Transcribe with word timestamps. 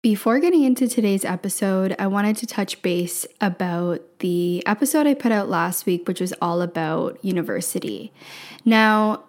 Before 0.00 0.38
getting 0.38 0.62
into 0.62 0.86
today's 0.86 1.24
episode, 1.24 1.96
I 1.98 2.06
wanted 2.06 2.36
to 2.36 2.46
touch 2.46 2.82
base 2.82 3.26
about 3.40 4.00
the 4.20 4.64
episode 4.64 5.08
I 5.08 5.14
put 5.14 5.32
out 5.32 5.48
last 5.48 5.86
week, 5.86 6.06
which 6.06 6.20
was 6.20 6.32
all 6.40 6.62
about 6.62 7.18
university. 7.24 8.12
Now, 8.64 9.24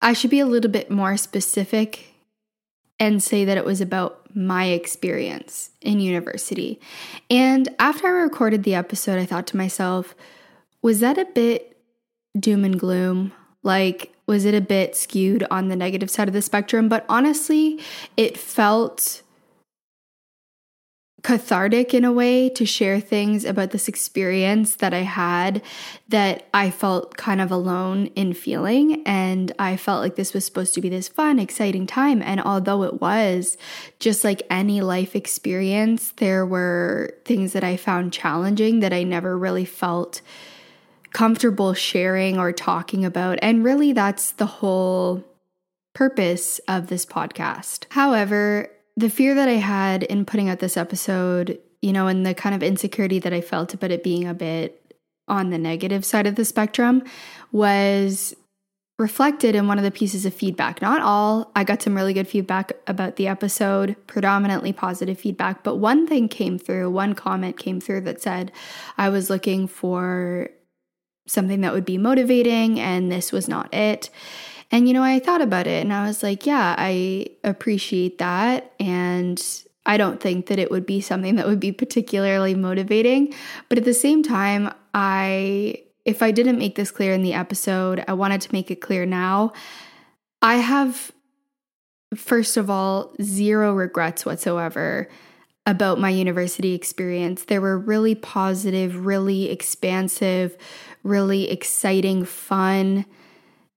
I 0.00 0.14
should 0.14 0.30
be 0.30 0.40
a 0.40 0.46
little 0.46 0.70
bit 0.70 0.90
more 0.90 1.18
specific 1.18 2.14
and 2.98 3.22
say 3.22 3.44
that 3.44 3.58
it 3.58 3.66
was 3.66 3.82
about 3.82 4.34
my 4.34 4.64
experience 4.64 5.72
in 5.82 6.00
university. 6.00 6.80
And 7.28 7.68
after 7.78 8.06
I 8.06 8.22
recorded 8.22 8.62
the 8.62 8.74
episode, 8.74 9.18
I 9.18 9.26
thought 9.26 9.46
to 9.48 9.58
myself, 9.58 10.14
was 10.80 11.00
that 11.00 11.18
a 11.18 11.26
bit 11.26 11.76
doom 12.38 12.64
and 12.64 12.80
gloom? 12.80 13.34
Like, 13.62 14.14
was 14.26 14.46
it 14.46 14.54
a 14.54 14.62
bit 14.62 14.96
skewed 14.96 15.46
on 15.50 15.68
the 15.68 15.76
negative 15.76 16.10
side 16.10 16.28
of 16.28 16.34
the 16.34 16.40
spectrum? 16.40 16.88
But 16.88 17.04
honestly, 17.10 17.78
it 18.16 18.38
felt 18.38 19.20
cathartic 21.26 21.92
in 21.92 22.04
a 22.04 22.12
way 22.12 22.48
to 22.48 22.64
share 22.64 23.00
things 23.00 23.44
about 23.44 23.72
this 23.72 23.88
experience 23.88 24.76
that 24.76 24.94
I 24.94 25.00
had 25.00 25.60
that 26.06 26.46
I 26.54 26.70
felt 26.70 27.16
kind 27.16 27.40
of 27.40 27.50
alone 27.50 28.06
in 28.14 28.32
feeling. 28.32 29.02
And 29.04 29.50
I 29.58 29.76
felt 29.76 30.02
like 30.02 30.14
this 30.14 30.32
was 30.32 30.44
supposed 30.44 30.72
to 30.74 30.80
be 30.80 30.88
this 30.88 31.08
fun, 31.08 31.40
exciting 31.40 31.84
time. 31.84 32.22
And 32.22 32.40
although 32.40 32.84
it 32.84 33.00
was 33.00 33.56
just 33.98 34.22
like 34.22 34.40
any 34.50 34.80
life 34.82 35.16
experience, 35.16 36.12
there 36.12 36.46
were 36.46 37.12
things 37.24 37.54
that 37.54 37.64
I 37.64 37.76
found 37.76 38.12
challenging 38.12 38.78
that 38.78 38.92
I 38.92 39.02
never 39.02 39.36
really 39.36 39.64
felt 39.64 40.20
comfortable 41.12 41.74
sharing 41.74 42.38
or 42.38 42.52
talking 42.52 43.04
about. 43.04 43.40
And 43.42 43.64
really, 43.64 43.92
that's 43.92 44.30
the 44.30 44.46
whole 44.46 45.24
purpose 45.92 46.60
of 46.68 46.86
this 46.86 47.04
podcast. 47.04 47.86
However, 47.90 48.70
the 48.96 49.10
fear 49.10 49.34
that 49.34 49.48
I 49.48 49.54
had 49.54 50.02
in 50.04 50.24
putting 50.24 50.48
out 50.48 50.58
this 50.58 50.76
episode, 50.76 51.58
you 51.82 51.92
know, 51.92 52.06
and 52.06 52.24
the 52.24 52.34
kind 52.34 52.54
of 52.54 52.62
insecurity 52.62 53.18
that 53.20 53.32
I 53.32 53.40
felt 53.40 53.74
about 53.74 53.90
it 53.90 54.02
being 54.02 54.26
a 54.26 54.34
bit 54.34 54.94
on 55.28 55.50
the 55.50 55.58
negative 55.58 56.04
side 56.04 56.26
of 56.26 56.36
the 56.36 56.44
spectrum 56.44 57.02
was 57.52 58.34
reflected 58.98 59.54
in 59.54 59.68
one 59.68 59.76
of 59.76 59.84
the 59.84 59.90
pieces 59.90 60.24
of 60.24 60.32
feedback. 60.32 60.80
Not 60.80 61.02
all, 61.02 61.50
I 61.54 61.64
got 61.64 61.82
some 61.82 61.94
really 61.94 62.14
good 62.14 62.28
feedback 62.28 62.72
about 62.86 63.16
the 63.16 63.28
episode, 63.28 63.94
predominantly 64.06 64.72
positive 64.72 65.20
feedback, 65.20 65.62
but 65.62 65.76
one 65.76 66.06
thing 66.06 66.28
came 66.28 66.58
through, 66.58 66.90
one 66.90 67.14
comment 67.14 67.58
came 67.58 67.78
through 67.78 68.02
that 68.02 68.22
said 68.22 68.52
I 68.96 69.10
was 69.10 69.28
looking 69.28 69.68
for 69.68 70.48
something 71.26 71.60
that 71.60 71.74
would 71.74 71.84
be 71.84 71.98
motivating 71.98 72.80
and 72.80 73.12
this 73.12 73.32
was 73.32 73.48
not 73.48 73.72
it. 73.74 74.08
And, 74.70 74.88
you 74.88 74.94
know, 74.94 75.02
I 75.02 75.18
thought 75.20 75.40
about 75.40 75.66
it 75.66 75.82
and 75.82 75.92
I 75.92 76.06
was 76.06 76.22
like, 76.22 76.46
yeah, 76.46 76.74
I 76.76 77.28
appreciate 77.44 78.18
that. 78.18 78.72
And 78.80 79.42
I 79.86 79.96
don't 79.96 80.20
think 80.20 80.46
that 80.46 80.58
it 80.58 80.70
would 80.70 80.84
be 80.84 81.00
something 81.00 81.36
that 81.36 81.46
would 81.46 81.60
be 81.60 81.72
particularly 81.72 82.54
motivating. 82.54 83.32
But 83.68 83.78
at 83.78 83.84
the 83.84 83.94
same 83.94 84.22
time, 84.22 84.72
I, 84.92 85.82
if 86.04 86.22
I 86.22 86.32
didn't 86.32 86.58
make 86.58 86.74
this 86.74 86.90
clear 86.90 87.12
in 87.12 87.22
the 87.22 87.34
episode, 87.34 88.04
I 88.08 88.14
wanted 88.14 88.40
to 88.42 88.52
make 88.52 88.70
it 88.70 88.80
clear 88.80 89.06
now. 89.06 89.52
I 90.42 90.56
have, 90.56 91.12
first 92.14 92.56
of 92.56 92.68
all, 92.68 93.14
zero 93.22 93.72
regrets 93.72 94.26
whatsoever 94.26 95.08
about 95.64 96.00
my 96.00 96.10
university 96.10 96.74
experience. 96.74 97.44
There 97.44 97.60
were 97.60 97.78
really 97.78 98.14
positive, 98.14 99.06
really 99.06 99.50
expansive, 99.50 100.56
really 101.02 101.50
exciting, 101.50 102.24
fun, 102.24 103.04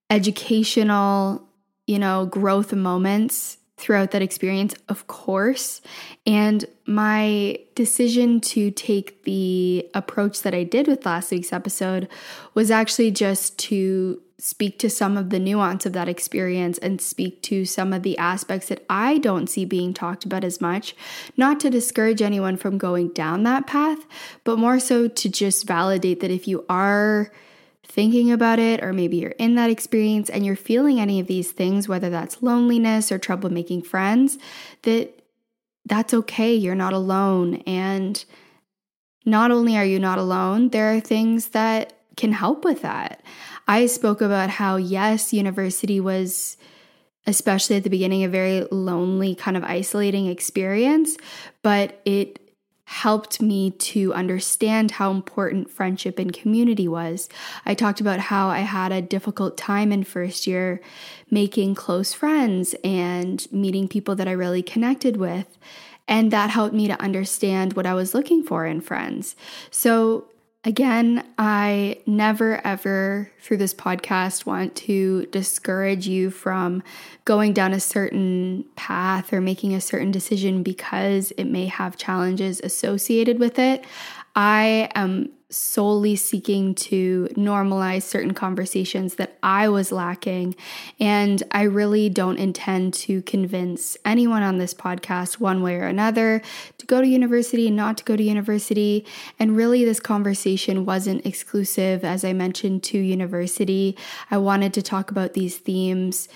educational, 0.10 1.48
you 1.88 2.00
know, 2.00 2.26
growth 2.26 2.74
moments 2.74 3.58
throughout 3.78 4.12
that 4.12 4.22
experience, 4.22 4.76
of 4.90 5.08
course. 5.08 5.82
And 6.28 6.66
my 6.86 7.60
decision 7.76 8.42
to 8.42 8.72
take 8.72 9.24
the 9.24 9.90
approach 9.94 10.42
that 10.42 10.54
I 10.54 10.64
did 10.64 10.88
with 10.88 11.06
last 11.06 11.32
week's 11.32 11.54
episode 11.54 12.10
was 12.54 12.70
actually 12.70 13.12
just 13.12 13.58
to 13.60 14.22
speak 14.38 14.80
to 14.80 14.90
some 14.90 15.18
of 15.18 15.30
the 15.30 15.40
nuance 15.40 15.86
of 15.86 15.94
that 15.94 16.08
experience 16.08 16.78
and 16.78 17.02
speak 17.02 17.42
to 17.44 17.66
some 17.66 17.92
of 17.92 18.04
the 18.04 18.18
aspects 18.18 18.70
that 18.70 18.86
I 18.90 19.18
don't 19.18 19.48
see 19.48 19.66
being 19.66 19.94
talked 19.94 20.24
about 20.24 20.46
as 20.46 20.62
much, 20.62 20.96
not 21.36 21.60
to 21.62 21.70
discourage 21.70 22.22
anyone 22.22 22.56
from 22.56 22.78
going 22.78 23.10
down 23.10 23.44
that 23.44 23.68
path, 23.68 24.06
but 24.46 24.58
more 24.58 24.80
so 24.80 25.08
to 25.10 25.30
just 25.30 25.68
validate 25.68 26.22
that 26.22 26.32
if 26.32 26.48
you 26.48 26.66
are 26.70 27.32
thinking 27.90 28.32
about 28.32 28.60
it, 28.60 28.84
or 28.84 28.94
maybe 28.94 29.18
you're 29.18 29.32
in 29.32 29.56
that 29.56 29.72
experience 29.72 30.30
and 30.30 30.46
you're 30.46 30.56
feeling 30.56 31.00
any 31.00 31.20
of 31.20 31.28
these 31.28 31.52
things, 31.52 31.90
whether 31.90 32.10
that's 32.10 32.42
loneliness 32.42 33.12
or 33.12 33.18
trouble 33.18 33.50
making 33.50 33.82
friends, 33.82 34.38
that 34.84 35.22
that's 35.86 36.14
okay. 36.14 36.54
You're 36.54 36.76
not 36.76 36.94
alone. 36.94 37.56
And 37.66 38.24
not 39.26 39.50
only 39.50 39.76
are 39.76 39.86
you 39.86 40.00
not 40.00 40.20
alone, 40.20 40.70
there 40.70 40.94
are 40.94 41.00
things 41.00 41.50
that 41.50 41.94
can 42.16 42.32
help 42.32 42.64
with 42.64 42.84
that. 42.84 43.24
I 43.68 43.88
spoke 43.88 44.22
about 44.22 44.52
how, 44.52 44.76
yes, 44.76 45.34
university 45.34 46.00
was, 46.00 46.58
especially 47.26 47.78
at 47.78 47.84
the 47.84 47.90
beginning, 47.90 48.24
a 48.24 48.30
very 48.30 48.68
lonely, 48.72 49.34
kind 49.34 49.58
of 49.58 49.64
isolating 49.64 50.28
experience, 50.28 51.18
but 51.64 52.02
it 52.06 52.49
helped 52.90 53.40
me 53.40 53.70
to 53.70 54.12
understand 54.16 54.90
how 54.90 55.12
important 55.12 55.70
friendship 55.70 56.18
and 56.18 56.34
community 56.34 56.88
was. 56.88 57.30
I 57.64 57.76
talked 57.76 58.02
about 58.02 58.20
how 58.20 58.50
I 58.50 58.62
had 58.62 58.92
a 58.92 59.00
difficult 59.00 59.58
time 59.58 59.92
in 59.92 60.04
first 60.04 60.48
year 60.48 60.82
making 61.30 61.76
close 61.76 62.14
friends 62.14 62.74
and 62.84 63.48
meeting 63.52 63.88
people 63.88 64.16
that 64.16 64.28
I 64.28 64.32
really 64.32 64.64
connected 64.64 65.18
with. 65.18 65.56
And 66.08 66.32
that 66.32 66.50
helped 66.50 66.74
me 66.74 66.88
to 66.88 67.00
understand 67.00 67.74
what 67.74 67.86
I 67.86 67.94
was 67.94 68.16
looking 68.16 68.42
for 68.42 68.66
in 68.66 68.82
friends. 68.82 69.36
So, 69.70 70.26
Again, 70.66 71.26
I 71.38 72.02
never 72.06 72.60
ever 72.68 73.32
through 73.40 73.58
this 73.58 73.74
podcast 73.74 74.46
want 74.46 74.76
to 74.76 75.26
discourage 75.28 76.06
you 76.06 76.32
from 76.32 76.84
going 77.24 77.54
down 77.54 77.72
a 77.72 77.80
certain 77.80 78.66
path 78.76 79.32
or 79.32 79.40
making 79.40 79.74
a 79.74 79.80
certain 79.80 80.12
decision 80.12 80.62
because 80.62 81.32
it 81.38 81.46
may 81.46 81.68
have 81.68 81.96
challenges 81.96 82.60
associated 82.60 83.40
with 83.40 83.58
it. 83.58 83.86
I 84.36 84.90
am 84.96 85.32
solely 85.50 86.16
seeking 86.16 86.76
to 86.76 87.28
normalize 87.32 88.04
certain 88.04 88.34
conversations 88.34 89.16
that 89.16 89.38
I 89.42 89.68
was 89.68 89.92
lacking. 89.92 90.56
And 91.00 91.42
I 91.52 91.64
really 91.64 92.08
don't 92.10 92.38
intend 92.38 92.94
to 92.96 93.22
convince 93.24 93.98
anyone 94.06 94.44
on 94.44 94.60
this 94.60 94.74
podcast, 94.74 95.40
one 95.40 95.64
way 95.64 95.76
or 95.76 95.86
another, 95.86 96.42
to 96.78 96.86
go 96.86 97.02
to 97.02 97.08
university, 97.08 97.68
and 97.68 97.76
not 97.76 97.98
to 97.98 98.04
go 98.04 98.16
to 98.16 98.24
university. 98.24 99.06
And 99.40 99.56
really, 99.56 99.84
this 99.84 100.00
conversation 100.00 100.86
wasn't 100.86 101.26
exclusive, 101.26 102.04
as 102.04 102.24
I 102.24 102.34
mentioned, 102.34 102.84
to 102.84 103.00
university. 103.00 103.98
I 104.30 104.38
wanted 104.38 104.74
to 104.76 104.82
talk 104.82 105.10
about 105.10 105.34
these 105.34 105.58
themes 105.58 106.30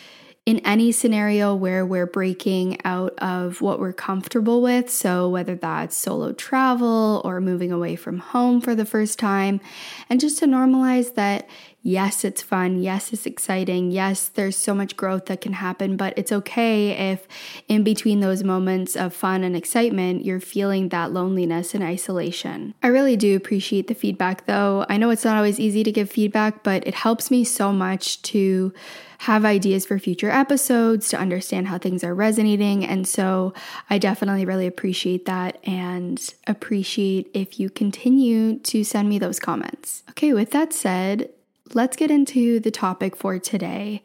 in 0.46 0.60
any 0.60 0.92
scenario 0.92 1.56
where 1.56 1.86
we're 1.86 2.06
breaking 2.06 2.78
out 2.84 3.14
of 3.20 3.62
what 3.62 3.80
we're 3.80 3.94
comfortable 3.94 4.62
with, 4.62 4.90
so 4.90 5.30
whether 5.30 5.56
that's 5.56 5.96
solo 5.96 6.34
travel 6.34 7.22
or 7.24 7.40
moving 7.40 7.72
away 7.72 7.96
from 7.96 8.18
home 8.20 8.60
for 8.60 8.76
the 8.76 8.86
first 8.86 9.18
time, 9.18 9.62
and 10.10 10.20
just 10.20 10.40
to 10.40 10.46
normalize 10.46 11.16
that 11.16 11.48
yes, 11.84 12.24
it's 12.26 12.42
fun. 12.42 12.82
Yes, 12.82 13.14
it's 13.14 13.26
exciting. 13.26 13.92
Yes, 13.92 14.30
there's 14.30 14.56
so 14.56 14.74
much 14.74 14.98
growth 14.98 15.26
that 15.26 15.42
can 15.42 15.54
happen, 15.54 15.98
but 15.98 16.14
it's 16.18 16.32
okay 16.32 17.12
if 17.12 17.28
in 17.68 17.84
between 17.84 18.22
those 18.22 18.44
moments 18.44 18.96
of 18.96 19.14
fun 19.14 19.44
and 19.44 19.56
excitement, 19.56 20.26
you're 20.26 20.40
feeling 20.40 20.90
that 20.90 21.12
loneliness 21.12 21.76
and 21.76 21.84
isolation. 21.84 22.74
I 22.82 22.88
really 22.88 23.18
do 23.18 23.36
appreciate 23.36 23.88
the 23.88 23.94
feedback 23.94 24.46
though. 24.46 24.86
I 24.90 24.98
know 24.98 25.10
it's 25.10 25.26
not 25.26 25.38
always 25.38 25.60
easy 25.60 25.84
to 25.84 25.92
give 25.92 26.10
feedback, 26.10 26.64
but 26.64 26.88
it 26.88 26.96
helps 26.96 27.30
me 27.30 27.44
so 27.44 27.72
much 27.72 28.22
to 28.24 28.74
have 29.20 29.46
ideas 29.46 29.86
for 29.86 30.00
future 30.00 30.30
episodes, 30.30 31.08
to 31.10 31.18
understand 31.18 31.68
how 31.68 31.78
things 31.78 32.04
are 32.04 32.14
resonating. 32.14 32.86
And 32.86 33.08
so 33.08 33.54
I 33.90 33.98
definitely 33.98 34.44
really 34.44 34.68
appreciate 34.68 35.26
that 35.26 35.66
and 35.66 36.22
appreciate 36.46 37.30
if 37.34 37.58
you 37.58 37.70
continue 37.70 38.60
to 38.60 38.84
send 38.84 39.08
me 39.08 39.20
those 39.20 39.40
comments. 39.40 40.04
Okay, 40.10 40.34
with 40.34 40.52
that 40.52 40.74
said, 40.74 41.30
let's 41.76 41.96
get 41.96 42.12
into 42.12 42.60
the 42.60 42.72
topic 42.72 43.16
for 43.16 43.40
today. 43.40 44.04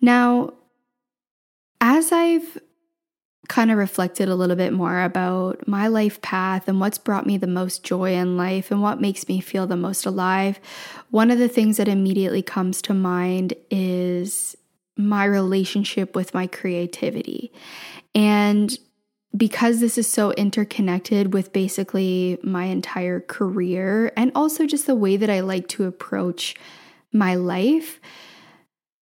Now, 0.00 0.54
as 1.80 2.12
I've 2.12 2.58
kind 3.48 3.70
of 3.70 3.78
reflected 3.78 4.28
a 4.28 4.34
little 4.34 4.56
bit 4.56 4.72
more 4.72 5.02
about 5.02 5.66
my 5.68 5.86
life 5.86 6.20
path 6.20 6.66
and 6.68 6.80
what's 6.80 6.98
brought 6.98 7.26
me 7.26 7.36
the 7.36 7.46
most 7.46 7.84
joy 7.84 8.12
in 8.12 8.36
life 8.36 8.70
and 8.70 8.82
what 8.82 9.00
makes 9.00 9.28
me 9.28 9.40
feel 9.40 9.66
the 9.66 9.76
most 9.76 10.04
alive, 10.04 10.58
one 11.10 11.30
of 11.30 11.38
the 11.38 11.48
things 11.48 11.76
that 11.76 11.88
immediately 11.88 12.42
comes 12.42 12.82
to 12.82 12.94
mind 12.94 13.54
is 13.70 14.56
my 14.96 15.24
relationship 15.24 16.16
with 16.16 16.34
my 16.34 16.46
creativity. 16.46 17.52
And 18.14 18.76
because 19.36 19.80
this 19.80 19.98
is 19.98 20.10
so 20.10 20.32
interconnected 20.32 21.34
with 21.34 21.52
basically 21.52 22.38
my 22.42 22.64
entire 22.64 23.20
career 23.20 24.10
and 24.16 24.32
also 24.34 24.66
just 24.66 24.86
the 24.86 24.94
way 24.94 25.16
that 25.16 25.28
I 25.28 25.40
like 25.40 25.68
to 25.68 25.84
approach 25.84 26.54
my 27.12 27.34
life, 27.34 28.00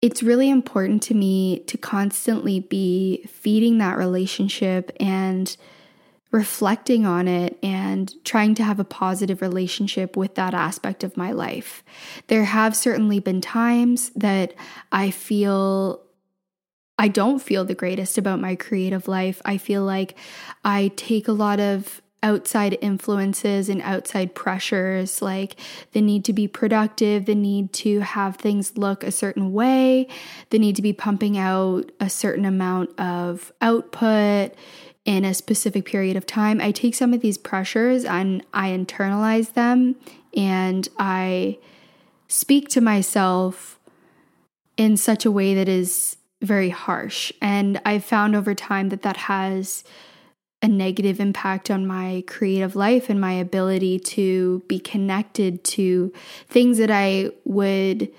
it's 0.03 0.23
really 0.23 0.51
important 0.51 1.03
to 1.05 1.15
me 1.15 1.61
to 1.61 1.79
constantly 1.79 2.61
be 2.61 3.25
feeding 3.27 3.79
that 3.79 3.97
relationship 3.97 4.93
and 5.01 5.57
reflecting 6.31 7.07
on 7.07 7.29
it 7.29 7.57
and 7.63 8.13
trying 8.25 8.57
to 8.57 8.65
have 8.65 8.81
a 8.81 8.85
positive 8.85 9.41
relationship 9.41 10.17
with 10.17 10.35
that 10.35 10.53
aspect 10.53 11.05
of 11.05 11.17
my 11.17 11.31
life. 11.31 11.85
There 12.27 12.45
have 12.45 12.75
certainly 12.75 13.21
been 13.21 13.41
times 13.41 14.11
that 14.17 14.53
I 14.91 15.11
feel 15.11 16.03
I 16.99 17.09
don't 17.09 17.41
feel 17.41 17.65
the 17.65 17.75
greatest 17.75 18.19
about 18.19 18.41
my 18.41 18.57
creative 18.57 19.09
life. 19.09 19.41
I 19.45 19.59
feel 19.59 19.85
like 19.85 20.17
I 20.65 20.93
take 20.97 21.29
a 21.29 21.33
lot 21.33 21.61
of 21.61 22.03
outside 22.25 22.77
influences 22.81 23.69
and 23.69 23.81
outside 23.83 24.35
pressures, 24.35 25.23
like 25.23 25.55
the 25.93 26.01
need 26.01 26.25
to 26.25 26.33
be 26.33 26.49
productive, 26.49 27.27
the 27.27 27.35
need 27.35 27.73
to 27.75 28.01
have 28.01 28.37
things 28.37 28.77
look 28.77 29.05
a 29.05 29.13
certain 29.13 29.53
way, 29.53 30.09
the 30.51 30.59
need 30.59 30.75
to 30.75 30.83
be 30.83 30.93
pumping 30.93 31.37
out 31.39 31.93
a 32.01 32.09
certain 32.09 32.47
amount 32.47 32.99
of 32.99 33.53
output 33.61 34.55
in 35.05 35.25
a 35.25 35.35
specific 35.35 35.85
period 35.85 36.17
of 36.17 36.25
time. 36.25 36.61
I 36.63 36.73
take 36.73 36.95
some 36.95 37.13
of 37.13 37.21
these 37.21 37.37
pressures 37.37 38.07
and 38.07 38.43
I 38.55 38.71
internalize 38.71 39.53
them 39.53 39.97
and 40.35 40.89
I 40.99 41.59
speak 42.27 42.69
to 42.71 42.81
myself 42.81 43.79
in 44.79 44.97
such 44.97 45.27
a 45.27 45.31
way 45.31 45.55
that 45.55 45.69
is 45.69 46.17
very 46.41 46.71
harsh. 46.71 47.33
And 47.43 47.81
I've 47.85 48.05
found 48.05 48.35
over 48.35 48.55
time 48.55 48.89
that 48.89 49.03
that 49.03 49.17
has 49.19 49.85
a 50.65 50.69
negative 50.69 51.21
impact 51.21 51.71
on 51.71 51.87
my 51.87 52.25
creative 52.27 52.75
life 52.75 53.11
and 53.11 53.21
my 53.21 53.33
ability 53.33 53.99
to 53.99 54.63
be 54.67 54.79
connected 54.79 55.63
to 55.63 56.11
things 56.49 56.79
that 56.79 56.91
I 56.91 57.31
would 57.45 58.11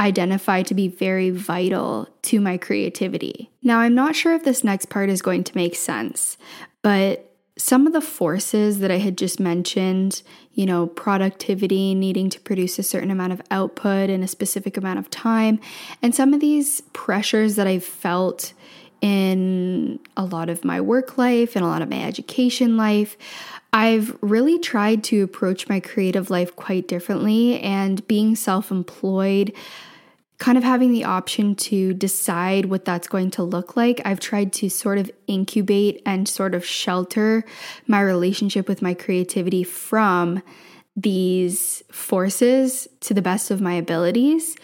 identify 0.00 0.62
to 0.62 0.74
be 0.74 0.88
very 0.88 1.30
vital 1.30 2.08
to 2.22 2.40
my 2.40 2.58
creativity. 2.58 3.48
Now, 3.62 3.78
I'm 3.78 3.94
not 3.94 4.16
sure 4.16 4.34
if 4.34 4.42
this 4.42 4.64
next 4.64 4.86
part 4.86 5.08
is 5.08 5.22
going 5.22 5.44
to 5.44 5.56
make 5.56 5.76
sense, 5.76 6.36
but 6.82 7.30
some 7.56 7.86
of 7.86 7.92
the 7.92 8.00
forces 8.00 8.80
that 8.80 8.90
I 8.90 8.98
had 8.98 9.16
just 9.16 9.38
mentioned, 9.38 10.24
you 10.52 10.66
know, 10.66 10.88
productivity, 10.88 11.94
needing 11.94 12.28
to 12.30 12.40
produce 12.40 12.76
a 12.80 12.82
certain 12.82 13.12
amount 13.12 13.34
of 13.34 13.42
output 13.52 14.10
in 14.10 14.24
a 14.24 14.28
specific 14.28 14.76
amount 14.76 14.98
of 14.98 15.10
time, 15.10 15.60
and 16.02 16.12
some 16.12 16.34
of 16.34 16.40
these 16.40 16.80
pressures 16.92 17.54
that 17.54 17.68
I've 17.68 17.84
felt 17.84 18.52
in 19.04 20.00
a 20.16 20.24
lot 20.24 20.48
of 20.48 20.64
my 20.64 20.80
work 20.80 21.18
life 21.18 21.56
and 21.56 21.62
a 21.62 21.68
lot 21.68 21.82
of 21.82 21.90
my 21.90 22.02
education 22.02 22.78
life. 22.78 23.18
I've 23.70 24.16
really 24.22 24.58
tried 24.58 25.04
to 25.04 25.22
approach 25.22 25.68
my 25.68 25.78
creative 25.78 26.30
life 26.30 26.56
quite 26.56 26.88
differently, 26.88 27.60
and 27.60 28.06
being 28.08 28.34
self 28.34 28.70
employed, 28.70 29.52
kind 30.38 30.56
of 30.56 30.64
having 30.64 30.90
the 30.90 31.04
option 31.04 31.54
to 31.56 31.92
decide 31.92 32.64
what 32.64 32.86
that's 32.86 33.06
going 33.06 33.30
to 33.32 33.42
look 33.42 33.76
like, 33.76 34.00
I've 34.06 34.20
tried 34.20 34.54
to 34.54 34.70
sort 34.70 34.96
of 34.96 35.10
incubate 35.26 36.00
and 36.06 36.26
sort 36.26 36.54
of 36.54 36.64
shelter 36.64 37.44
my 37.86 38.00
relationship 38.00 38.68
with 38.68 38.80
my 38.80 38.94
creativity 38.94 39.64
from 39.64 40.42
these 40.96 41.82
forces 41.92 42.88
to 43.00 43.12
the 43.12 43.20
best 43.20 43.50
of 43.50 43.60
my 43.60 43.74
abilities. 43.74 44.56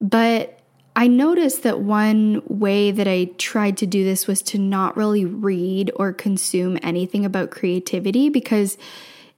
But 0.00 0.60
I 0.96 1.08
noticed 1.08 1.64
that 1.64 1.80
one 1.80 2.42
way 2.46 2.92
that 2.92 3.08
I 3.08 3.30
tried 3.36 3.76
to 3.78 3.86
do 3.86 4.04
this 4.04 4.26
was 4.26 4.42
to 4.42 4.58
not 4.58 4.96
really 4.96 5.24
read 5.24 5.90
or 5.96 6.12
consume 6.12 6.78
anything 6.82 7.24
about 7.24 7.50
creativity 7.50 8.28
because 8.28 8.78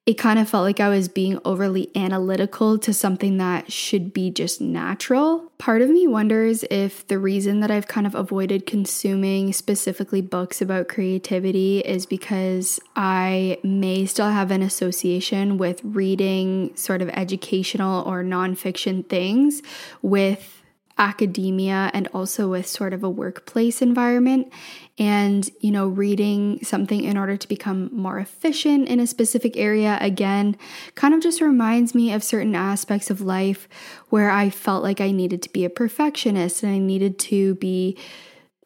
it 0.05 0.19
kind 0.19 0.39
of 0.39 0.49
felt 0.49 0.63
like 0.63 0.79
I 0.79 0.89
was 0.89 1.09
being 1.09 1.41
overly 1.45 1.91
analytical 1.97 2.79
to 2.79 2.93
something 2.93 3.39
that 3.39 3.73
should 3.73 4.13
be 4.13 4.31
just 4.31 4.61
natural. 4.61 5.51
Part 5.59 5.83
of 5.83 5.91
me 5.91 6.07
wonders 6.07 6.63
if 6.71 7.05
the 7.09 7.19
reason 7.19 7.59
that 7.59 7.73
I've 7.73 7.89
kind 7.89 8.07
of 8.07 8.15
avoided 8.15 8.67
consuming 8.67 9.53
specifically 9.53 10.21
books 10.21 10.63
about 10.63 10.87
creativity 10.87 11.81
is 11.81 12.07
because 12.07 12.79
I 12.95 13.59
may 13.65 14.07
still 14.07 14.31
have 14.31 14.53
an 14.53 14.63
association 14.63 15.59
with 15.59 15.81
reading 15.83 16.77
sort 16.77 17.03
of 17.03 17.09
educational 17.09 18.05
or 18.05 18.23
nonfiction 18.23 19.09
things 19.09 19.61
with 20.03 20.63
academia 20.99 21.91
and 21.93 22.09
also 22.15 22.49
with 22.49 22.67
sort 22.67 22.95
of 22.95 23.05
a 23.05 23.11
workplace 23.11 23.83
environment 23.83 24.51
and 24.99 25.51
you 25.61 25.71
know 25.71 25.87
reading 25.87 26.59
something 26.63 27.05
in 27.05 27.19
order 27.19 27.37
to 27.37 27.47
become 27.47 27.91
more 27.93 28.19
efficient 28.19 28.89
in 28.89 28.99
a 28.99 29.07
specific 29.07 29.59
area 29.59 29.99
again 30.01 30.57
kind 30.95 31.13
of 31.13 31.21
just 31.21 31.43
reminds 31.43 31.95
me 31.95 32.13
of 32.13 32.25
certain 32.25 32.55
aspects 32.55 33.11
of 33.11 33.21
life 33.21 33.69
where 34.09 34.31
I 34.31 34.49
felt 34.49 34.83
like 34.83 35.01
I 35.01 35.11
needed 35.11 35.43
to 35.43 35.51
be 35.51 35.67
a 35.67 35.71
perfectionist 35.71 36.63
and 36.63 36.73
I 36.73 36.79
needed 36.79 37.19
to 37.21 37.57
be 37.57 37.99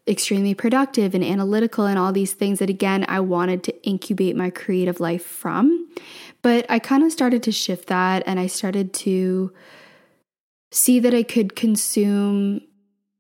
extremely 0.07 0.55
productive 0.55 1.15
and 1.15 1.25
analytical 1.25 1.87
and 1.87 1.99
all 1.99 2.13
these 2.13 2.33
things 2.33 2.61
that 2.61 2.71
again 2.71 3.05
I 3.09 3.21
wanted 3.21 3.65
to 3.65 3.87
incubate 3.87 4.37
my 4.37 4.51
creative 4.51 5.01
life 5.01 5.25
from. 5.25 5.89
But 6.43 6.65
I 6.71 6.79
kind 6.79 7.03
of 7.03 7.13
started 7.13 7.43
to 7.43 7.53
shift 7.53 7.89
that 7.89 8.23
and 8.25 8.39
I 8.39 8.47
started 8.47 8.93
to 8.95 9.53
see 10.71 11.01
that 11.01 11.15
I 11.15 11.23
could 11.23 11.57
consume 11.57 12.63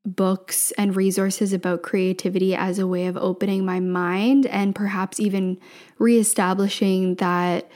books 0.06 0.72
and 0.72 0.96
resources 0.96 1.52
about 1.52 1.82
creativity 1.82 2.54
as 2.54 2.78
a 2.78 2.86
way 2.86 3.06
of 3.06 3.16
opening 3.16 3.64
my 3.64 3.80
mind 3.80 4.46
and 4.46 4.74
perhaps 4.74 5.20
even 5.20 5.58
reestablishing 5.98 7.16
that 7.16 7.68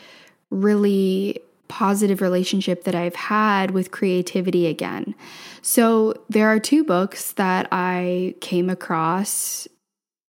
really 0.50 1.38
positive 1.68 2.20
relationship 2.20 2.84
that 2.84 2.94
I've 2.94 3.16
had 3.16 3.72
with 3.72 3.90
creativity 3.90 4.66
again. 4.66 5.14
So, 5.60 6.14
there 6.28 6.48
are 6.48 6.60
two 6.60 6.84
books 6.84 7.32
that 7.32 7.68
I 7.72 8.34
came 8.40 8.70
across 8.70 9.66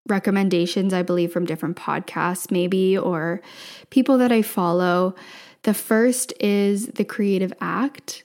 recommendations, 0.08 0.94
I 0.94 1.02
believe, 1.02 1.32
from 1.32 1.46
different 1.46 1.78
podcasts, 1.78 2.52
maybe, 2.52 2.98
or 2.98 3.42
people 3.90 4.18
that 4.18 4.32
I 4.32 4.42
follow. 4.42 5.16
The 5.64 5.74
first 5.74 6.34
is 6.40 6.88
The 6.88 7.06
Creative 7.06 7.54
Act 7.60 8.24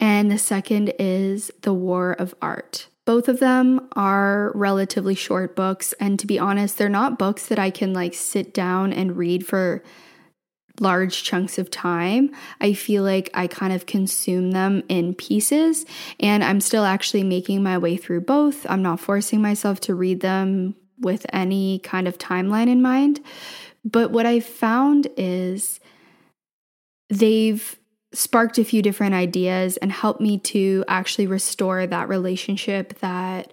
and 0.00 0.30
the 0.30 0.38
second 0.38 0.92
is 0.98 1.52
The 1.62 1.74
War 1.74 2.12
of 2.12 2.34
Art. 2.42 2.88
Both 3.04 3.28
of 3.28 3.40
them 3.40 3.88
are 3.94 4.52
relatively 4.54 5.14
short 5.14 5.54
books, 5.54 5.92
and 6.00 6.18
to 6.18 6.26
be 6.26 6.38
honest, 6.38 6.78
they're 6.78 6.88
not 6.88 7.18
books 7.18 7.46
that 7.46 7.58
I 7.58 7.70
can 7.70 7.92
like 7.92 8.14
sit 8.14 8.52
down 8.52 8.92
and 8.92 9.16
read 9.16 9.46
for 9.46 9.82
large 10.78 11.22
chunks 11.22 11.58
of 11.58 11.70
time. 11.70 12.30
I 12.60 12.72
feel 12.72 13.02
like 13.02 13.30
I 13.34 13.46
kind 13.46 13.72
of 13.72 13.86
consume 13.86 14.52
them 14.52 14.82
in 14.88 15.14
pieces, 15.14 15.84
and 16.18 16.42
I'm 16.42 16.60
still 16.60 16.84
actually 16.84 17.24
making 17.24 17.62
my 17.62 17.78
way 17.78 17.96
through 17.96 18.22
both. 18.22 18.66
I'm 18.68 18.82
not 18.82 19.00
forcing 19.00 19.42
myself 19.42 19.80
to 19.80 19.94
read 19.94 20.20
them 20.20 20.74
with 20.98 21.26
any 21.32 21.78
kind 21.80 22.06
of 22.06 22.18
timeline 22.18 22.68
in 22.68 22.82
mind. 22.82 23.20
But 23.84 24.10
what 24.10 24.26
I've 24.26 24.44
found 24.44 25.08
is 25.16 25.80
they've 27.08 27.79
sparked 28.12 28.58
a 28.58 28.64
few 28.64 28.82
different 28.82 29.14
ideas 29.14 29.76
and 29.78 29.92
helped 29.92 30.20
me 30.20 30.38
to 30.38 30.84
actually 30.88 31.26
restore 31.26 31.86
that 31.86 32.08
relationship 32.08 32.98
that 32.98 33.52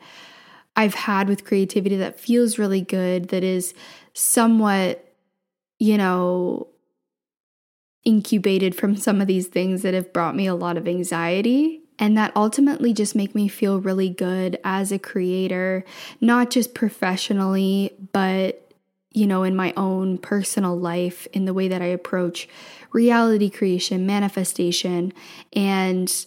I've 0.76 0.96
had 0.96 1.28
with 1.28 1.46
creativity 1.46 1.96
that 1.98 2.20
feels 2.20 2.58
really 2.58 2.82
good, 2.82 3.30
that 3.30 3.44
is 3.44 3.74
somewhat, 4.14 5.14
you 5.80 5.98
know, 5.98 6.68
incubated 8.04 8.74
from 8.74 8.96
some 8.96 9.22
of 9.22 9.28
these 9.28 9.48
things 9.48 9.82
that 9.82 9.94
have 9.94 10.14
brought 10.14 10.36
me 10.36 10.48
a 10.48 10.56
lot 10.56 10.78
of 10.78 10.88
anxiety. 10.88 11.82
and 12.00 12.16
that 12.16 12.32
ultimately 12.36 12.94
just 12.94 13.16
make 13.16 13.34
me 13.34 13.48
feel 13.48 13.82
really 13.82 14.10
good 14.10 14.60
as 14.64 14.92
a 14.92 15.00
creator, 15.00 15.84
not 16.22 16.52
just 16.52 16.76
professionally, 16.76 17.92
but 18.14 18.67
you 19.18 19.26
know, 19.26 19.42
in 19.42 19.56
my 19.56 19.74
own 19.76 20.20
personal 20.20 20.78
life, 20.78 21.28
in 21.34 21.46
the 21.46 21.54
way 21.54 21.68
that 21.68 21.82
I 21.82 21.88
approach 21.88 22.48
reality 22.92 23.50
creation, 23.50 24.06
manifestation, 24.06 25.12
and 25.54 26.26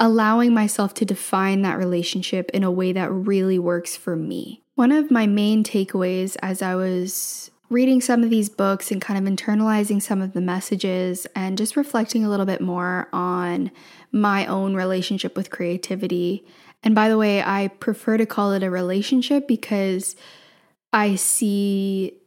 allowing 0.00 0.52
myself 0.52 0.92
to 0.94 1.04
define 1.04 1.62
that 1.62 1.78
relationship 1.78 2.50
in 2.50 2.64
a 2.64 2.70
way 2.70 2.92
that 2.92 3.12
really 3.12 3.60
works 3.60 3.96
for 3.96 4.16
me. 4.16 4.60
One 4.74 4.90
of 4.90 5.12
my 5.12 5.28
main 5.28 5.62
takeaways 5.62 6.36
as 6.42 6.62
I 6.62 6.74
was 6.74 7.52
reading 7.68 8.00
some 8.00 8.24
of 8.24 8.30
these 8.30 8.48
books 8.48 8.90
and 8.90 9.00
kind 9.00 9.24
of 9.24 9.32
internalizing 9.32 10.02
some 10.02 10.20
of 10.20 10.32
the 10.32 10.40
messages 10.40 11.28
and 11.36 11.56
just 11.56 11.76
reflecting 11.76 12.24
a 12.24 12.28
little 12.28 12.46
bit 12.46 12.60
more 12.60 13.08
on 13.12 13.70
my 14.10 14.46
own 14.46 14.74
relationship 14.74 15.36
with 15.36 15.50
creativity. 15.50 16.44
And 16.82 16.92
by 16.92 17.08
the 17.08 17.18
way, 17.18 17.40
I 17.40 17.68
prefer 17.68 18.16
to 18.16 18.26
call 18.26 18.52
it 18.52 18.64
a 18.64 18.70
relationship 18.70 19.46
because 19.46 20.16
I 20.92 21.14
see 21.14 22.20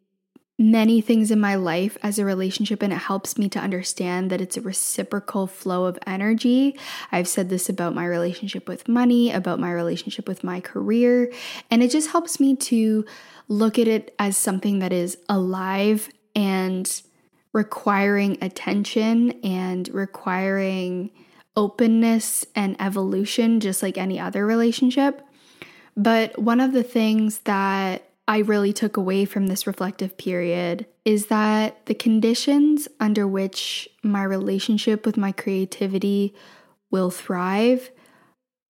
many 0.60 1.02
things 1.02 1.32
in 1.32 1.40
my 1.40 1.56
life 1.56 1.98
as 2.04 2.20
a 2.20 2.26
relationship 2.26 2.84
and 2.84 2.94
it 2.94 2.98
helps 2.98 3.38
me 3.38 3.50
to 3.50 3.60
understand 3.60 4.30
that 4.30 4.40
it's 4.40 4.56
a 4.56 4.62
reciprocal 4.62 5.48
flow 5.48 5.86
of 5.86 5.98
energy. 6.06 6.78
I've 7.12 7.28
said 7.28 7.50
this 7.50 7.70
about 7.70 7.96
my 7.96 8.06
relationship 8.06 8.68
with 8.68 8.88
money, 8.88 9.32
about 9.32 9.60
my 9.60 9.72
relationship 9.72 10.28
with 10.28 10.44
my 10.44 10.62
career, 10.62 11.32
and 11.72 11.82
it 11.82 11.92
just 11.92 12.12
helps 12.12 12.40
me 12.40 12.56
to 12.58 13.04
look 13.48 13.80
at 13.80 13.88
it 13.88 14.14
as 14.20 14.38
something 14.38 14.80
that 14.80 14.94
is 14.94 15.18
alive 15.28 16.10
and 16.36 17.02
requiring 17.52 18.38
attention 18.42 19.32
and 19.44 19.90
requiring 19.90 21.12
openness 21.56 22.46
and 22.56 22.76
evolution 22.80 23.60
just 23.60 23.84
like 23.84 23.98
any 23.98 24.20
other 24.20 24.46
relationship. 24.46 25.22
But 25.96 26.40
one 26.40 26.60
of 26.60 26.74
the 26.74 26.84
things 26.84 27.40
that 27.40 28.10
I 28.28 28.40
really 28.40 28.72
took 28.72 28.96
away 28.96 29.26
from 29.26 29.48
this 29.48 29.68
reflective 29.68 30.18
period 30.18 30.86
is 31.04 31.28
that 31.28 31.86
the 31.88 31.94
conditions 31.94 32.88
under 33.00 33.28
which 33.28 33.90
my 34.02 34.24
relationship 34.24 35.06
with 35.06 35.18
my 35.18 35.32
creativity 35.32 36.34
will 36.90 37.12
thrive 37.12 37.92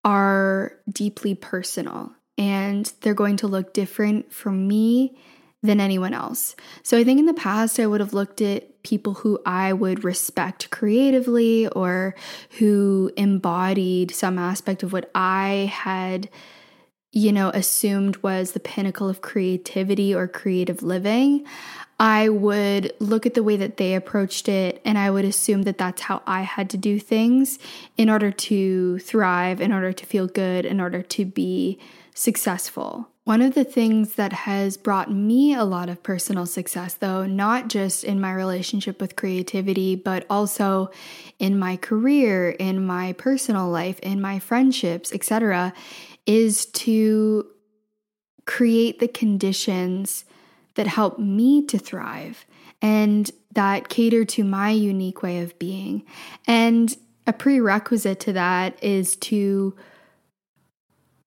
are 0.05 0.77
deeply 0.89 1.35
personal 1.35 2.13
and 2.37 2.91
they're 3.01 3.13
going 3.13 3.37
to 3.37 3.47
look 3.47 3.73
different 3.73 4.31
for 4.31 4.51
me 4.51 5.17
than 5.63 5.79
anyone 5.79 6.13
else. 6.13 6.55
So 6.81 6.97
I 6.97 7.03
think 7.03 7.19
in 7.19 7.25
the 7.25 7.33
past 7.33 7.79
I 7.79 7.85
would 7.85 7.99
have 7.99 8.13
looked 8.13 8.41
at 8.41 8.81
people 8.83 9.15
who 9.15 9.39
I 9.45 9.73
would 9.73 10.03
respect 10.03 10.71
creatively 10.71 11.67
or 11.67 12.15
who 12.57 13.11
embodied 13.15 14.11
some 14.11 14.39
aspect 14.39 14.81
of 14.81 14.91
what 14.91 15.11
I 15.13 15.71
had 15.71 16.29
you 17.11 17.31
know, 17.31 17.49
assumed 17.49 18.17
was 18.17 18.51
the 18.51 18.59
pinnacle 18.59 19.09
of 19.09 19.21
creativity 19.21 20.15
or 20.15 20.27
creative 20.27 20.81
living, 20.81 21.45
I 21.99 22.29
would 22.29 22.93
look 22.99 23.25
at 23.25 23.35
the 23.35 23.43
way 23.43 23.57
that 23.57 23.77
they 23.77 23.93
approached 23.93 24.49
it 24.49 24.81
and 24.83 24.97
I 24.97 25.11
would 25.11 25.25
assume 25.25 25.63
that 25.63 25.77
that's 25.77 26.01
how 26.01 26.23
I 26.25 26.41
had 26.41 26.69
to 26.71 26.77
do 26.77 26.99
things 26.99 27.59
in 27.95 28.09
order 28.09 28.31
to 28.31 28.97
thrive, 28.99 29.61
in 29.61 29.71
order 29.71 29.93
to 29.93 30.05
feel 30.05 30.25
good, 30.25 30.65
in 30.65 30.81
order 30.81 31.01
to 31.03 31.25
be 31.25 31.79
successful. 32.15 33.07
One 33.23 33.43
of 33.43 33.53
the 33.53 33.63
things 33.63 34.15
that 34.15 34.33
has 34.33 34.77
brought 34.77 35.11
me 35.11 35.53
a 35.53 35.63
lot 35.63 35.89
of 35.89 36.01
personal 36.01 36.47
success, 36.47 36.95
though, 36.95 37.27
not 37.27 37.67
just 37.67 38.03
in 38.03 38.19
my 38.19 38.33
relationship 38.33 38.99
with 38.99 39.15
creativity, 39.15 39.95
but 39.95 40.25
also 40.27 40.89
in 41.37 41.59
my 41.59 41.77
career, 41.77 42.49
in 42.49 42.83
my 42.83 43.13
personal 43.13 43.69
life, 43.69 43.99
in 43.99 44.21
my 44.21 44.39
friendships, 44.39 45.13
etc., 45.13 45.71
is 46.25 46.65
to 46.67 47.47
create 48.45 48.99
the 48.99 49.07
conditions 49.07 50.25
that 50.75 50.87
help 50.87 51.19
me 51.19 51.65
to 51.65 51.77
thrive 51.77 52.45
and 52.81 53.31
that 53.53 53.89
cater 53.89 54.25
to 54.25 54.43
my 54.43 54.69
unique 54.69 55.21
way 55.21 55.39
of 55.39 55.57
being. 55.59 56.03
And 56.47 56.95
a 57.27 57.33
prerequisite 57.33 58.19
to 58.21 58.33
that 58.33 58.81
is 58.83 59.15
to 59.17 59.75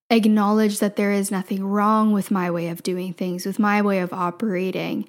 acknowledge 0.09 0.79
that 0.79 0.97
there 0.97 1.11
is 1.11 1.31
nothing 1.31 1.63
wrong 1.65 2.11
with 2.11 2.31
my 2.31 2.51
way 2.51 2.67
of 2.67 2.83
doing 2.83 3.13
things, 3.13 3.45
with 3.45 3.59
my 3.59 3.81
way 3.81 3.99
of 3.99 4.13
operating. 4.13 5.07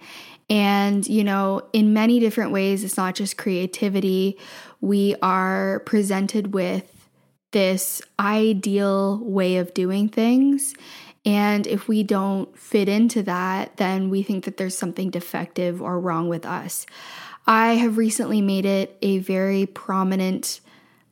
And, 0.48 1.06
you 1.06 1.24
know, 1.24 1.68
in 1.72 1.92
many 1.92 2.20
different 2.20 2.52
ways, 2.52 2.84
it's 2.84 2.96
not 2.96 3.14
just 3.14 3.36
creativity. 3.36 4.38
We 4.80 5.16
are 5.20 5.80
presented 5.80 6.54
with 6.54 6.95
this 7.52 8.02
ideal 8.18 9.18
way 9.22 9.56
of 9.56 9.74
doing 9.74 10.08
things. 10.08 10.74
And 11.24 11.66
if 11.66 11.88
we 11.88 12.02
don't 12.02 12.56
fit 12.56 12.88
into 12.88 13.22
that, 13.24 13.76
then 13.78 14.10
we 14.10 14.22
think 14.22 14.44
that 14.44 14.56
there's 14.56 14.76
something 14.76 15.10
defective 15.10 15.82
or 15.82 15.98
wrong 15.98 16.28
with 16.28 16.46
us. 16.46 16.86
I 17.46 17.74
have 17.74 17.96
recently 17.96 18.40
made 18.40 18.66
it 18.66 18.96
a 19.02 19.18
very 19.18 19.66
prominent 19.66 20.60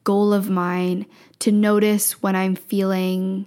goal 0.04 0.32
of 0.32 0.50
mine 0.50 1.06
to 1.40 1.50
notice 1.50 2.22
when 2.22 2.36
I'm 2.36 2.54
feeling 2.54 3.46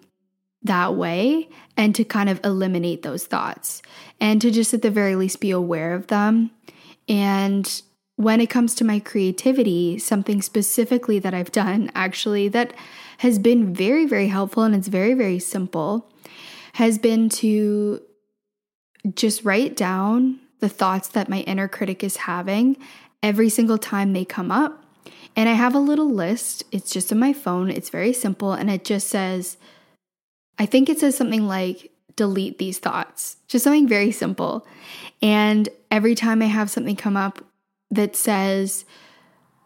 that 0.64 0.96
way 0.96 1.50
and 1.78 1.94
to 1.96 2.04
kind 2.04 2.30
of 2.30 2.40
eliminate 2.44 3.04
those 3.04 3.26
thoughts 3.26 3.82
and 4.20 4.42
to 4.42 4.52
just 4.52 4.74
at 4.74 4.82
the 4.82 4.92
very 4.92 5.16
least 5.16 5.40
be 5.40 5.52
aware 5.52 5.94
of 5.94 6.08
them 6.08 6.52
and 7.08 7.82
when 8.18 8.42
it 8.42 8.50
comes 8.50 8.76
to 8.76 8.84
my 8.84 9.00
creativity, 9.00 9.98
something 9.98 10.42
specifically 10.42 11.20
that 11.20 11.34
I've 11.34 11.52
done 11.52 11.92
actually 11.96 12.48
that 12.50 12.74
has 13.20 13.40
been 13.40 13.74
very, 13.74 14.06
very 14.06 14.28
helpful 14.28 14.64
and 14.64 14.76
it's 14.76 14.88
very, 14.88 15.14
very 15.14 15.40
simple 15.40 16.12
has 16.74 17.00
been 17.00 17.28
to 17.28 18.00
just 19.16 19.44
write 19.44 19.76
down 19.76 20.40
the 20.60 20.70
thoughts 20.70 21.08
that 21.10 21.30
my 21.30 21.40
inner 21.42 21.68
critic 21.68 22.04
is 22.04 22.18
having 22.18 22.78
every 23.24 23.50
single 23.50 23.80
time 23.80 24.14
they 24.14 24.26
come 24.26 24.52
up. 24.52 24.84
And 25.36 25.48
I 25.50 25.54
have 25.54 25.74
a 25.74 25.80
little 25.80 26.12
list. 26.12 26.64
It's 26.72 26.92
just 26.92 27.12
on 27.12 27.18
my 27.18 27.34
phone. 27.34 27.72
It's 27.72 27.90
very 27.90 28.14
simple. 28.14 28.54
And 28.54 28.70
it 28.70 28.84
just 28.84 29.08
says, 29.08 29.58
I 30.60 30.68
think 30.68 30.88
it 30.88 31.00
says 31.00 31.18
something 31.18 31.48
like, 31.48 31.92
delete 32.16 32.58
these 32.58 32.80
thoughts, 32.80 33.38
just 33.48 33.64
something 33.64 33.88
very 33.88 34.12
simple. 34.12 34.68
And 35.22 35.70
every 35.90 36.16
time 36.16 36.42
I 36.42 36.48
have 36.48 36.70
something 36.70 36.96
come 36.96 37.16
up 37.16 37.44
that 37.92 38.16
says 38.16 38.86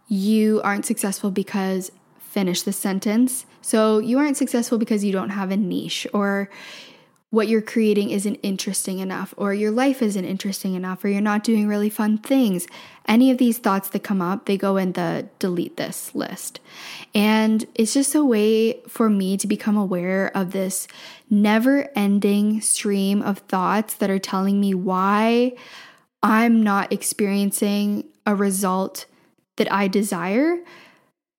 you 0.07 0.61
aren't 0.63 0.85
successful 0.85 1.31
because 1.31 1.91
finish 2.19 2.61
the 2.61 2.73
sentence. 2.73 3.45
So 3.61 3.99
you 3.99 4.17
aren't 4.17 4.37
successful 4.37 4.77
because 4.77 5.03
you 5.03 5.11
don't 5.11 5.29
have 5.29 5.51
a 5.51 5.57
niche 5.57 6.07
or 6.13 6.49
what 7.31 7.47
you're 7.47 7.61
creating 7.61 8.09
isn't 8.09 8.35
interesting 8.43 8.99
enough, 8.99 9.33
or 9.37 9.53
your 9.53 9.71
life 9.71 10.01
isn't 10.01 10.25
interesting 10.25 10.73
enough, 10.75 11.01
or 11.01 11.07
you're 11.07 11.21
not 11.21 11.45
doing 11.45 11.65
really 11.65 11.89
fun 11.89 12.17
things. 12.17 12.67
Any 13.07 13.31
of 13.31 13.37
these 13.37 13.57
thoughts 13.57 13.89
that 13.91 14.03
come 14.03 14.21
up, 14.21 14.45
they 14.45 14.57
go 14.57 14.75
in 14.75 14.91
the 14.91 15.29
delete 15.39 15.77
this 15.77 16.13
list. 16.13 16.59
And 17.15 17.65
it's 17.73 17.93
just 17.93 18.15
a 18.15 18.25
way 18.25 18.81
for 18.81 19.09
me 19.09 19.37
to 19.37 19.47
become 19.47 19.77
aware 19.77 20.29
of 20.35 20.51
this 20.51 20.89
never 21.29 21.89
ending 21.95 22.59
stream 22.59 23.21
of 23.21 23.39
thoughts 23.39 23.93
that 23.95 24.09
are 24.09 24.19
telling 24.19 24.59
me 24.59 24.73
why 24.73 25.53
I'm 26.21 26.61
not 26.61 26.91
experiencing 26.91 28.10
a 28.25 28.35
result 28.35 29.05
that 29.57 29.71
I 29.71 29.87
desire, 29.87 30.57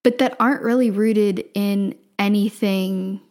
but 0.03 0.17
that 0.17 0.35
aren't 0.39 0.61
really 0.61 0.91
rooted 0.91 1.45
in 1.53 1.95
anything. 2.19 3.21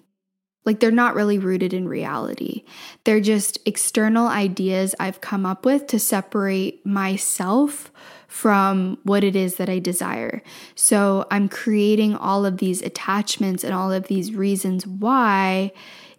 Like 0.64 0.80
they're 0.80 0.90
not 0.90 1.14
really 1.14 1.38
rooted 1.38 1.72
in 1.72 1.88
reality. 1.88 2.64
They're 3.04 3.20
just 3.20 3.58
external 3.66 4.28
ideas 4.28 4.94
I've 5.00 5.20
come 5.20 5.44
up 5.44 5.64
with 5.64 5.86
to 5.88 5.98
separate 5.98 6.84
myself 6.86 7.90
from 8.28 8.98
what 9.02 9.24
it 9.24 9.36
is 9.36 9.56
that 9.56 9.68
I 9.68 9.78
desire. 9.78 10.42
So 10.74 11.26
I'm 11.30 11.48
creating 11.48 12.14
all 12.14 12.46
of 12.46 12.58
these 12.58 12.80
attachments 12.80 13.64
and 13.64 13.74
all 13.74 13.92
of 13.92 14.06
these 14.06 14.32
reasons 14.32 14.86
why 14.86 15.72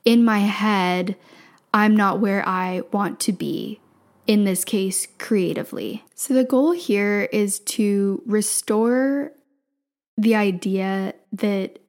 in 0.06 0.24
my 0.25 0.40
head 0.40 1.16
I'm 1.74 1.96
not 1.96 2.20
where 2.20 2.48
I 2.48 2.82
want 2.92 3.20
to 3.22 3.32
be 3.32 3.80
in 4.25 4.46
this 4.46 4.63
case, 4.63 5.08
creatively. 5.20 6.03
So 6.15 6.34
the 6.34 6.44
goal 6.44 6.72
here 6.72 7.27
is 7.32 7.60
to 7.60 8.22
restore 8.25 9.32
the 10.18 10.36
idea 10.36 11.13
that 11.34 11.80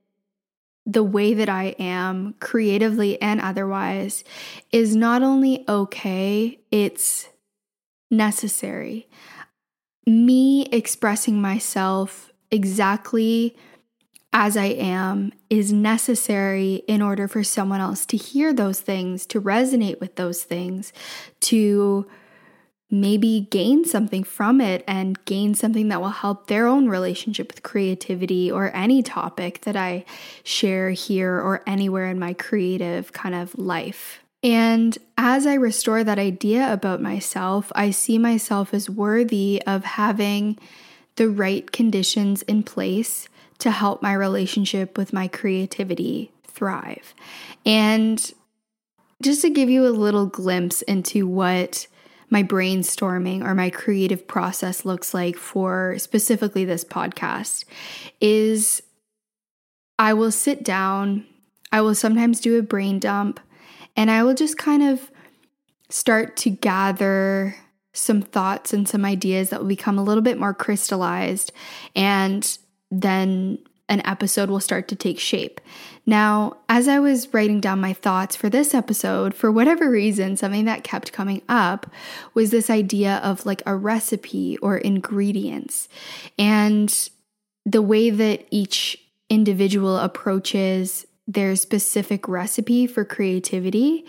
the 0.86 1.02
way 1.04 1.32
that 1.34 1.48
I 1.48 1.74
am, 1.78 2.34
creatively 2.40 3.20
and 3.20 3.40
otherwise, 3.40 4.24
is 4.72 4.94
not 4.94 5.22
only 5.22 5.64
okay, 5.68 6.58
it's 6.70 7.28
necessary. 8.10 9.08
Me 10.06 10.66
expressing 10.66 11.40
myself 11.40 12.32
exactly 12.50 13.56
as 14.32 14.56
I 14.56 14.66
am 14.66 15.32
is 15.48 15.72
necessary 15.72 16.82
in 16.88 17.00
order 17.00 17.28
for 17.28 17.44
someone 17.44 17.80
else 17.80 18.04
to 18.06 18.16
hear 18.16 18.52
those 18.52 18.80
things, 18.80 19.24
to 19.26 19.40
resonate 19.40 20.00
with 20.00 20.16
those 20.16 20.42
things, 20.42 20.92
to 21.42 22.06
maybe 22.90 23.48
gain 23.50 23.84
something 23.84 24.22
from 24.22 24.60
it 24.60 24.84
and 24.86 25.24
gain 25.24 25.54
something 25.54 25.88
that 25.88 26.00
will 26.00 26.10
help 26.10 26.46
their 26.46 26.66
own 26.66 26.88
relationship 26.88 27.48
with 27.48 27.62
creativity 27.62 28.50
or 28.50 28.74
any 28.74 29.02
topic 29.02 29.62
that 29.62 29.76
I 29.76 30.04
share 30.42 30.90
here 30.90 31.34
or 31.34 31.62
anywhere 31.66 32.08
in 32.08 32.18
my 32.18 32.34
creative 32.34 33.12
kind 33.12 33.34
of 33.34 33.56
life. 33.58 34.20
And 34.42 34.96
as 35.16 35.46
I 35.46 35.54
restore 35.54 36.04
that 36.04 36.18
idea 36.18 36.70
about 36.72 37.00
myself, 37.00 37.72
I 37.74 37.90
see 37.90 38.18
myself 38.18 38.74
as 38.74 38.90
worthy 38.90 39.62
of 39.66 39.84
having 39.84 40.58
the 41.16 41.30
right 41.30 41.70
conditions 41.72 42.42
in 42.42 42.62
place 42.62 43.28
to 43.58 43.70
help 43.70 44.02
my 44.02 44.12
relationship 44.12 44.98
with 44.98 45.12
my 45.12 45.28
creativity 45.28 46.30
thrive. 46.46 47.14
And 47.64 48.32
just 49.22 49.40
to 49.42 49.50
give 49.50 49.70
you 49.70 49.86
a 49.86 49.88
little 49.88 50.26
glimpse 50.26 50.82
into 50.82 51.26
what 51.26 51.86
my 52.34 52.42
brainstorming 52.42 53.44
or 53.44 53.54
my 53.54 53.70
creative 53.70 54.26
process 54.26 54.84
looks 54.84 55.14
like 55.14 55.36
for 55.36 55.94
specifically 55.98 56.64
this 56.64 56.84
podcast 56.84 57.64
is 58.20 58.82
I 60.00 60.14
will 60.14 60.32
sit 60.32 60.64
down, 60.64 61.26
I 61.70 61.80
will 61.80 61.94
sometimes 61.94 62.40
do 62.40 62.58
a 62.58 62.62
brain 62.62 62.98
dump, 62.98 63.38
and 63.96 64.10
I 64.10 64.24
will 64.24 64.34
just 64.34 64.58
kind 64.58 64.82
of 64.82 65.12
start 65.90 66.36
to 66.38 66.50
gather 66.50 67.54
some 67.92 68.20
thoughts 68.20 68.72
and 68.72 68.88
some 68.88 69.04
ideas 69.04 69.50
that 69.50 69.60
will 69.60 69.68
become 69.68 69.96
a 69.96 70.02
little 70.02 70.20
bit 70.20 70.36
more 70.36 70.52
crystallized 70.52 71.52
and 71.94 72.58
then 72.90 73.58
an 73.88 74.04
episode 74.06 74.48
will 74.48 74.60
start 74.60 74.88
to 74.88 74.96
take 74.96 75.18
shape. 75.18 75.60
Now, 76.06 76.58
as 76.68 76.88
I 76.88 76.98
was 76.98 77.32
writing 77.34 77.60
down 77.60 77.80
my 77.80 77.92
thoughts 77.92 78.34
for 78.34 78.48
this 78.48 78.74
episode, 78.74 79.34
for 79.34 79.52
whatever 79.52 79.90
reason, 79.90 80.36
something 80.36 80.64
that 80.64 80.84
kept 80.84 81.12
coming 81.12 81.42
up 81.48 81.90
was 82.32 82.50
this 82.50 82.70
idea 82.70 83.16
of 83.22 83.44
like 83.44 83.62
a 83.66 83.76
recipe 83.76 84.56
or 84.58 84.78
ingredients 84.78 85.88
and 86.38 87.10
the 87.66 87.82
way 87.82 88.10
that 88.10 88.46
each 88.50 88.98
individual 89.28 89.98
approaches 89.98 91.06
their 91.26 91.56
specific 91.56 92.28
recipe 92.28 92.86
for 92.86 93.04
creativity 93.04 94.04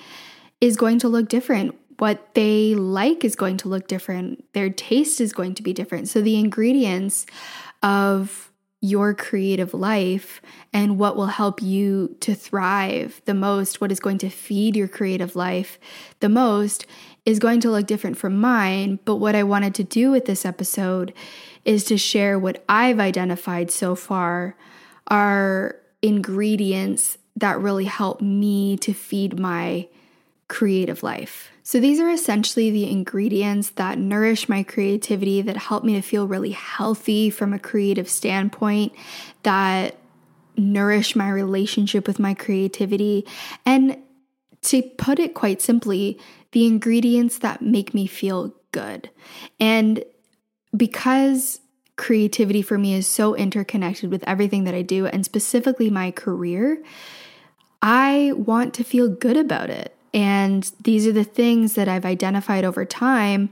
is 0.60 0.76
going 0.76 1.00
to 1.00 1.08
look 1.08 1.30
different. 1.30 1.76
What 2.00 2.34
they 2.34 2.76
like 2.76 3.24
is 3.24 3.36
going 3.36 3.58
to 3.58 3.70
look 3.70 3.88
different. 3.88 4.44
Their 4.54 4.70
taste 4.70 5.22
is 5.22 5.32
going 5.32 5.56
to 5.56 5.64
be 5.64 5.72
different. 5.72 6.10
So, 6.10 6.22
the 6.22 6.38
ingredients 6.38 7.26
of 7.82 8.52
your 8.82 9.14
creative 9.14 9.74
life 9.74 10.42
and 10.72 11.00
what 11.00 11.16
will 11.16 11.28
help 11.28 11.62
you 11.62 12.16
to 12.20 12.36
thrive 12.36 13.22
the 13.26 13.34
most, 13.34 13.82
what 13.82 13.92
is 13.92 14.00
going 14.00 14.18
to 14.20 14.30
feed 14.30 14.76
your 14.76 14.88
creative 14.88 15.36
life 15.36 15.80
the 16.20 16.30
most, 16.30 16.86
is 17.26 17.40
going 17.40 17.60
to 17.60 17.72
look 17.72 17.88
different 17.88 18.18
from 18.18 18.40
mine. 18.40 19.00
But 19.06 19.16
what 19.16 19.36
I 19.36 19.44
wanted 19.44 19.74
to 19.76 19.84
do 19.84 20.12
with 20.12 20.26
this 20.26 20.46
episode 20.46 21.14
is 21.64 21.84
to 21.86 21.98
share 21.98 22.38
what 22.38 22.64
I've 22.70 23.00
identified 23.00 23.72
so 23.72 23.96
far 23.96 24.56
are 25.08 25.78
ingredients 26.02 27.18
that 27.36 27.60
really 27.60 27.86
help 27.86 28.22
me 28.22 28.78
to 28.78 28.94
feed 28.94 29.40
my 29.40 29.88
creative 30.48 31.04
life. 31.04 31.52
So, 31.64 31.80
these 31.80 32.00
are 32.00 32.10
essentially 32.10 32.70
the 32.70 32.90
ingredients 32.90 33.72
that 33.72 33.98
nourish 33.98 34.48
my 34.48 34.64
creativity, 34.64 35.42
that 35.42 35.58
help 35.58 35.84
me 35.84 35.94
to 35.96 36.02
feel 36.02 36.28
really 36.28 36.52
healthy 36.52 37.30
from 37.30 37.54
a 37.54 37.60
creative 37.60 38.10
standpoint, 38.10 38.94
that 39.44 39.98
nourish 40.58 41.16
my 41.16 41.30
relationship 41.30 42.08
with 42.08 42.20
my 42.20 42.34
creativity. 42.34 43.26
And 43.66 43.98
to 44.64 44.82
put 44.82 45.20
it 45.20 45.34
quite 45.34 45.62
simply, 45.62 46.20
the 46.52 46.66
ingredients 46.66 47.40
that 47.40 47.62
make 47.62 47.94
me 47.94 48.08
feel 48.08 48.54
good. 48.72 49.10
And 49.60 50.04
because 50.76 51.60
creativity 51.98 52.62
for 52.62 52.78
me 52.78 52.94
is 52.94 53.08
so 53.08 53.36
interconnected 53.36 54.12
with 54.12 54.24
everything 54.28 54.66
that 54.66 54.76
I 54.76 54.82
do, 54.82 55.06
and 55.08 55.26
specifically 55.26 55.90
my 55.90 56.12
career, 56.12 56.84
I 57.82 58.34
want 58.36 58.74
to 58.76 58.84
feel 58.84 59.08
good 59.08 59.38
about 59.38 59.70
it. 59.70 59.95
And 60.16 60.72
these 60.82 61.06
are 61.06 61.12
the 61.12 61.26
things 61.26 61.76
that 61.76 61.90
I've 61.90 62.06
identified 62.06 62.64
over 62.64 62.86
time 62.86 63.50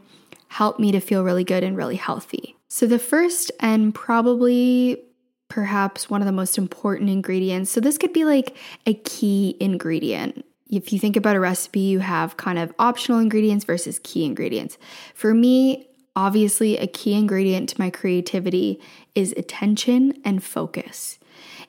help 0.48 0.79
me 0.79 0.91
to 0.93 1.01
feel 1.01 1.24
really 1.24 1.43
good 1.43 1.63
and 1.63 1.75
really 1.75 1.98
healthy. 1.98 2.55
So, 2.70 2.88
the 2.88 3.00
first 3.00 3.51
and 3.60 3.93
probably 3.93 5.03
perhaps 5.50 6.10
one 6.10 6.22
of 6.22 6.25
the 6.25 6.32
most 6.32 6.58
important 6.58 7.10
ingredients, 7.10 7.70
so 7.70 7.82
this 7.82 7.98
could 7.98 8.13
be 8.13 8.24
like 8.24 8.58
a 8.88 8.93
key 8.93 9.58
ingredient. 9.60 10.46
If 10.70 10.93
you 10.93 11.00
think 11.00 11.17
about 11.17 11.36
a 11.36 11.39
recipe, 11.39 11.82
you 11.82 12.00
have 12.00 12.38
kind 12.38 12.58
of 12.58 12.74
optional 12.79 13.20
ingredients 13.20 13.65
versus 13.65 14.00
key 14.03 14.25
ingredients. 14.25 14.77
For 15.13 15.34
me, 15.34 15.88
obviously, 16.15 16.77
a 16.77 16.88
key 16.88 17.13
ingredient 17.13 17.69
to 17.69 17.80
my 17.80 17.89
creativity 17.89 18.82
is 19.13 19.34
attention 19.38 20.13
and 20.23 20.43
focus. 20.43 21.19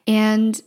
And 0.06 0.58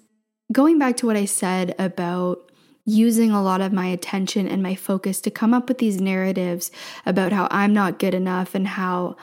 going 0.52 0.78
back 0.78 0.98
to 0.98 1.08
what 1.08 1.16
I 1.16 1.26
said 1.26 1.74
about 1.80 2.47
using 2.88 3.32
a 3.32 3.44
lot 3.44 3.60
of 3.60 3.74
my 3.74 3.88
attention 3.88 4.48
and 4.48 4.64
my 4.64 4.74
focus 4.74 5.20
to 5.20 5.30
come 5.30 5.54
up 5.54 5.68
with 5.68 5.78
these 5.78 6.00
narratives 6.00 6.72
about 7.06 7.34
how 7.34 7.50
I'm 7.52 7.74
not 7.74 8.00
good 8.00 8.14
enough 8.14 8.56
and 8.56 8.66
how 8.66 9.18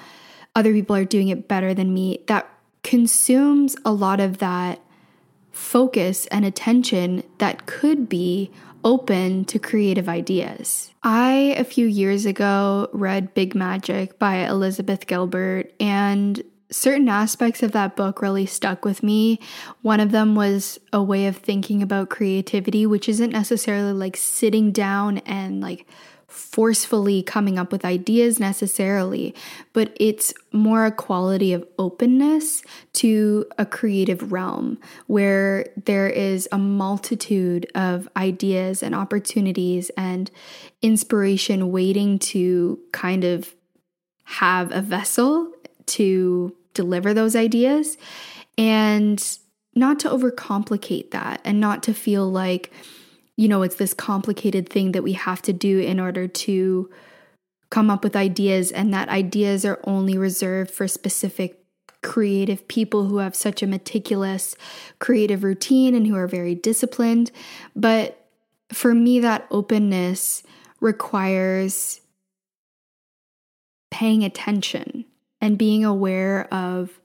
other 0.55 0.73
people 0.75 0.95
are 0.95 1.07
doing 1.07 1.29
it 1.29 1.49
better 1.49 1.73
than 1.73 1.95
me, 1.95 2.21
that 2.27 2.47
consumes 2.83 3.75
a 3.83 3.91
lot 3.91 4.21
of 4.21 4.37
that 4.39 4.81
focus 5.51 6.27
and 6.27 6.45
attention 6.45 7.23
that 7.39 7.65
could 7.65 8.07
be 8.07 8.51
open 8.85 9.47
to 9.47 9.59
creative 9.59 10.11
ideas. 10.11 10.93
I, 11.03 11.55
a 11.57 11.65
few 11.65 11.87
years 11.87 12.27
ago, 12.27 12.91
read 12.93 13.33
Big 13.33 13.55
Magic 13.55 14.19
by 14.19 14.47
Elizabeth 14.47 15.07
Gilbert, 15.07 15.73
and 15.81 16.43
certain 16.75 17.09
aspects 17.09 17.63
of 17.63 17.73
that 17.73 17.95
book 17.95 18.21
really 18.21 18.47
stuck 18.47 18.85
with 18.85 19.03
me. 19.03 19.39
One 19.83 20.01
of 20.01 20.11
them 20.11 20.35
was 20.35 20.79
a 20.93 21.03
way 21.03 21.27
of 21.27 21.37
thinking 21.37 21.83
about 21.83 22.11
creativity, 22.11 22.85
which 22.85 23.09
isn't 23.09 23.31
necessarily 23.31 23.93
like 23.93 24.17
sitting 24.17 24.73
down 24.73 25.19
and 25.19 25.61
like 25.61 25.87
forcefully 26.27 27.23
coming 27.23 27.61
up 27.61 27.71
with 27.71 27.85
ideas 27.85 28.41
necessarily, 28.41 29.33
but 29.73 29.97
it's 30.01 30.35
more 30.51 30.85
a 30.85 30.91
quality 30.91 31.53
of 31.53 31.65
openness 31.79 32.63
to 32.93 33.47
a 33.57 33.65
creative 33.65 34.33
realm 34.33 34.77
where 35.07 35.67
there 35.85 36.09
is 36.09 36.49
a 36.51 36.59
multitude 36.59 37.71
of 37.77 38.09
ideas 38.17 38.83
and 38.83 38.97
opportunities 38.97 39.91
and 39.97 40.29
inspiration 40.83 41.71
waiting 41.71 42.19
to 42.19 42.81
kind 42.91 43.23
of 43.23 43.55
have 44.25 44.73
a 44.73 44.81
vessel 44.81 45.53
to 45.87 46.53
deliver 46.75 47.15
those 47.15 47.35
ideas 47.35 47.97
and 48.59 49.39
not 49.75 49.99
to 50.01 50.09
overcomplicate 50.09 51.11
that 51.11 51.41
and 51.45 51.61
not 51.61 51.83
to 51.85 51.95
feel 51.95 52.31
like, 52.31 52.73
you 53.37 53.49
know, 53.49 53.63
it's 53.63 53.77
this 53.77 53.95
complicated 53.95 54.69
thing 54.69 54.93
that 54.93 55.03
we 55.03 55.13
have 55.15 55.43
to 55.43 55.53
do 55.53 55.81
in 55.81 55.99
order 55.99 56.29
to 56.29 56.91
come 57.71 57.91
up 57.91 58.05
with 58.05 58.15
ideas 58.15 58.71
and 58.71 58.95
that 58.95 59.09
ideas 59.09 59.65
are 59.65 59.81
only 59.85 60.17
reserved 60.17 60.71
for 60.71 60.87
specific 60.87 61.61
creative 62.03 62.69
people 62.69 63.07
who 63.07 63.17
have 63.19 63.35
such 63.35 63.63
a 63.63 63.67
meticulous 63.67 64.55
creative 64.99 65.43
routine 65.43 65.95
and 65.95 66.07
who 66.07 66.15
are 66.15 66.29
very 66.29 66.55
disciplined. 66.55 67.33
But 67.75 68.29
for 68.73 68.95
me, 68.95 69.19
that 69.21 69.47
openness 69.51 70.43
requires 70.81 72.01
paying 73.91 74.23
attention 74.23 75.07
and 75.45 75.59
being 75.59 75.85
aware 75.85 76.49
of 76.55 76.99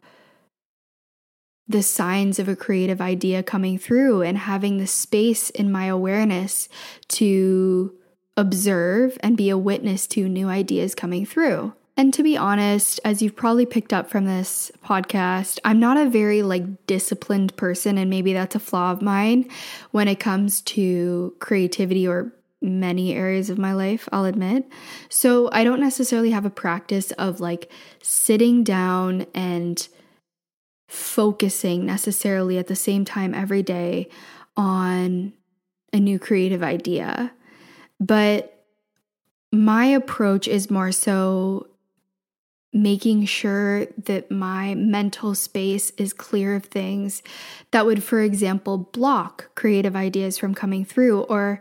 the 1.67 1.83
signs 1.83 2.39
of 2.39 2.47
a 2.47 2.55
creative 2.55 3.01
idea 3.01 3.43
coming 3.43 3.77
through 3.77 4.21
and 4.21 4.37
having 4.37 4.77
the 4.77 4.87
space 4.87 5.49
in 5.49 5.69
my 5.69 5.87
awareness 5.87 6.69
to 7.09 7.93
observe 8.37 9.17
and 9.19 9.35
be 9.35 9.49
a 9.49 9.57
witness 9.57 10.07
to 10.07 10.29
new 10.29 10.47
ideas 10.47 10.95
coming 10.95 11.25
through. 11.25 11.73
And 11.97 12.13
to 12.13 12.23
be 12.23 12.37
honest, 12.37 13.01
as 13.03 13.21
you've 13.21 13.35
probably 13.35 13.65
picked 13.65 13.91
up 13.91 14.09
from 14.09 14.23
this 14.23 14.71
podcast, 14.85 15.59
I'm 15.65 15.81
not 15.81 15.97
a 15.97 16.09
very 16.09 16.41
like 16.41 16.87
disciplined 16.87 17.57
person 17.57 17.97
and 17.97 18.09
maybe 18.09 18.31
that's 18.31 18.55
a 18.55 18.59
flaw 18.59 18.93
of 18.93 19.01
mine 19.01 19.49
when 19.91 20.07
it 20.07 20.21
comes 20.21 20.61
to 20.61 21.35
creativity 21.39 22.07
or 22.07 22.31
many 22.61 23.13
areas 23.13 23.49
of 23.49 23.57
my 23.57 23.73
life, 23.73 24.09
I'll 24.11 24.25
admit. 24.25 24.65
So 25.07 25.49
I 25.51 25.63
don't 25.63 25.79
necessarily 25.79 26.31
have 26.31 26.45
a 26.45 26.49
practice 26.49 27.11
of 27.11 27.39
like 27.39 27.71
sitting 28.03 28.63
down 28.63 29.25
and 29.33 29.87
focusing 30.87 31.85
necessarily 31.85 32.57
at 32.57 32.67
the 32.67 32.75
same 32.75 33.05
time 33.05 33.33
every 33.33 33.63
day 33.63 34.09
on 34.57 35.33
a 35.93 35.99
new 35.99 36.19
creative 36.19 36.63
idea. 36.63 37.31
But 37.99 38.65
my 39.51 39.85
approach 39.85 40.47
is 40.47 40.69
more 40.69 40.91
so 40.91 41.67
making 42.71 43.25
sure 43.25 43.85
that 43.97 44.29
my 44.29 44.75
mental 44.75 45.33
space 45.33 45.91
is 45.91 46.13
clear 46.13 46.55
of 46.55 46.65
things 46.65 47.23
that 47.71 47.85
would, 47.85 48.03
for 48.03 48.21
example, 48.21 48.77
block 48.77 49.49
creative 49.55 49.95
ideas 49.95 50.37
from 50.37 50.53
coming 50.53 50.85
through 50.85 51.21
or 51.21 51.59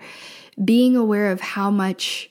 being 0.64 0.96
aware 0.96 1.30
of 1.30 1.40
how 1.40 1.70
much 1.70 2.30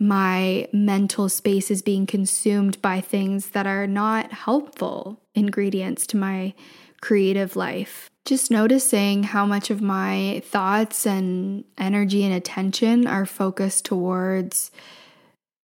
my 0.00 0.68
mental 0.72 1.28
space 1.28 1.70
is 1.70 1.82
being 1.82 2.06
consumed 2.06 2.80
by 2.82 3.00
things 3.00 3.50
that 3.50 3.66
are 3.66 3.86
not 3.86 4.32
helpful 4.32 5.20
ingredients 5.34 6.06
to 6.08 6.16
my 6.16 6.52
creative 7.00 7.56
life. 7.56 8.10
Just 8.24 8.50
noticing 8.50 9.22
how 9.22 9.46
much 9.46 9.70
of 9.70 9.82
my 9.82 10.42
thoughts 10.46 11.06
and 11.06 11.64
energy 11.78 12.24
and 12.24 12.34
attention 12.34 13.06
are 13.06 13.26
focused 13.26 13.84
towards, 13.84 14.70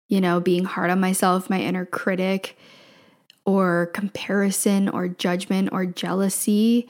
you 0.09 0.21
know, 0.21 0.41
being 0.41 0.65
hard 0.65 0.91
on 0.91 1.01
myself, 1.01 1.51
my 1.51 1.61
inner 1.61 1.87
critic, 1.87 2.59
or 3.47 3.87
comparison, 3.95 4.89
or 4.89 5.09
judgment, 5.09 5.71
or 5.73 5.87
jealousy, 5.87 6.89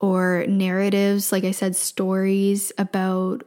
or 0.00 0.44
narratives, 0.48 1.30
like 1.30 1.44
I 1.44 1.52
said, 1.52 1.76
stories 1.76 2.72
about 2.76 3.44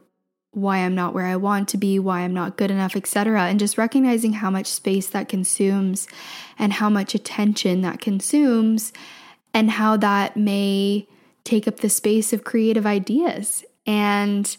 why 0.56 0.78
I'm 0.78 0.94
not 0.94 1.12
where 1.12 1.26
I 1.26 1.36
want 1.36 1.68
to 1.68 1.76
be, 1.76 1.98
why 1.98 2.20
I'm 2.20 2.32
not 2.32 2.56
good 2.56 2.70
enough, 2.70 2.96
etc. 2.96 3.42
And 3.42 3.60
just 3.60 3.76
recognizing 3.76 4.32
how 4.32 4.48
much 4.48 4.66
space 4.66 5.06
that 5.08 5.28
consumes 5.28 6.08
and 6.58 6.72
how 6.72 6.88
much 6.88 7.14
attention 7.14 7.82
that 7.82 8.00
consumes 8.00 8.90
and 9.52 9.70
how 9.70 9.98
that 9.98 10.34
may 10.34 11.06
take 11.44 11.68
up 11.68 11.80
the 11.80 11.90
space 11.90 12.32
of 12.32 12.44
creative 12.44 12.86
ideas. 12.86 13.66
And 13.86 14.56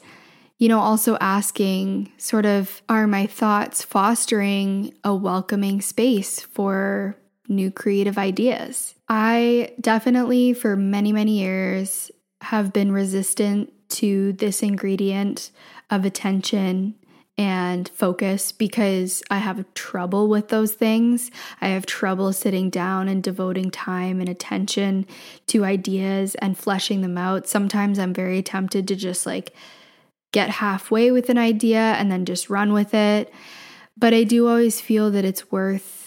you 0.60 0.69
know, 0.69 0.79
also 0.79 1.17
asking 1.19 2.12
sort 2.17 2.45
of 2.45 2.83
are 2.89 3.07
my 3.07 3.25
thoughts 3.25 3.83
fostering 3.83 4.93
a 5.03 5.15
welcoming 5.15 5.81
space 5.81 6.41
for 6.41 7.15
new 7.47 7.71
creative 7.71 8.19
ideas? 8.19 8.93
I 9.10 9.73
definitely, 9.81 10.53
for 10.53 10.75
many, 10.75 11.12
many 11.12 11.39
years, 11.39 12.12
have 12.41 12.71
been 12.71 12.91
resistant 12.91 13.73
to 13.89 14.33
this 14.33 14.62
ingredient 14.62 15.51
of 15.89 16.06
attention 16.06 16.95
and 17.38 17.88
focus 17.89 18.52
because 18.52 19.21
I 19.30 19.38
have 19.38 19.63
trouble 19.76 20.28
with 20.28 20.47
those 20.47 20.73
things. 20.73 21.30
I 21.62 21.67
have 21.67 21.86
trouble 21.86 22.34
sitting 22.34 22.69
down 22.71 23.08
and 23.08 23.21
devoting 23.21 23.69
time 23.69 24.19
and 24.19 24.28
attention 24.28 25.06
to 25.47 25.63
ideas 25.63 26.34
and 26.36 26.58
fleshing 26.58 27.02
them 27.02 27.17
out. 27.17 27.47
Sometimes 27.47 28.00
I'm 28.00 28.13
very 28.13 28.41
tempted 28.41 28.88
to 28.88 28.95
just 28.95 29.28
like 29.28 29.54
get 30.32 30.50
halfway 30.50 31.12
with 31.12 31.30
an 31.30 31.38
idea 31.38 31.80
and 31.80 32.12
then 32.12 32.26
just 32.26 32.50
run 32.50 32.73
with 32.73 32.93
it. 32.93 33.32
But 33.95 34.13
I 34.13 34.23
do 34.23 34.47
always 34.47 34.82
feel 34.82 35.12
that 35.12 35.26
it's 35.26 35.52
worth 35.52 36.07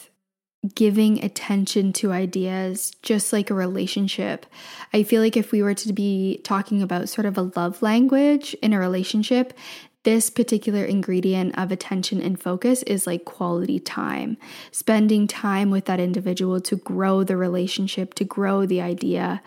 giving 0.75 1.25
attention 1.25 1.93
to 1.95 2.13
ideas, 2.13 2.93
just 3.03 3.33
like 3.33 3.49
a 3.49 3.55
relationship. 3.55 4.45
I 4.93 5.03
feel 5.03 5.23
like 5.23 5.37
if 5.37 5.53
we 5.53 5.63
were 5.63 5.75
to 5.75 5.93
be 5.93 6.41
talking 6.45 6.83
about 6.83 7.09
sort 7.09 7.25
of 7.25 7.39
a 7.39 7.51
love 7.57 7.81
language 7.81 8.55
in 8.61 8.75
a 8.75 8.79
relationship, 8.79 9.55
this 10.03 10.31
particular 10.31 10.85
ingredient 10.85 11.59
of 11.59 11.71
attention 11.71 12.21
and 12.23 12.41
focus 12.41 12.83
is 12.85 13.07
like 13.07 13.25
quality 13.25 13.79
time, 13.79 14.37
spending 14.71 15.27
time 15.27 15.71
with 15.71 15.87
that 15.87 16.01
individual 16.01 16.61
to 16.61 16.77
grow 16.77 17.23
the 17.23 17.37
relationship, 17.37 18.15
to 18.15 18.25
grow 18.25 18.65
the 18.65 18.81
idea. 18.81 19.43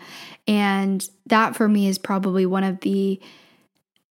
And 0.46 1.08
that 1.26 1.56
for 1.56 1.68
me 1.68 1.88
is 1.88 1.98
probably 1.98 2.46
one 2.46 2.64
of 2.64 2.80
the 2.80 3.20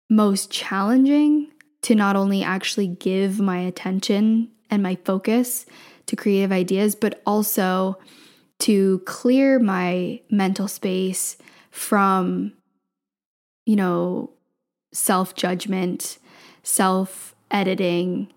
most 0.09 0.51
challenging 0.51 1.49
to 1.83 1.95
not 1.95 2.15
only 2.15 2.43
actually 2.43 2.87
give 2.87 3.39
my 3.39 3.59
attention 3.59 4.49
and 4.69 4.83
my 4.83 4.95
focus 5.03 5.65
to 6.15 6.21
creative 6.21 6.51
ideas, 6.51 6.95
but 6.95 7.21
also 7.25 7.97
to 8.59 8.99
clear 9.05 9.59
my 9.59 10.21
mental 10.29 10.67
space 10.67 11.37
from, 11.71 12.53
you 13.65 13.75
know, 13.75 14.29
self 14.91 15.35
judgment 15.35 16.19
self 16.61 17.35
editing, 17.51 18.31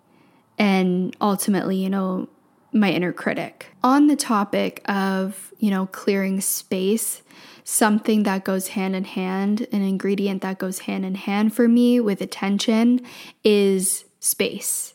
and 0.59 1.15
ultimately, 1.21 1.77
you 1.77 1.91
know, 1.91 2.29
my 2.73 2.91
inner 2.91 3.12
critic. 3.12 3.69
On 3.85 4.09
the 4.09 4.17
topic 4.17 4.83
of, 4.89 5.53
you 5.59 5.71
know, 5.71 5.87
clearing 5.87 6.41
space, 6.41 7.23
something 7.62 8.25
that 8.25 8.45
goes 8.45 8.69
hand 8.69 8.97
in 8.97 9.05
hand, 9.05 9.67
an 9.71 9.83
ingredient 9.83 10.43
that 10.43 10.59
goes 10.59 10.81
hand 10.81 11.05
in 11.05 11.15
hand 11.15 11.55
for 11.55 11.69
me 11.69 12.01
with 12.01 12.21
attention 12.21 13.01
is 13.45 14.05
space. 14.19 14.95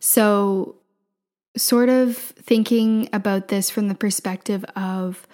So, 0.00 0.76
sort 1.56 1.88
of 1.88 2.16
thinking 2.16 3.08
about 3.12 3.48
this 3.48 3.70
from 3.70 3.88
the 3.88 3.94
perspective 3.94 4.64
of, 4.76 5.26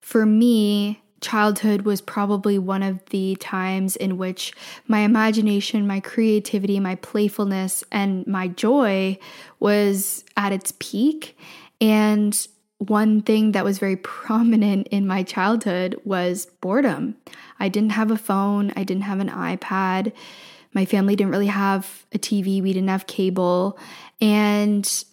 for 0.00 0.26
me, 0.26 1.02
childhood 1.20 1.82
was 1.82 2.00
probably 2.00 2.58
one 2.58 2.82
of 2.82 3.04
the 3.06 3.36
times 3.36 3.96
in 3.96 4.18
which 4.18 4.52
my 4.86 5.00
imagination, 5.00 5.86
my 5.86 6.00
creativity, 6.00 6.78
my 6.78 6.94
playfulness, 6.96 7.82
and 7.90 8.26
my 8.26 8.48
joy 8.48 9.18
was 9.58 10.24
at 10.36 10.52
its 10.52 10.72
peak. 10.78 11.36
And 11.80 12.46
one 12.78 13.22
thing 13.22 13.52
that 13.52 13.64
was 13.64 13.78
very 13.78 13.96
prominent 14.22 14.88
in 14.88 15.06
my 15.06 15.22
childhood 15.22 16.00
was 16.04 16.46
boredom. 16.60 17.16
I 17.58 17.68
didn't 17.68 17.92
have 17.92 18.10
a 18.10 18.18
phone, 18.18 18.72
I 18.76 18.84
didn't 18.84 19.04
have 19.04 19.20
an 19.20 19.30
iPad. 19.30 20.12
My 20.74 20.84
family 20.84 21.16
didn't 21.16 21.32
really 21.32 21.46
have 21.46 22.04
a 22.12 22.18
TV, 22.18 22.62
we 22.62 22.72
didn't 22.72 22.90
have 22.90 23.06
cable. 23.06 23.78
And 24.20 25.04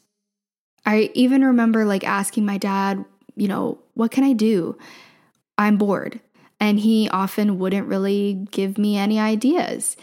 I 0.86 1.12
even 1.13 1.43
remember 1.43 1.86
like 1.86 2.04
asking 2.04 2.46
my 2.46 2.58
dad, 2.58 3.04
you 3.36 3.48
know, 3.48 3.80
what 3.93 4.12
can 4.12 4.24
I 4.24 4.34
do? 4.34 4.78
I'm 5.58 5.78
bored. 5.78 6.19
And 6.60 6.80
he 6.80 7.10
often 7.10 7.60
wouldn't 7.60 7.88
really 7.88 8.46
give 8.52 8.78
me 8.78 8.98
any 8.98 9.19
ideas. 9.19 9.98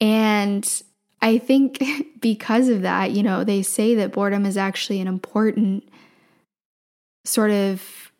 And 0.00 0.82
I 1.22 1.38
think 1.38 1.82
because 2.20 2.68
of 2.68 2.82
that, 2.82 3.12
you 3.12 3.22
know, 3.22 3.44
they 3.44 3.62
say 3.62 3.94
that 3.96 4.12
boredom 4.12 4.46
is 4.46 4.56
actually 4.56 5.00
an 5.00 5.08
important 5.08 5.88
sort 7.24 7.50
of 7.50 8.12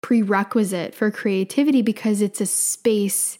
prerequisite 0.00 0.94
for 0.94 1.10
creativity 1.10 1.82
because 1.82 2.22
it's 2.22 2.40
a 2.40 2.46
space 2.46 3.38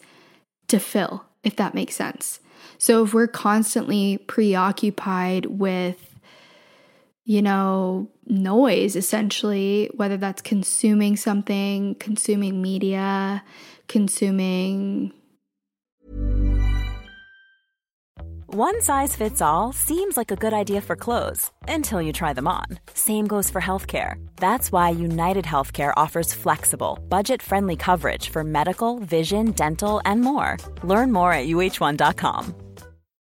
to 0.66 0.78
fill, 0.78 1.24
if 1.44 1.56
that 1.56 1.74
makes 1.74 1.94
sense. 1.94 2.40
So 2.78 3.04
if 3.04 3.14
we're 3.14 3.28
constantly 3.28 4.18
preoccupied 4.18 5.46
with 5.46 6.07
you 7.28 7.42
know, 7.42 8.08
noise 8.26 8.96
essentially, 8.96 9.90
whether 9.94 10.16
that's 10.16 10.40
consuming 10.40 11.14
something, 11.14 11.94
consuming 11.96 12.62
media, 12.62 13.44
consuming. 13.86 15.12
One 18.46 18.80
size 18.80 19.14
fits 19.14 19.42
all 19.42 19.74
seems 19.74 20.16
like 20.16 20.30
a 20.30 20.36
good 20.36 20.54
idea 20.54 20.80
for 20.80 20.96
clothes 20.96 21.50
until 21.68 22.00
you 22.00 22.14
try 22.14 22.32
them 22.32 22.48
on. 22.48 22.64
Same 22.94 23.26
goes 23.26 23.50
for 23.50 23.60
healthcare. 23.60 24.14
That's 24.36 24.72
why 24.72 24.88
United 24.88 25.44
Healthcare 25.44 25.92
offers 25.98 26.32
flexible, 26.32 26.98
budget 27.10 27.42
friendly 27.42 27.76
coverage 27.76 28.30
for 28.30 28.42
medical, 28.42 29.00
vision, 29.00 29.50
dental, 29.50 30.00
and 30.06 30.22
more. 30.22 30.56
Learn 30.82 31.12
more 31.12 31.34
at 31.34 31.46
uh1.com. 31.46 32.67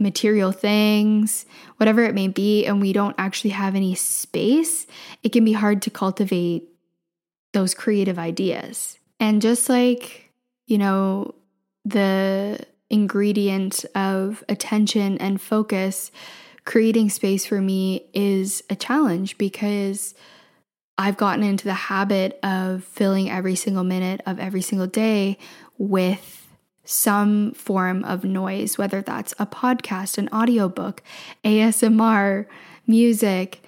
Material 0.00 0.52
things, 0.52 1.46
whatever 1.76 2.02
it 2.02 2.14
may 2.14 2.28
be, 2.28 2.66
and 2.66 2.80
we 2.80 2.92
don't 2.92 3.14
actually 3.18 3.50
have 3.50 3.74
any 3.74 3.94
space, 3.94 4.86
it 5.22 5.30
can 5.30 5.44
be 5.44 5.52
hard 5.52 5.82
to 5.82 5.90
cultivate 5.90 6.68
those 7.52 7.74
creative 7.74 8.18
ideas. 8.18 8.98
And 9.20 9.40
just 9.40 9.68
like, 9.68 10.30
you 10.66 10.78
know, 10.78 11.34
the 11.84 12.58
ingredient 12.90 13.84
of 13.94 14.42
attention 14.48 15.18
and 15.18 15.40
focus, 15.40 16.10
creating 16.64 17.10
space 17.10 17.46
for 17.46 17.60
me 17.60 18.06
is 18.12 18.62
a 18.70 18.76
challenge 18.76 19.38
because 19.38 20.14
I've 20.96 21.16
gotten 21.16 21.44
into 21.44 21.64
the 21.64 21.74
habit 21.74 22.38
of 22.42 22.84
filling 22.84 23.30
every 23.30 23.56
single 23.56 23.84
minute 23.84 24.20
of 24.26 24.38
every 24.38 24.62
single 24.62 24.86
day 24.86 25.38
with 25.76 26.43
some 26.84 27.52
form 27.52 28.04
of 28.04 28.24
noise, 28.24 28.76
whether 28.78 29.00
that's 29.02 29.34
a 29.38 29.46
podcast, 29.46 30.18
an 30.18 30.28
audiobook, 30.32 31.02
ASMR, 31.44 32.46
music, 32.86 33.62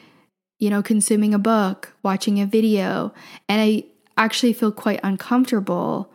you 0.59 0.71
know, 0.71 0.83
consuming 0.83 1.35
a 1.35 1.39
book, 1.39 1.93
watching 2.03 2.41
a 2.41 2.47
video. 2.47 3.13
And 3.49 3.61
I 3.61 3.85
actually 4.17 4.53
feel 4.53 4.73
quite 4.73 5.01
uncomfortable 5.03 6.11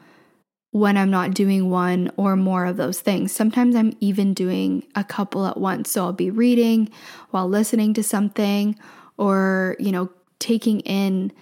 when 0.72 0.96
I'm 0.98 1.12
not 1.12 1.34
doing 1.34 1.70
one 1.70 2.12
or 2.16 2.36
more 2.36 2.66
of 2.66 2.78
those 2.78 3.02
things. 3.02 3.32
Sometimes 3.32 3.76
I'm 3.76 3.94
even 4.00 4.34
doing 4.34 4.86
a 4.96 5.04
couple 5.04 5.46
at 5.46 5.58
once. 5.58 5.92
So 5.92 6.06
I'll 6.06 6.14
be 6.14 6.32
reading 6.32 6.90
while 7.32 7.48
listening 7.48 7.94
to 7.96 8.04
something 8.04 8.78
or, 9.18 9.76
you 9.80 9.92
know, 9.92 10.10
taking 10.40 10.80
in 10.82 11.34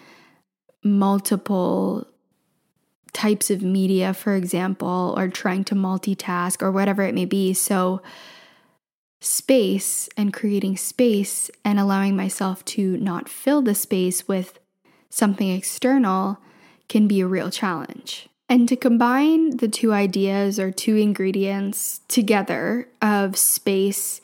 multiple 0.83 2.07
types 3.13 3.49
of 3.49 3.61
media, 3.61 4.13
for 4.13 4.35
example, 4.35 5.13
or 5.17 5.27
trying 5.27 5.63
to 5.65 5.75
multitask 5.75 6.61
or 6.61 6.71
whatever 6.71 7.03
it 7.03 7.15
may 7.15 7.25
be. 7.25 7.53
So, 7.53 8.01
space 9.21 10.07
and 10.15 10.33
creating 10.33 10.77
space 10.77 11.51
and 11.65 11.79
allowing 11.79 12.15
myself 12.15 12.63
to 12.63 12.97
not 12.97 13.27
fill 13.27 13.61
the 13.61 13.75
space 13.75 14.27
with 14.27 14.59
something 15.09 15.49
external 15.49 16.39
can 16.87 17.07
be 17.07 17.19
a 17.19 17.27
real 17.27 17.49
challenge. 17.49 18.29
And 18.47 18.67
to 18.67 18.75
combine 18.75 19.57
the 19.57 19.67
two 19.67 19.93
ideas 19.93 20.59
or 20.59 20.71
two 20.71 20.95
ingredients 20.95 22.01
together 22.07 22.87
of 23.01 23.37
space 23.37 24.21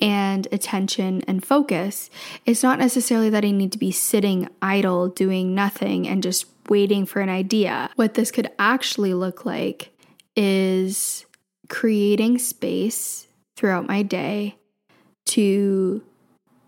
and 0.00 0.46
attention 0.52 1.22
and 1.26 1.44
focus, 1.44 2.10
it's 2.44 2.62
not 2.62 2.78
necessarily 2.78 3.30
that 3.30 3.44
I 3.44 3.50
need 3.50 3.72
to 3.72 3.78
be 3.78 3.92
sitting 3.92 4.48
idle 4.60 5.08
doing 5.08 5.54
nothing 5.54 6.06
and 6.06 6.22
just 6.22 6.51
waiting 6.72 7.04
for 7.04 7.20
an 7.20 7.28
idea. 7.28 7.90
What 7.96 8.14
this 8.14 8.30
could 8.30 8.50
actually 8.58 9.12
look 9.12 9.44
like 9.44 9.90
is 10.34 11.26
creating 11.68 12.38
space 12.38 13.28
throughout 13.56 13.86
my 13.86 14.02
day 14.02 14.56
to 15.26 16.02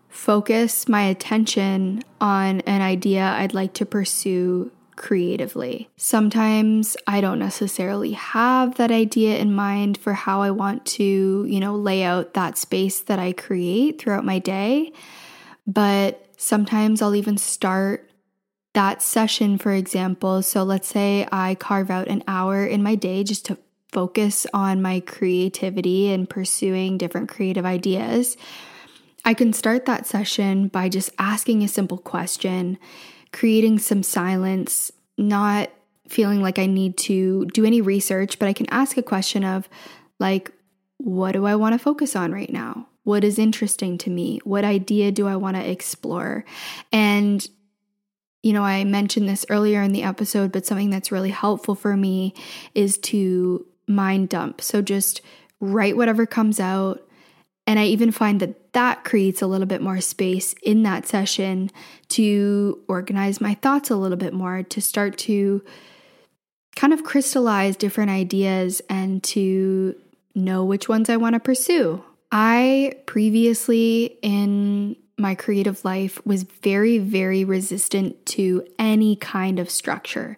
focus 0.07 0.87
my 0.87 1.01
attention 1.01 2.03
on 2.21 2.61
an 2.61 2.83
idea 2.83 3.23
I'd 3.23 3.55
like 3.55 3.73
to 3.73 3.85
pursue 3.85 4.71
creatively. 4.95 5.89
Sometimes 5.97 6.95
I 7.07 7.19
don't 7.19 7.39
necessarily 7.39 8.11
have 8.11 8.75
that 8.75 8.91
idea 8.91 9.39
in 9.39 9.55
mind 9.55 9.97
for 9.97 10.13
how 10.13 10.43
I 10.43 10.51
want 10.51 10.85
to, 10.97 11.45
you 11.49 11.59
know, 11.59 11.75
lay 11.75 12.03
out 12.03 12.35
that 12.35 12.59
space 12.59 12.99
that 13.01 13.17
I 13.17 13.33
create 13.33 13.99
throughout 13.99 14.23
my 14.23 14.37
day, 14.37 14.93
but 15.65 16.27
sometimes 16.37 17.01
I'll 17.01 17.15
even 17.15 17.37
start 17.37 18.04
that 18.75 19.01
session, 19.01 19.57
for 19.57 19.71
example. 19.73 20.41
So 20.41 20.63
let's 20.63 20.87
say 20.87 21.27
I 21.31 21.55
carve 21.55 21.89
out 21.89 22.07
an 22.07 22.23
hour 22.27 22.65
in 22.65 22.83
my 22.83 22.95
day 22.95 23.23
just 23.23 23.45
to 23.45 23.57
focus 23.91 24.45
on 24.53 24.81
my 24.81 24.99
creativity 24.99 26.11
and 26.11 26.29
pursuing 26.29 26.97
different 26.97 27.29
creative 27.29 27.65
ideas. 27.65 28.37
I 29.23 29.33
can 29.33 29.53
start 29.53 29.85
that 29.85 30.05
session 30.05 30.67
by 30.67 30.89
just 30.89 31.09
asking 31.17 31.63
a 31.63 31.67
simple 31.67 31.97
question, 31.97 32.77
creating 33.33 33.79
some 33.79 34.03
silence, 34.03 34.91
not 35.17 35.71
feeling 36.07 36.41
like 36.41 36.59
I 36.59 36.67
need 36.67 36.97
to 36.97 37.45
do 37.47 37.65
any 37.65 37.81
research, 37.81 38.37
but 38.37 38.47
I 38.47 38.53
can 38.53 38.69
ask 38.69 38.97
a 38.97 39.01
question 39.01 39.43
of, 39.43 39.67
like, 40.19 40.51
what 40.97 41.31
do 41.31 41.45
I 41.45 41.55
want 41.55 41.73
to 41.73 41.79
focus 41.79 42.15
on 42.15 42.31
right 42.31 42.51
now? 42.51 42.87
What 43.03 43.23
is 43.23 43.39
interesting 43.39 43.97
to 43.99 44.09
me? 44.09 44.39
What 44.43 44.63
idea 44.63 45.11
do 45.11 45.27
I 45.27 45.35
want 45.35 45.55
to 45.55 45.67
explore? 45.67 46.45
And 46.91 47.47
you 48.45 48.53
know, 48.53 48.61
I 48.61 48.83
mentioned 48.83 49.27
this 49.27 49.43
earlier 49.49 49.81
in 49.81 49.91
the 49.91 50.03
episode, 50.03 50.51
but 50.51 50.67
something 50.67 50.91
that's 50.91 51.11
really 51.11 51.31
helpful 51.31 51.73
for 51.73 51.97
me 51.97 52.35
is 52.75 52.99
to 52.99 53.65
mind 53.87 54.29
dump. 54.29 54.61
So 54.61 54.83
just 54.83 55.21
write 55.59 55.97
whatever 55.97 56.27
comes 56.27 56.59
out. 56.59 57.01
And 57.65 57.79
I 57.79 57.85
even 57.85 58.11
find 58.11 58.39
that 58.41 58.71
that 58.73 59.03
creates 59.03 59.41
a 59.41 59.47
little 59.47 59.65
bit 59.65 59.81
more 59.81 59.99
space 59.99 60.53
in 60.61 60.83
that 60.83 61.07
session 61.07 61.71
to 62.09 62.83
organize 62.87 63.41
my 63.41 63.55
thoughts 63.55 63.89
a 63.89 63.95
little 63.95 64.15
bit 64.15 64.31
more, 64.31 64.61
to 64.61 64.79
start 64.79 65.17
to 65.19 65.63
kind 66.75 66.93
of 66.93 67.03
crystallize 67.03 67.75
different 67.75 68.11
ideas 68.11 68.79
and 68.91 69.23
to 69.23 69.95
know 70.35 70.63
which 70.63 70.87
ones 70.87 71.09
I 71.09 71.17
want 71.17 71.33
to 71.33 71.39
pursue. 71.39 72.03
I 72.31 72.93
previously, 73.07 74.19
in 74.21 74.97
my 75.17 75.33
creative 75.33 75.85
life 75.85 76.19
was 76.25 76.43
very, 76.43 76.97
very 76.97 77.45
resistant 77.45 78.25
to 78.25 78.65
any 78.77 79.15
kind 79.15 79.59
of 79.59 79.69
structure. 79.69 80.37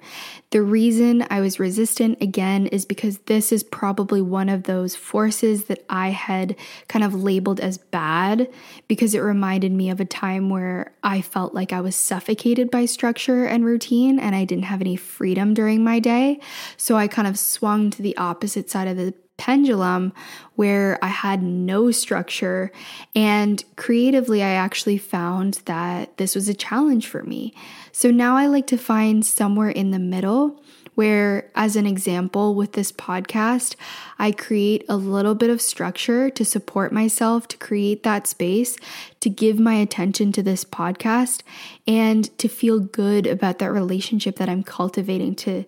The 0.51 0.61
reason 0.61 1.25
I 1.31 1.41
was 1.41 1.59
resistant 1.59 2.21
again 2.21 2.67
is 2.67 2.85
because 2.85 3.17
this 3.25 3.51
is 3.51 3.63
probably 3.63 4.21
one 4.21 4.49
of 4.49 4.63
those 4.63 4.95
forces 4.95 5.65
that 5.65 5.83
I 5.89 6.09
had 6.09 6.55
kind 6.87 7.03
of 7.03 7.15
labeled 7.15 7.59
as 7.59 7.79
bad 7.79 8.49
because 8.87 9.15
it 9.15 9.19
reminded 9.19 9.71
me 9.71 9.89
of 9.89 9.99
a 9.99 10.05
time 10.05 10.49
where 10.51 10.93
I 11.03 11.21
felt 11.21 11.55
like 11.55 11.73
I 11.73 11.81
was 11.81 11.95
suffocated 11.95 12.69
by 12.69 12.85
structure 12.85 13.45
and 13.45 13.65
routine 13.65 14.19
and 14.19 14.35
I 14.35 14.45
didn't 14.45 14.65
have 14.65 14.81
any 14.81 14.95
freedom 14.95 15.55
during 15.55 15.83
my 15.83 15.99
day. 15.99 16.39
So 16.77 16.97
I 16.97 17.07
kind 17.07 17.27
of 17.27 17.39
swung 17.39 17.89
to 17.89 18.03
the 18.03 18.15
opposite 18.17 18.69
side 18.69 18.87
of 18.87 18.95
the 18.95 19.15
pendulum 19.38 20.13
where 20.56 20.97
I 21.02 21.08
had 21.08 21.41
no 21.41 21.91
structure. 21.91 22.71
And 23.15 23.63
creatively, 23.76 24.43
I 24.43 24.50
actually 24.50 24.97
found 24.97 25.62
that 25.65 26.17
this 26.17 26.36
was 26.36 26.50
a 26.50 26.54
challenge 26.54 27.08
for 27.08 27.23
me. 27.23 27.54
So 27.91 28.12
now 28.12 28.36
I 28.36 28.47
like 28.47 28.67
to 28.67 28.78
find 28.78 29.26
somewhere 29.26 29.69
in 29.69 29.91
the 29.91 30.00
middle 30.00 30.62
where, 30.97 31.52
as 31.54 31.76
an 31.76 31.86
example, 31.86 32.56
with 32.56 32.71
this 32.71 32.91
podcast, 32.91 33.76
I 34.17 34.32
create 34.32 34.84
a 34.89 34.97
little 34.97 35.36
bit 35.36 35.52
of 35.52 35.62
structure 35.62 36.32
to 36.32 36.43
support 36.43 36.91
myself, 36.91 37.47
to 37.50 37.58
create 37.58 38.02
that 38.02 38.26
space, 38.26 38.78
to 39.19 39.30
give 39.30 39.60
my 39.60 39.76
attention 39.76 40.32
to 40.32 40.41
this 40.41 40.65
podcast, 40.65 41.43
and 41.86 42.36
to 42.39 42.47
feel 42.47 42.80
good 42.80 43.28
about 43.28 43.60
that 43.60 43.71
relationship 43.71 44.38
that 44.38 44.50
I'm 44.50 44.63
cultivating 44.63 45.36
to 45.36 45.65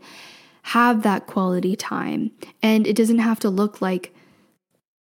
have 0.69 1.01
that 1.01 1.25
quality 1.25 1.75
time. 1.75 2.29
And 2.61 2.85
it 2.85 2.95
doesn't 2.95 3.17
have 3.17 3.39
to 3.39 3.49
look 3.49 3.81
like, 3.81 4.13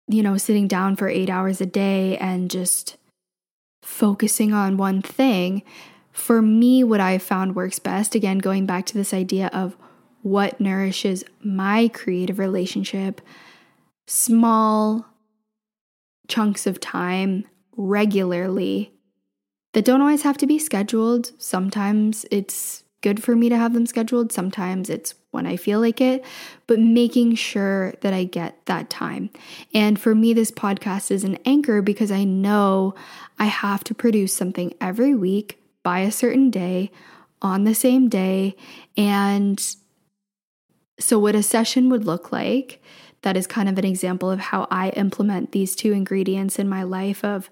you 0.09 0.21
know, 0.21 0.35
sitting 0.35 0.67
down 0.67 0.97
for 0.97 1.07
eight 1.07 1.29
hours 1.29 1.61
a 1.61 1.65
day 1.65 2.17
and 2.17 2.51
just 2.51 2.97
focusing 3.81 4.51
on 4.51 4.75
one 4.75 5.01
thing. 5.01 5.63
For 6.11 6.41
me, 6.41 6.83
what 6.83 6.99
I 6.99 7.17
found 7.17 7.55
works 7.55 7.79
best, 7.79 8.13
again, 8.13 8.39
going 8.39 8.65
back 8.65 8.85
to 8.87 8.93
this 8.93 9.13
idea 9.13 9.49
of 9.53 9.77
what 10.21 10.59
nourishes 10.59 11.23
my 11.41 11.87
creative 11.87 12.39
relationship, 12.39 13.21
small 14.05 15.05
chunks 16.27 16.67
of 16.67 16.81
time 16.81 17.45
regularly 17.77 18.91
that 19.71 19.85
don't 19.85 20.01
always 20.01 20.23
have 20.23 20.37
to 20.39 20.47
be 20.47 20.59
scheduled. 20.59 21.31
Sometimes 21.37 22.25
it's 22.31 22.83
good 23.01 23.23
for 23.23 23.33
me 23.33 23.47
to 23.47 23.57
have 23.57 23.73
them 23.73 23.85
scheduled, 23.85 24.33
sometimes 24.33 24.89
it's 24.89 25.15
when 25.33 25.45
I 25.47 25.57
feel 25.57 25.79
like 25.79 25.99
it, 25.99 26.23
but 26.67 26.79
making 26.79 27.35
sure 27.35 27.93
that 28.01 28.13
I 28.13 28.23
get 28.23 28.65
that 28.67 28.89
time. 28.89 29.29
And 29.73 29.99
for 29.99 30.13
me, 30.13 30.33
this 30.33 30.51
podcast 30.51 31.11
is 31.11 31.23
an 31.23 31.37
anchor 31.45 31.81
because 31.81 32.11
I 32.11 32.23
know 32.23 32.93
I 33.39 33.45
have 33.45 33.83
to 33.85 33.95
produce 33.95 34.33
something 34.33 34.73
every 34.79 35.15
week 35.15 35.59
by 35.81 35.99
a 35.99 36.11
certain 36.11 36.49
day 36.49 36.91
on 37.41 37.63
the 37.63 37.75
same 37.75 38.09
day. 38.09 38.55
And 38.95 39.61
so, 40.99 41.17
what 41.19 41.35
a 41.35 41.43
session 41.43 41.89
would 41.89 42.05
look 42.05 42.31
like, 42.31 42.81
that 43.23 43.35
is 43.35 43.47
kind 43.47 43.67
of 43.67 43.77
an 43.77 43.85
example 43.85 44.29
of 44.29 44.39
how 44.39 44.67
I 44.69 44.89
implement 44.89 45.51
these 45.51 45.75
two 45.75 45.91
ingredients 45.93 46.59
in 46.59 46.69
my 46.69 46.83
life 46.83 47.23
of 47.23 47.49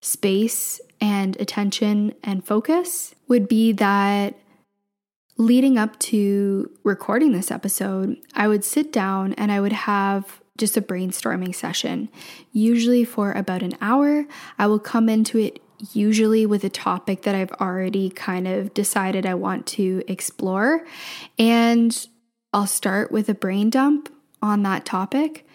space 0.00 0.80
and 1.00 1.38
attention 1.40 2.14
and 2.24 2.44
focus, 2.44 3.14
would 3.28 3.48
be 3.48 3.72
that 3.72 4.34
leading 5.38 5.78
up 5.78 5.98
to 5.98 6.70
recording 6.82 7.32
this 7.32 7.50
episode, 7.50 8.16
I 8.34 8.48
would 8.48 8.64
sit 8.64 8.92
down 8.92 9.34
and 9.34 9.52
I 9.52 9.60
would 9.60 9.72
have 9.72 10.40
just 10.56 10.76
a 10.76 10.82
brainstorming 10.82 11.54
session, 11.54 12.08
usually 12.52 13.04
for 13.04 13.32
about 13.32 13.62
an 13.62 13.76
hour. 13.80 14.26
I 14.58 14.66
will 14.66 14.78
come 14.78 15.08
into 15.08 15.38
it 15.38 15.60
usually 15.92 16.46
with 16.46 16.64
a 16.64 16.70
topic 16.70 17.22
that 17.22 17.34
I've 17.34 17.52
already 17.52 18.08
kind 18.08 18.48
of 18.48 18.72
decided 18.72 19.26
I 19.26 19.34
want 19.34 19.66
to 19.68 20.02
explore. 20.08 20.86
And 21.38 22.06
I'll 22.52 22.66
start 22.66 23.12
with 23.12 23.28
a 23.28 23.34
brain 23.34 23.68
dump 23.68 24.08
on 24.40 24.62
that 24.62 24.86
topic. 24.86 25.46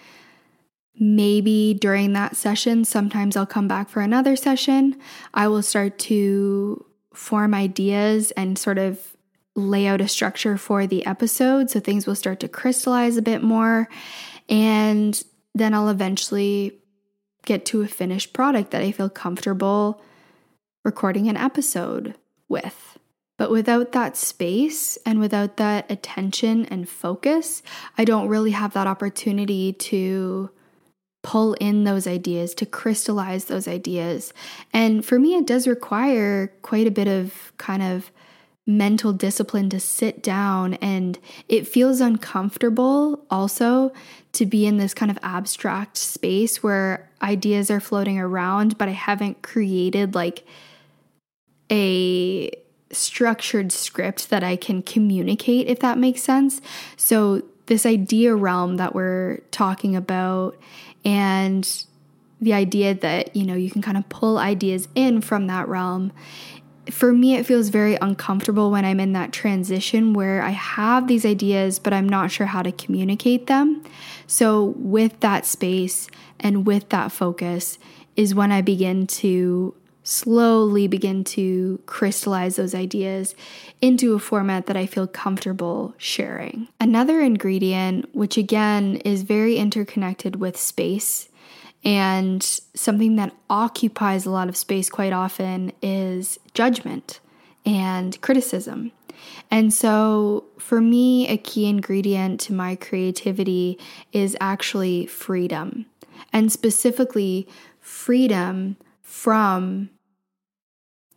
Maybe 0.99 1.73
during 1.73 2.13
that 2.13 2.35
session, 2.35 2.85
sometimes 2.85 3.35
I'll 3.35 3.47
come 3.47 3.67
back 3.67 3.89
for 3.89 4.01
another 4.01 4.35
session. 4.35 4.99
I 5.33 5.47
will 5.47 5.63
start 5.63 5.97
to 5.99 6.85
form 7.13 7.55
ideas 7.55 8.29
and 8.31 8.59
sort 8.59 8.77
of 8.77 9.10
lay 9.55 9.87
out 9.87 10.01
a 10.01 10.07
structure 10.07 10.57
for 10.57 10.87
the 10.87 11.05
episode. 11.05 11.69
So 11.69 11.79
things 11.79 12.07
will 12.07 12.15
start 12.15 12.39
to 12.41 12.47
crystallize 12.47 13.17
a 13.17 13.21
bit 13.21 13.43
more. 13.43 13.89
And 14.49 15.21
then 15.53 15.73
I'll 15.73 15.89
eventually 15.89 16.79
get 17.45 17.65
to 17.65 17.81
a 17.81 17.87
finished 17.87 18.33
product 18.33 18.71
that 18.71 18.81
I 18.81 18.91
feel 18.91 19.09
comfortable 19.09 20.01
recording 20.85 21.27
an 21.27 21.37
episode 21.37 22.15
with. 22.47 22.97
But 23.37 23.51
without 23.51 23.91
that 23.93 24.15
space 24.15 24.97
and 25.05 25.19
without 25.19 25.57
that 25.57 25.89
attention 25.89 26.65
and 26.65 26.87
focus, 26.87 27.63
I 27.97 28.05
don't 28.05 28.27
really 28.27 28.51
have 28.51 28.73
that 28.73 28.87
opportunity 28.87 29.73
to 29.73 30.51
pull 31.23 31.53
in 31.55 31.83
those 31.83 32.07
ideas, 32.07 32.53
to 32.55 32.65
crystallize 32.65 33.45
those 33.45 33.67
ideas. 33.67 34.33
And 34.73 35.03
for 35.05 35.19
me, 35.19 35.35
it 35.35 35.47
does 35.47 35.67
require 35.67 36.53
quite 36.61 36.87
a 36.87 36.91
bit 36.91 37.07
of 37.07 37.51
kind 37.57 37.81
of 37.81 38.11
mental 38.77 39.13
discipline 39.13 39.69
to 39.69 39.79
sit 39.79 40.21
down 40.23 40.75
and 40.75 41.19
it 41.47 41.67
feels 41.67 42.01
uncomfortable 42.01 43.25
also 43.29 43.91
to 44.33 44.45
be 44.45 44.65
in 44.65 44.77
this 44.77 44.93
kind 44.93 45.11
of 45.11 45.17
abstract 45.23 45.97
space 45.97 46.63
where 46.63 47.09
ideas 47.21 47.69
are 47.69 47.79
floating 47.79 48.19
around 48.19 48.77
but 48.77 48.87
I 48.87 48.93
haven't 48.93 49.41
created 49.41 50.15
like 50.15 50.45
a 51.71 52.51
structured 52.91 53.71
script 53.71 54.29
that 54.29 54.43
I 54.43 54.55
can 54.55 54.81
communicate, 54.81 55.67
if 55.67 55.79
that 55.79 55.97
makes 55.97 56.21
sense. 56.21 56.61
So, 56.97 57.43
this 57.67 57.85
idea 57.85 58.35
realm 58.35 58.77
that 58.77 58.93
we're 58.93 59.37
talking 59.51 59.95
about, 59.95 60.57
and 61.05 61.85
the 62.41 62.53
idea 62.53 62.93
that, 62.95 63.35
you 63.35 63.45
know, 63.45 63.53
you 63.53 63.69
can 63.71 63.81
kind 63.81 63.97
of 63.97 64.09
pull 64.09 64.37
ideas 64.37 64.87
in 64.95 65.21
from 65.21 65.47
that 65.47 65.67
realm. 65.67 66.11
For 66.89 67.13
me, 67.13 67.35
it 67.35 67.45
feels 67.45 67.69
very 67.69 67.95
uncomfortable 67.95 68.71
when 68.71 68.85
I'm 68.85 68.99
in 68.99 69.13
that 69.13 69.31
transition 69.31 70.13
where 70.13 70.41
I 70.41 70.49
have 70.49 71.07
these 71.07 71.25
ideas, 71.25 71.77
but 71.77 71.93
I'm 71.93 72.09
not 72.09 72.31
sure 72.31 72.47
how 72.47 72.63
to 72.63 72.71
communicate 72.71 73.47
them. 73.47 73.83
So, 74.25 74.73
with 74.77 75.19
that 75.19 75.45
space 75.45 76.07
and 76.39 76.65
with 76.65 76.89
that 76.89 77.11
focus, 77.11 77.77
is 78.15 78.33
when 78.33 78.51
I 78.51 78.61
begin 78.61 79.07
to 79.07 79.75
slowly 80.03 80.87
begin 80.87 81.23
to 81.23 81.79
crystallize 81.85 82.55
those 82.55 82.73
ideas 82.73 83.35
into 83.81 84.13
a 84.13 84.19
format 84.19 84.65
that 84.65 84.75
I 84.75 84.85
feel 84.85 85.07
comfortable 85.07 85.93
sharing. 85.97 86.67
Another 86.79 87.21
ingredient, 87.21 88.13
which 88.15 88.37
again 88.37 88.97
is 88.97 89.21
very 89.21 89.57
interconnected 89.57 90.37
with 90.37 90.57
space 90.57 91.29
and 91.83 92.43
something 92.43 93.15
that 93.15 93.33
occupies 93.49 94.25
a 94.25 94.31
lot 94.31 94.49
of 94.49 94.57
space 94.57 94.89
quite 94.89 95.13
often, 95.13 95.71
is 95.81 96.39
judgment 96.53 97.19
and 97.65 98.19
criticism. 98.21 98.91
And 99.49 99.73
so, 99.73 100.45
for 100.57 100.81
me, 100.81 101.27
a 101.27 101.37
key 101.37 101.67
ingredient 101.67 102.39
to 102.41 102.53
my 102.53 102.75
creativity 102.75 103.77
is 104.11 104.37
actually 104.39 105.05
freedom, 105.05 105.85
and 106.33 106.51
specifically, 106.51 107.47
freedom 107.79 108.77
from 109.01 109.89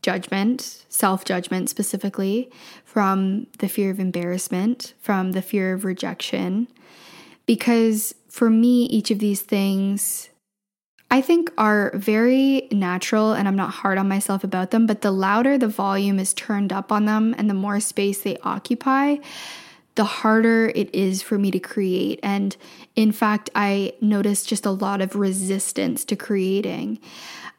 judgment, 0.03 0.85
self 0.88 1.24
judgment 1.24 1.70
specifically, 1.70 2.50
from 2.85 3.46
the 3.59 3.68
fear 3.68 3.90
of 3.90 3.98
embarrassment, 3.98 4.94
from 5.00 5.33
the 5.33 5.42
fear 5.42 5.72
of 5.72 5.85
rejection. 5.85 6.68
Because 7.46 8.14
for 8.29 8.50
me, 8.50 8.85
each 8.85 9.11
of 9.11 9.18
these 9.18 9.42
things 9.42 10.29
I 11.14 11.20
think 11.20 11.53
are 11.57 11.92
very 11.94 12.66
natural 12.72 13.35
and 13.35 13.46
I'm 13.46 13.55
not 13.55 13.70
hard 13.70 13.98
on 13.98 14.09
myself 14.09 14.42
about 14.42 14.72
them, 14.72 14.85
but 14.85 15.03
the 15.03 15.12
louder 15.12 15.57
the 15.57 15.68
volume 15.68 16.18
is 16.18 16.35
turned 16.35 16.72
up 16.72 16.90
on 16.90 17.05
them 17.05 17.37
and 17.38 17.48
the 17.48 17.55
more 17.55 17.79
space 17.79 18.22
they 18.22 18.37
occupy, 18.38 19.18
the 19.94 20.03
harder 20.03 20.72
it 20.74 20.92
is 20.92 21.22
for 21.22 21.38
me 21.38 21.53
to 21.53 21.61
create. 21.61 22.18
And 22.24 22.57
in 22.96 23.12
fact, 23.12 23.48
I 23.55 23.92
noticed 24.00 24.48
just 24.48 24.66
a 24.66 24.72
lot 24.72 25.00
of 25.00 25.14
resistance 25.14 26.05
to 26.07 26.16
creating. 26.16 26.98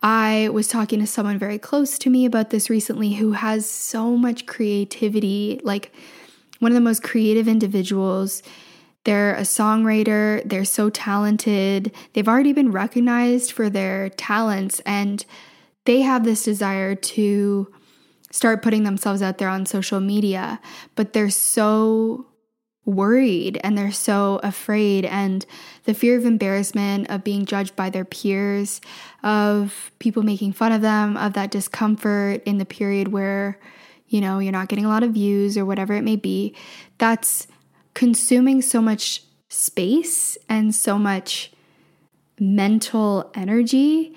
I 0.03 0.49
was 0.51 0.67
talking 0.67 0.99
to 0.99 1.07
someone 1.07 1.39
very 1.39 1.57
close 1.57 1.97
to 1.99 2.09
me 2.09 2.25
about 2.25 2.49
this 2.49 2.69
recently 2.69 3.13
who 3.13 3.31
has 3.31 3.65
so 3.69 4.17
much 4.17 4.47
creativity, 4.47 5.61
like 5.63 5.93
one 6.59 6.73
of 6.73 6.75
the 6.75 6.81
most 6.81 7.03
creative 7.03 7.47
individuals. 7.47 8.43
They're 9.05 9.35
a 9.35 9.41
songwriter, 9.41 10.47
they're 10.47 10.65
so 10.65 10.89
talented, 10.89 11.91
they've 12.13 12.27
already 12.27 12.53
been 12.53 12.71
recognized 12.71 13.51
for 13.51 13.69
their 13.69 14.09
talents, 14.09 14.81
and 14.85 15.25
they 15.85 16.01
have 16.01 16.23
this 16.23 16.43
desire 16.43 16.95
to 16.95 17.71
start 18.31 18.61
putting 18.61 18.83
themselves 18.83 19.21
out 19.21 19.37
there 19.37 19.47
on 19.47 19.65
social 19.65 19.99
media, 19.99 20.59
but 20.95 21.13
they're 21.13 21.29
so 21.29 22.25
worried 22.85 23.59
and 23.63 23.77
they're 23.77 23.91
so 23.91 24.39
afraid 24.43 25.05
and 25.05 25.45
the 25.85 25.93
fear 25.93 26.17
of 26.17 26.25
embarrassment 26.25 27.09
of 27.09 27.23
being 27.23 27.45
judged 27.45 27.75
by 27.75 27.89
their 27.89 28.05
peers 28.05 28.79
of 29.23 29.91
people 29.97 30.21
making 30.21 30.53
fun 30.53 30.71
of 30.71 30.81
them 30.81 31.17
of 31.17 31.33
that 31.33 31.49
discomfort 31.49 32.43
in 32.45 32.59
the 32.59 32.65
period 32.65 33.07
where 33.07 33.59
you 34.07 34.21
know 34.21 34.37
you're 34.37 34.51
not 34.51 34.67
getting 34.67 34.85
a 34.85 34.89
lot 34.89 35.01
of 35.01 35.11
views 35.11 35.57
or 35.57 35.65
whatever 35.65 35.93
it 35.93 36.03
may 36.03 36.15
be. 36.15 36.55
That's 36.99 37.47
consuming 37.95 38.61
so 38.61 38.81
much 38.81 39.23
space 39.49 40.37
and 40.47 40.75
so 40.75 40.99
much 40.99 41.51
mental 42.39 43.31
energy 43.33 44.13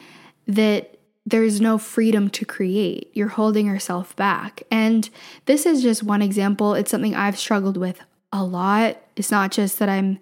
that 0.47 0.99
there's 1.25 1.61
no 1.61 1.79
freedom 1.79 2.29
to 2.31 2.45
create. 2.45 3.11
You're 3.13 3.29
holding 3.29 3.67
yourself 3.67 4.17
back. 4.17 4.63
And 4.71 5.09
this 5.47 5.65
is 5.67 5.83
just 5.83 6.03
one 6.03 6.23
example. 6.23 6.75
It's 6.75 6.91
something 6.91 7.15
I've 7.15 7.39
struggled 7.39 7.77
with 7.77 8.01
a 8.33 8.43
lot. 8.43 8.97
It's 9.15 9.31
not 9.31 9.51
just 9.51 9.79
that 9.79 9.89
I'm 9.89 10.19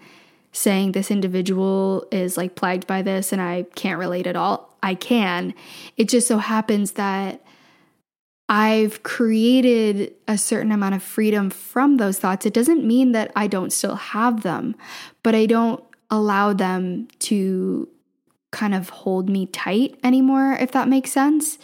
saying 0.53 0.93
this 0.93 1.11
individual 1.11 2.07
is 2.11 2.37
like 2.37 2.57
plagued 2.57 2.87
by 2.87 3.03
this 3.03 3.33
and 3.33 3.41
I 3.41 3.67
can't 3.75 3.99
relate 3.99 4.27
at 4.27 4.37
all. 4.37 4.77
I 4.83 4.95
can. 4.95 5.55
It 5.97 6.09
just 6.09 6.27
so 6.27 6.39
happens 6.39 6.93
that 6.93 7.43
I've 8.49 9.03
created 9.03 10.15
a 10.29 10.39
certain 10.39 10.71
amount 10.71 10.95
of 10.95 11.03
freedom 11.03 11.51
from 11.51 11.97
those 11.97 12.19
thoughts. 12.19 12.47
It 12.47 12.55
doesn't 12.55 12.85
mean 12.85 13.13
that 13.13 13.33
I 13.35 13.49
don't 13.49 13.73
still 13.73 13.97
have 13.97 14.43
them, 14.43 14.77
but 15.23 15.35
I 15.35 15.47
don't 15.47 15.83
allow 16.11 16.53
them 16.53 17.09
to 17.21 17.89
kind 18.53 18.75
of 18.75 18.89
hold 18.91 19.29
me 19.29 19.47
tight 19.47 19.99
anymore, 20.05 20.53
if 20.61 20.71
that 20.73 20.89
makes 20.89 21.11
sense. 21.11 21.59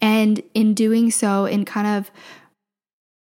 And 0.00 0.42
in 0.52 0.74
doing 0.74 1.10
so, 1.10 1.46
in 1.46 1.64
kind 1.64 1.86
of 1.86 2.10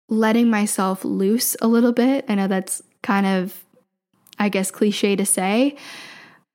letting 0.09 0.51
myself 0.51 1.05
loose 1.05 1.57
a 1.61 1.69
little 1.69 1.93
bit. 1.93 2.25
I 2.29 2.35
know 2.35 2.49
that's 2.49 2.83
kind 3.03 3.27
of, 3.27 3.65
I 4.39 4.49
guess, 4.49 4.71
cliche 4.71 5.17
to 5.17 5.27
say, 5.27 5.77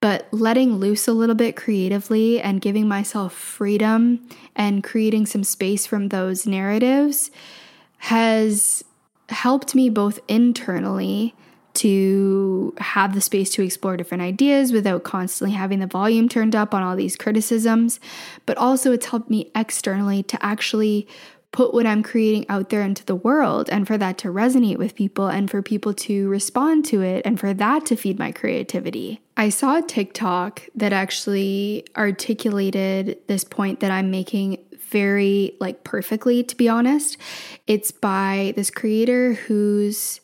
but 0.01 0.27
letting 0.31 0.77
loose 0.77 1.07
a 1.07 1.13
little 1.13 1.35
bit 1.35 1.55
creatively 1.55 2.41
and 2.41 2.59
giving 2.59 2.87
myself 2.87 3.33
freedom 3.33 4.27
and 4.55 4.83
creating 4.83 5.25
some 5.25 5.43
space 5.43 5.85
from 5.85 6.09
those 6.09 6.45
narratives 6.45 7.31
has 7.99 8.83
helped 9.29 9.75
me 9.75 9.89
both 9.89 10.19
internally 10.27 11.33
to 11.73 12.73
have 12.79 13.13
the 13.13 13.21
space 13.21 13.49
to 13.51 13.63
explore 13.63 13.95
different 13.95 14.23
ideas 14.23 14.73
without 14.73 15.03
constantly 15.03 15.55
having 15.55 15.79
the 15.79 15.87
volume 15.87 16.27
turned 16.27 16.55
up 16.55 16.73
on 16.73 16.83
all 16.83 16.95
these 16.95 17.15
criticisms, 17.15 17.99
but 18.45 18.57
also 18.57 18.91
it's 18.91 19.05
helped 19.05 19.29
me 19.29 19.49
externally 19.55 20.21
to 20.23 20.43
actually 20.45 21.07
put 21.51 21.73
what 21.73 21.85
I'm 21.85 22.03
creating 22.03 22.45
out 22.49 22.69
there 22.69 22.81
into 22.81 23.05
the 23.05 23.15
world 23.15 23.69
and 23.69 23.85
for 23.85 23.97
that 23.97 24.17
to 24.19 24.29
resonate 24.29 24.77
with 24.77 24.95
people 24.95 25.27
and 25.27 25.49
for 25.49 25.61
people 25.61 25.93
to 25.93 26.27
respond 26.29 26.85
to 26.85 27.01
it 27.01 27.25
and 27.25 27.39
for 27.39 27.53
that 27.53 27.85
to 27.87 27.95
feed 27.95 28.19
my 28.19 28.31
creativity. 28.31 29.21
I 29.41 29.49
saw 29.49 29.79
a 29.79 29.81
TikTok 29.81 30.61
that 30.75 30.93
actually 30.93 31.87
articulated 31.97 33.17
this 33.25 33.43
point 33.43 33.79
that 33.79 33.89
I'm 33.89 34.11
making 34.11 34.59
very 34.91 35.57
like 35.59 35.83
perfectly 35.83 36.43
to 36.43 36.55
be 36.55 36.69
honest. 36.69 37.17
It's 37.65 37.89
by 37.89 38.53
this 38.55 38.69
creator 38.69 39.33
who's 39.33 40.21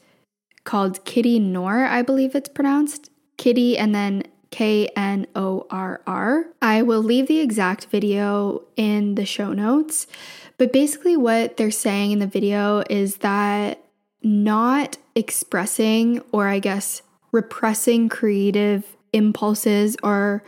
called 0.65 1.03
Kitty 1.03 1.39
Nor, 1.39 1.86
I 1.86 2.03
believe 2.03 2.36
it's 2.36 2.47
pronounced. 2.47 3.09
Kitty 3.38 3.76
and 3.76 3.95
then 3.95 4.22
K 4.51 4.88
N 4.95 5.26
O 5.36 5.65
R 5.72 5.99
R. 6.05 6.45
I 6.61 6.84
will 6.84 7.01
leave 7.01 7.26
the 7.26 7.39
exact 7.39 7.86
video 7.86 8.65
in 8.76 9.15
the 9.15 9.26
show 9.26 9.51
notes, 9.51 10.05
but 10.59 10.72
basically, 10.72 11.18
what 11.18 11.57
they're 11.57 11.72
saying 11.72 12.11
in 12.11 12.20
the 12.20 12.28
video 12.28 12.84
is 12.88 13.18
that 13.18 13.84
not 14.22 14.97
expressing, 15.15 16.22
or 16.32 16.47
I 16.47 16.59
guess 16.59 17.01
repressing 17.32 18.09
creative 18.09 18.97
impulses 19.14 19.97
or 20.03 20.43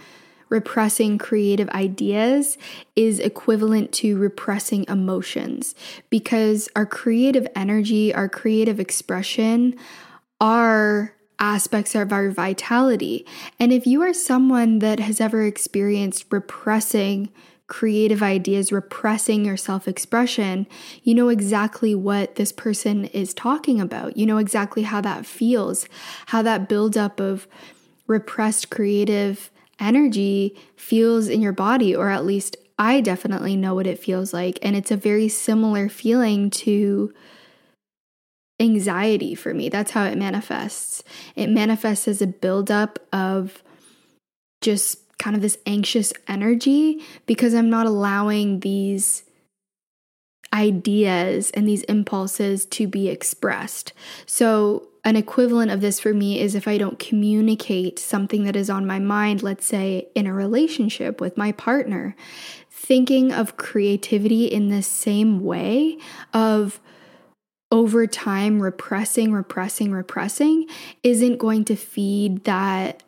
repressing 0.50 1.18
creative 1.18 1.70
ideas 1.70 2.58
is 2.96 3.20
equivalent 3.20 3.92
to 3.92 4.18
repressing 4.18 4.84
emotions 4.88 5.76
because 6.10 6.68
our 6.76 6.86
creative 6.86 7.48
energy, 7.56 8.14
our 8.14 8.28
creative 8.28 8.80
expression 8.80 9.76
are 10.42 11.14
aspects 11.40 11.96
of 11.96 12.12
our 12.12 12.30
vitality. 12.32 13.26
And 13.60 13.72
if 13.72 13.88
you 13.88 14.02
are 14.02 14.14
someone 14.14 14.80
that 14.80 15.00
has 15.00 15.22
ever 15.22 15.44
experienced 15.44 16.26
repressing 16.32 17.30
creative 17.68 18.24
ideas, 18.24 18.72
repressing 18.72 19.46
your 19.46 19.56
self 19.56 19.88
expression, 19.88 20.68
you 21.04 21.14
know 21.14 21.30
exactly 21.30 21.96
what 21.96 22.36
this 22.36 22.52
person 22.52 23.06
is 23.06 23.34
talking 23.34 23.80
about. 23.80 24.18
You 24.18 24.26
know 24.26 24.38
exactly 24.38 24.84
how 24.84 25.00
that 25.02 25.26
feels, 25.26 25.88
how 26.28 26.42
that 26.42 26.68
buildup 26.68 27.20
of 27.20 27.48
repressed 28.10 28.70
creative 28.70 29.50
energy 29.80 30.58
feels 30.76 31.30
in 31.30 31.42
your 31.42 31.54
body, 31.54 31.96
or 31.96 32.10
at 32.10 32.26
least 32.26 32.58
I 32.78 33.00
definitely 33.00 33.56
know 33.56 33.76
what 33.76 33.88
it 33.88 34.00
feels 34.00 34.34
like. 34.34 34.60
And 34.62 34.76
it's 34.76 34.92
a 34.92 34.98
very 34.98 35.30
similar 35.30 35.88
feeling 35.88 36.50
to 36.50 37.14
anxiety 38.60 39.36
for 39.36 39.54
me. 39.54 39.70
That's 39.70 39.92
how 39.92 40.04
it 40.04 40.18
manifests. 40.18 41.04
It 41.36 41.48
manifests 41.48 42.08
as 42.08 42.22
a 42.22 42.28
buildup 42.28 43.00
of 43.14 43.64
just 44.62 45.18
kind 45.18 45.36
of 45.36 45.42
this 45.42 45.58
anxious 45.66 46.12
energy 46.28 47.02
because 47.26 47.54
I'm 47.54 47.70
not 47.70 47.86
allowing 47.86 48.62
these 48.62 49.24
ideas 50.54 51.52
and 51.52 51.68
these 51.68 51.84
impulses 51.84 52.66
to 52.66 52.88
be 52.88 53.08
expressed. 53.08 53.94
So, 54.26 54.89
an 55.10 55.16
equivalent 55.16 55.72
of 55.72 55.82
this 55.82 56.00
for 56.00 56.14
me 56.14 56.40
is 56.40 56.54
if 56.54 56.68
I 56.68 56.78
don't 56.78 57.00
communicate 57.00 57.98
something 57.98 58.44
that 58.44 58.56
is 58.56 58.70
on 58.70 58.86
my 58.86 59.00
mind, 59.00 59.42
let's 59.42 59.66
say 59.66 60.08
in 60.14 60.28
a 60.28 60.34
relationship 60.34 61.20
with 61.20 61.36
my 61.36 61.52
partner, 61.52 62.16
thinking 62.70 63.34
of 63.34 63.58
creativity 63.58 64.46
in 64.46 64.70
the 64.70 64.84
same 64.84 65.44
way 65.44 65.98
of 66.32 66.80
over 67.72 68.06
time 68.06 68.62
repressing, 68.62 69.32
repressing, 69.32 69.92
repressing 69.92 70.68
isn't 71.02 71.38
going 71.38 71.66
to 71.66 71.76
feed 71.76 72.44
that 72.44 73.02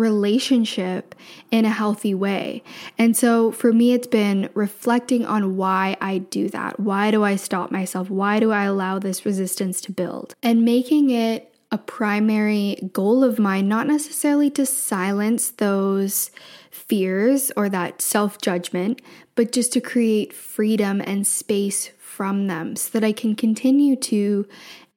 relationship 0.00 1.14
in 1.50 1.64
a 1.64 1.70
healthy 1.70 2.14
way. 2.14 2.62
And 2.98 3.16
so 3.16 3.52
for 3.52 3.72
me, 3.72 3.92
it's 3.92 4.06
been 4.06 4.48
reflecting 4.54 5.24
on 5.24 5.56
why 5.56 5.96
I 6.00 6.18
do 6.18 6.48
that. 6.48 6.80
Why 6.80 7.10
do 7.10 7.22
I 7.22 7.36
stop 7.36 7.70
myself? 7.70 8.10
Why 8.10 8.40
do 8.40 8.50
I 8.50 8.64
allow 8.64 8.98
this 8.98 9.24
resistance 9.24 9.80
to 9.82 9.92
build? 9.92 10.34
And 10.42 10.64
making 10.64 11.10
it 11.10 11.54
a 11.70 11.78
primary 11.78 12.90
goal 12.92 13.22
of 13.22 13.38
mine, 13.38 13.68
not 13.68 13.86
necessarily 13.86 14.50
to 14.50 14.66
silence 14.66 15.50
those 15.52 16.30
fears 16.70 17.52
or 17.56 17.68
that 17.68 18.02
self 18.02 18.40
judgment, 18.40 19.00
but 19.36 19.52
just 19.52 19.72
to 19.74 19.80
create 19.80 20.32
freedom 20.32 21.00
and 21.00 21.26
space 21.26 21.90
from 21.98 22.48
them 22.48 22.76
so 22.76 22.90
that 22.90 23.06
I 23.06 23.12
can 23.12 23.36
continue 23.36 23.96
to 23.96 24.46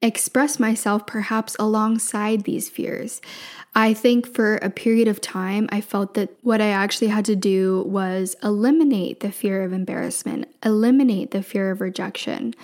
express 0.04 0.60
myself 0.60 1.06
perhaps 1.06 1.56
alongside 1.58 2.44
these 2.44 2.68
fears. 2.68 3.20
I 3.74 3.94
think 3.94 4.32
for 4.32 4.56
a 4.56 4.70
period 4.70 5.08
of 5.08 5.20
time, 5.20 5.68
I 5.72 5.80
felt 5.80 6.14
that 6.14 6.30
what 6.42 6.60
I 6.60 6.68
actually 6.68 7.08
had 7.08 7.24
to 7.24 7.34
do 7.34 7.82
was 7.86 8.36
eliminate 8.42 9.20
the 9.20 9.32
fear 9.32 9.64
of 9.64 9.72
embarrassment, 9.72 10.46
eliminate 10.62 11.32
the 11.32 11.42
fear 11.42 11.70
of 11.70 11.80
rejection. 11.80 12.54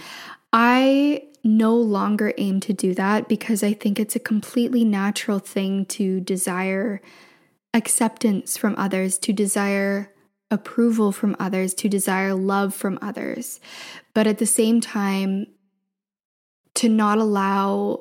I 0.53 1.25
no 1.43 1.75
longer 1.75 2.35
aim 2.37 2.61
to 2.61 2.73
do 2.73 2.95
that 2.95 3.29
because 3.29 3.63
I 3.63 3.73
think 3.73 3.99
it's 3.99 4.15
a 4.15 4.21
completely 4.21 4.85
natural 4.85 5.39
thing 5.39 5.87
to 5.87 6.21
desire 6.21 7.01
acceptance 7.73 8.57
from 8.57 8.75
others, 8.77 9.19
to 9.19 9.33
desire 9.33 10.13
approval 10.51 11.13
from 11.13 11.35
others, 11.41 11.73
to 11.75 11.89
desire 11.89 12.35
love 12.35 12.75
from 12.75 12.99
others. 13.01 13.61
But 14.13 14.27
at 14.27 14.39
the 14.39 14.47
same 14.47 14.81
time, 14.81 15.47
to 16.81 16.89
not 16.89 17.19
allow 17.19 18.01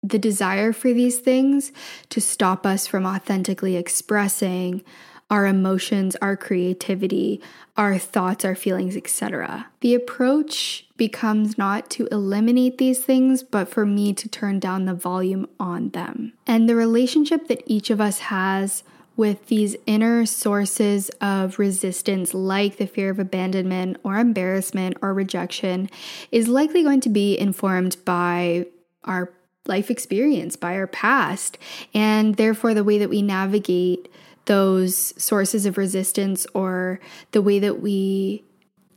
the 0.00 0.20
desire 0.20 0.72
for 0.72 0.92
these 0.92 1.18
things 1.18 1.72
to 2.10 2.20
stop 2.20 2.64
us 2.64 2.86
from 2.86 3.04
authentically 3.04 3.74
expressing 3.74 4.84
our 5.30 5.46
emotions, 5.46 6.14
our 6.22 6.36
creativity, 6.36 7.42
our 7.76 7.98
thoughts, 7.98 8.44
our 8.44 8.54
feelings, 8.54 8.96
etc. 8.96 9.66
The 9.80 9.96
approach 9.96 10.86
becomes 10.96 11.58
not 11.58 11.90
to 11.90 12.06
eliminate 12.12 12.78
these 12.78 13.00
things, 13.00 13.42
but 13.42 13.68
for 13.68 13.84
me 13.84 14.14
to 14.14 14.28
turn 14.28 14.60
down 14.60 14.84
the 14.84 14.94
volume 14.94 15.48
on 15.58 15.88
them. 15.88 16.34
And 16.46 16.68
the 16.68 16.76
relationship 16.76 17.48
that 17.48 17.64
each 17.66 17.90
of 17.90 18.00
us 18.00 18.20
has 18.20 18.84
with 19.16 19.46
these 19.46 19.76
inner 19.86 20.26
sources 20.26 21.10
of 21.20 21.58
resistance, 21.58 22.34
like 22.34 22.76
the 22.76 22.86
fear 22.86 23.10
of 23.10 23.18
abandonment 23.18 23.96
or 24.04 24.18
embarrassment 24.18 24.96
or 25.00 25.14
rejection, 25.14 25.88
is 26.30 26.48
likely 26.48 26.82
going 26.82 27.00
to 27.00 27.08
be 27.08 27.38
informed 27.38 27.96
by 28.04 28.66
our 29.04 29.32
life 29.66 29.90
experience, 29.90 30.56
by 30.56 30.76
our 30.76 30.86
past, 30.86 31.58
and 31.94 32.36
therefore 32.36 32.74
the 32.74 32.84
way 32.84 32.98
that 32.98 33.10
we 33.10 33.22
navigate 33.22 34.08
those 34.44 35.12
sources 35.20 35.66
of 35.66 35.76
resistance 35.76 36.46
or 36.54 37.00
the 37.32 37.42
way 37.42 37.58
that 37.58 37.80
we 37.80 38.44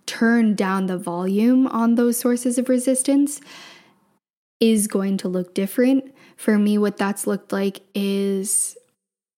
turn 0.06 0.56
down 0.56 0.88
the 0.88 0.98
volume 0.98 1.68
on 1.68 1.96
those 1.96 2.18
sources 2.18 2.58
of 2.58 2.70
resistance 2.70 3.42
is 4.60 4.88
going 4.88 5.18
to 5.18 5.28
look 5.28 5.54
different. 5.54 6.14
For 6.36 6.58
me, 6.58 6.78
what 6.78 6.98
that's 6.98 7.28
looked 7.28 7.52
like 7.52 7.82
is 7.94 8.78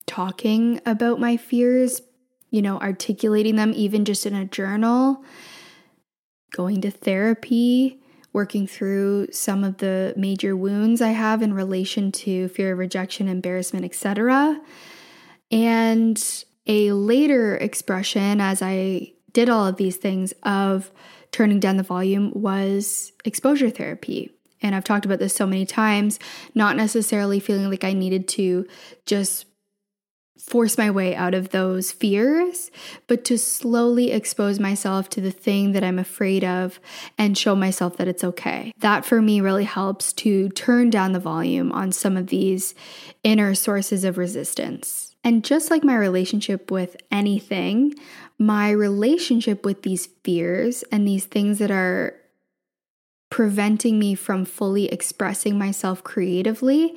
talking 0.05 0.81
about 0.85 1.19
my 1.19 1.37
fears, 1.37 2.01
you 2.49 2.61
know, 2.61 2.79
articulating 2.79 3.55
them 3.55 3.73
even 3.75 4.05
just 4.05 4.25
in 4.25 4.35
a 4.35 4.45
journal, 4.45 5.23
going 6.51 6.81
to 6.81 6.91
therapy, 6.91 8.01
working 8.33 8.67
through 8.67 9.27
some 9.31 9.63
of 9.63 9.77
the 9.77 10.13
major 10.17 10.55
wounds 10.55 11.01
I 11.01 11.09
have 11.09 11.41
in 11.41 11.53
relation 11.53 12.11
to 12.13 12.47
fear 12.49 12.73
of 12.73 12.79
rejection, 12.79 13.27
embarrassment, 13.27 13.85
etc. 13.85 14.59
And 15.49 16.21
a 16.67 16.91
later 16.91 17.57
expression 17.57 18.39
as 18.39 18.61
I 18.61 19.13
did 19.33 19.49
all 19.49 19.65
of 19.65 19.77
these 19.77 19.97
things 19.97 20.33
of 20.43 20.91
turning 21.31 21.59
down 21.59 21.77
the 21.77 21.83
volume 21.83 22.31
was 22.33 23.11
exposure 23.25 23.69
therapy. 23.69 24.31
And 24.61 24.75
I've 24.75 24.83
talked 24.83 25.05
about 25.05 25.19
this 25.19 25.33
so 25.33 25.47
many 25.47 25.65
times, 25.65 26.19
not 26.53 26.75
necessarily 26.75 27.39
feeling 27.39 27.69
like 27.69 27.83
I 27.83 27.93
needed 27.93 28.27
to 28.29 28.67
just 29.05 29.45
force 30.39 30.77
my 30.77 30.89
way 30.89 31.15
out 31.15 31.33
of 31.33 31.49
those 31.49 31.91
fears, 31.91 32.71
but 33.07 33.23
to 33.25 33.37
slowly 33.37 34.11
expose 34.11 34.59
myself 34.59 35.07
to 35.09 35.21
the 35.21 35.31
thing 35.31 35.71
that 35.73 35.83
I'm 35.83 35.99
afraid 35.99 36.43
of 36.43 36.79
and 37.17 37.37
show 37.37 37.55
myself 37.55 37.97
that 37.97 38.07
it's 38.07 38.23
okay. 38.23 38.73
That 38.79 39.05
for 39.05 39.21
me 39.21 39.39
really 39.41 39.65
helps 39.65 40.13
to 40.13 40.49
turn 40.49 40.89
down 40.89 41.11
the 41.11 41.19
volume 41.19 41.71
on 41.71 41.91
some 41.91 42.17
of 42.17 42.27
these 42.27 42.73
inner 43.23 43.53
sources 43.53 44.03
of 44.03 44.17
resistance. 44.17 45.15
And 45.23 45.43
just 45.43 45.69
like 45.69 45.83
my 45.83 45.95
relationship 45.95 46.71
with 46.71 46.97
anything, 47.11 47.93
my 48.39 48.71
relationship 48.71 49.63
with 49.65 49.83
these 49.83 50.07
fears 50.23 50.83
and 50.91 51.07
these 51.07 51.25
things 51.25 51.59
that 51.59 51.69
are 51.69 52.15
preventing 53.29 53.99
me 53.99 54.15
from 54.15 54.45
fully 54.45 54.85
expressing 54.91 55.57
myself 55.57 56.03
creatively 56.03 56.95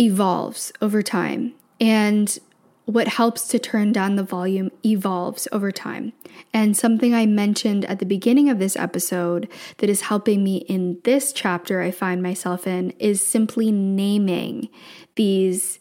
evolves 0.00 0.72
over 0.80 1.02
time. 1.02 1.54
And 1.80 2.38
what 2.86 3.08
helps 3.08 3.48
to 3.48 3.58
turn 3.58 3.92
down 3.92 4.16
the 4.16 4.22
volume 4.22 4.70
evolves 4.84 5.48
over 5.52 5.72
time. 5.72 6.12
And 6.52 6.76
something 6.76 7.14
I 7.14 7.24
mentioned 7.24 7.84
at 7.86 7.98
the 7.98 8.06
beginning 8.06 8.50
of 8.50 8.58
this 8.58 8.76
episode 8.76 9.48
that 9.78 9.88
is 9.88 10.02
helping 10.02 10.44
me 10.44 10.58
in 10.68 11.00
this 11.04 11.32
chapter 11.32 11.80
I 11.80 11.90
find 11.90 12.22
myself 12.22 12.66
in 12.66 12.90
is 12.98 13.26
simply 13.26 13.72
naming 13.72 14.68
these 15.16 15.78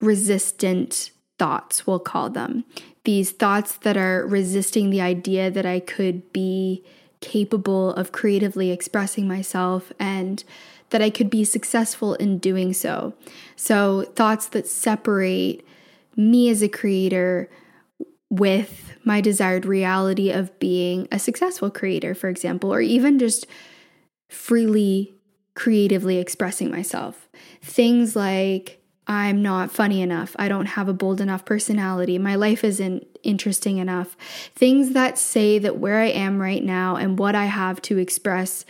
resistant 0.00 1.10
thoughts, 1.38 1.86
we'll 1.86 1.98
call 1.98 2.30
them. 2.30 2.64
These 3.04 3.32
thoughts 3.32 3.76
that 3.78 3.96
are 3.96 4.24
resisting 4.26 4.90
the 4.90 5.00
idea 5.00 5.50
that 5.50 5.66
I 5.66 5.80
could 5.80 6.32
be 6.32 6.84
capable 7.20 7.92
of 7.94 8.12
creatively 8.12 8.70
expressing 8.70 9.26
myself 9.26 9.92
and 9.98 10.44
that 10.92 11.02
I 11.02 11.10
could 11.10 11.28
be 11.28 11.44
successful 11.44 12.14
in 12.14 12.38
doing 12.38 12.72
so. 12.72 13.12
So, 13.56 14.02
thoughts 14.14 14.46
that 14.48 14.66
separate 14.66 15.66
me 16.16 16.48
as 16.48 16.62
a 16.62 16.68
creator 16.68 17.50
with 18.30 18.94
my 19.04 19.20
desired 19.20 19.66
reality 19.66 20.30
of 20.30 20.58
being 20.58 21.08
a 21.10 21.18
successful 21.18 21.70
creator, 21.70 22.14
for 22.14 22.28
example, 22.28 22.72
or 22.72 22.80
even 22.80 23.18
just 23.18 23.46
freely 24.30 25.14
creatively 25.54 26.18
expressing 26.18 26.70
myself. 26.70 27.28
Things 27.60 28.16
like, 28.16 28.82
I'm 29.06 29.42
not 29.42 29.70
funny 29.70 30.00
enough. 30.00 30.34
I 30.38 30.48
don't 30.48 30.66
have 30.66 30.88
a 30.88 30.94
bold 30.94 31.20
enough 31.20 31.44
personality. 31.44 32.18
My 32.18 32.36
life 32.36 32.64
isn't 32.64 33.06
interesting 33.22 33.78
enough. 33.78 34.16
Things 34.54 34.92
that 34.92 35.18
say 35.18 35.58
that 35.58 35.78
where 35.78 35.98
I 35.98 36.06
am 36.06 36.40
right 36.40 36.62
now 36.62 36.96
and 36.96 37.18
what 37.18 37.34
I 37.34 37.46
have 37.46 37.82
to 37.82 37.98
express 37.98 38.64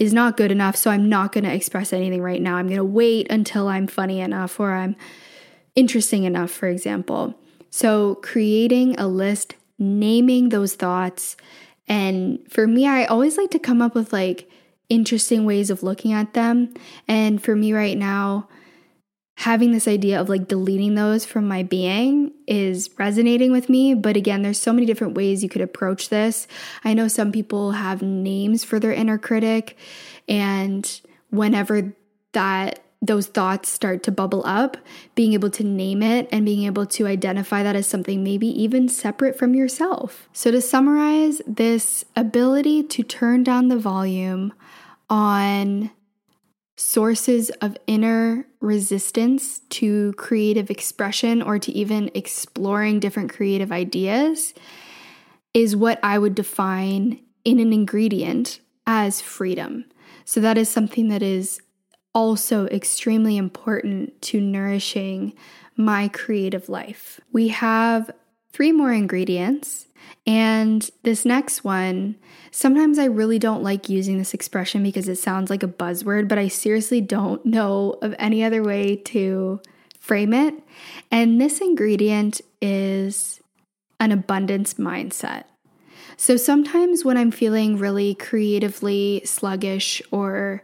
is 0.00 0.14
not 0.14 0.38
good 0.38 0.50
enough, 0.50 0.76
so 0.76 0.90
I'm 0.90 1.10
not 1.10 1.30
going 1.30 1.44
to 1.44 1.52
express 1.52 1.92
anything 1.92 2.22
right 2.22 2.40
now. 2.40 2.56
I'm 2.56 2.66
going 2.66 2.78
to 2.78 2.84
wait 2.84 3.30
until 3.30 3.68
I'm 3.68 3.86
funny 3.86 4.20
enough 4.20 4.58
or 4.58 4.72
I'm 4.72 4.96
interesting 5.76 6.24
enough, 6.24 6.50
for 6.50 6.68
example. 6.68 7.38
So, 7.68 8.16
creating 8.16 8.98
a 8.98 9.06
list, 9.06 9.54
naming 9.78 10.48
those 10.48 10.74
thoughts. 10.74 11.36
And 11.86 12.40
for 12.48 12.66
me, 12.66 12.88
I 12.88 13.04
always 13.04 13.36
like 13.36 13.50
to 13.50 13.58
come 13.58 13.82
up 13.82 13.94
with 13.94 14.12
like 14.12 14.50
interesting 14.88 15.44
ways 15.44 15.68
of 15.68 15.82
looking 15.82 16.14
at 16.14 16.32
them. 16.32 16.72
And 17.06 17.42
for 17.42 17.54
me 17.54 17.72
right 17.74 17.96
now, 17.96 18.48
having 19.40 19.72
this 19.72 19.88
idea 19.88 20.20
of 20.20 20.28
like 20.28 20.48
deleting 20.48 20.96
those 20.96 21.24
from 21.24 21.48
my 21.48 21.62
being 21.62 22.30
is 22.46 22.90
resonating 22.98 23.50
with 23.50 23.70
me. 23.70 23.94
But 23.94 24.14
again, 24.14 24.42
there's 24.42 24.60
so 24.60 24.70
many 24.70 24.84
different 24.84 25.14
ways 25.14 25.42
you 25.42 25.48
could 25.48 25.62
approach 25.62 26.10
this. 26.10 26.46
I 26.84 26.92
know 26.92 27.08
some 27.08 27.32
people 27.32 27.70
have 27.70 28.02
names 28.02 28.64
for 28.64 28.78
their 28.78 28.92
inner 28.92 29.16
critic, 29.16 29.78
and 30.28 31.00
whenever 31.30 31.94
that 32.32 32.80
those 33.00 33.28
thoughts 33.28 33.70
start 33.70 34.02
to 34.02 34.12
bubble 34.12 34.42
up, 34.44 34.76
being 35.14 35.32
able 35.32 35.48
to 35.48 35.64
name 35.64 36.02
it 36.02 36.28
and 36.30 36.44
being 36.44 36.64
able 36.64 36.84
to 36.84 37.06
identify 37.06 37.62
that 37.62 37.74
as 37.74 37.86
something 37.86 38.22
maybe 38.22 38.46
even 38.48 38.90
separate 38.90 39.38
from 39.38 39.54
yourself. 39.54 40.28
So, 40.34 40.50
to 40.50 40.60
summarize, 40.60 41.40
this 41.46 42.04
ability 42.14 42.82
to 42.82 43.02
turn 43.02 43.42
down 43.42 43.68
the 43.68 43.78
volume 43.78 44.52
on 45.08 45.92
sources 46.80 47.50
of 47.60 47.76
inner 47.86 48.46
resistance 48.60 49.58
to 49.68 50.14
creative 50.14 50.70
expression 50.70 51.42
or 51.42 51.58
to 51.58 51.70
even 51.72 52.10
exploring 52.14 52.98
different 52.98 53.30
creative 53.30 53.70
ideas 53.70 54.54
is 55.52 55.76
what 55.76 56.00
I 56.02 56.18
would 56.18 56.34
define 56.34 57.20
in 57.44 57.60
an 57.60 57.74
ingredient 57.74 58.60
as 58.86 59.20
freedom. 59.20 59.84
So, 60.24 60.40
that 60.40 60.56
is 60.56 60.68
something 60.70 61.08
that 61.08 61.22
is 61.22 61.60
also 62.14 62.66
extremely 62.68 63.36
important 63.36 64.20
to 64.22 64.40
nourishing 64.40 65.34
my 65.76 66.08
creative 66.08 66.68
life. 66.70 67.20
We 67.30 67.48
have 67.48 68.10
three 68.52 68.72
more 68.72 68.92
ingredients, 68.92 69.86
and 70.26 70.88
this 71.02 71.24
next 71.24 71.64
one, 71.64 72.16
sometimes 72.50 72.98
I 72.98 73.06
really 73.06 73.38
don't 73.38 73.62
like 73.62 73.88
using 73.88 74.18
this 74.18 74.34
expression 74.34 74.82
because 74.82 75.08
it 75.08 75.16
sounds 75.16 75.50
like 75.50 75.62
a 75.62 75.68
buzzword, 75.68 76.28
but 76.28 76.38
I 76.38 76.48
seriously 76.48 77.00
don't 77.00 77.44
know 77.46 77.96
of 78.02 78.14
any 78.18 78.44
other 78.44 78.62
way 78.62 78.96
to 78.96 79.60
frame 79.98 80.32
it. 80.32 80.54
And 81.10 81.40
this 81.40 81.60
ingredient 81.60 82.40
is 82.60 83.40
an 83.98 84.12
abundance 84.12 84.74
mindset. 84.74 85.44
So 86.16 86.36
sometimes 86.36 87.04
when 87.04 87.16
I'm 87.16 87.30
feeling 87.30 87.78
really 87.78 88.14
creatively 88.14 89.22
sluggish 89.24 90.02
or 90.10 90.62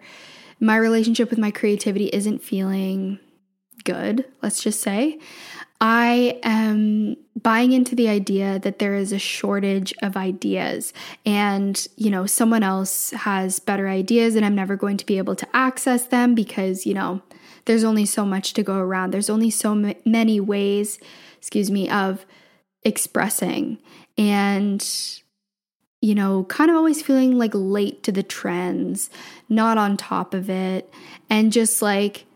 my 0.60 0.76
relationship 0.76 1.30
with 1.30 1.38
my 1.38 1.50
creativity 1.50 2.06
isn't 2.12 2.42
feeling 2.42 3.18
good, 3.84 4.26
let's 4.42 4.62
just 4.62 4.80
say, 4.80 5.18
I 5.80 6.38
am 6.42 7.16
buying 7.42 7.72
into 7.72 7.94
the 7.94 8.08
idea 8.08 8.58
that 8.60 8.78
there 8.78 8.94
is 8.94 9.12
a 9.12 9.18
shortage 9.18 9.92
of 10.02 10.16
ideas 10.16 10.92
and, 11.24 11.86
you 11.96 12.10
know, 12.10 12.26
someone 12.26 12.62
else 12.62 13.10
has 13.10 13.58
better 13.58 13.88
ideas 13.88 14.36
and 14.36 14.44
I'm 14.44 14.54
never 14.54 14.76
going 14.76 14.96
to 14.96 15.06
be 15.06 15.18
able 15.18 15.36
to 15.36 15.56
access 15.56 16.06
them 16.06 16.34
because, 16.34 16.86
you 16.86 16.94
know, 16.94 17.20
there's 17.66 17.84
only 17.84 18.06
so 18.06 18.24
much 18.24 18.54
to 18.54 18.62
go 18.62 18.76
around. 18.76 19.10
There's 19.10 19.30
only 19.30 19.50
so 19.50 19.72
m- 19.72 19.94
many 20.04 20.40
ways, 20.40 20.98
excuse 21.36 21.70
me, 21.70 21.90
of 21.90 22.24
expressing. 22.82 23.78
And 24.16 24.86
you 26.02 26.14
know, 26.14 26.44
kind 26.44 26.70
of 26.70 26.76
always 26.76 27.02
feeling 27.02 27.36
like 27.36 27.50
late 27.54 28.02
to 28.04 28.12
the 28.12 28.22
trends, 28.22 29.10
not 29.48 29.78
on 29.78 29.96
top 29.96 30.34
of 30.34 30.48
it, 30.48 30.92
and 31.28 31.52
just 31.52 31.82
like, 31.82 32.26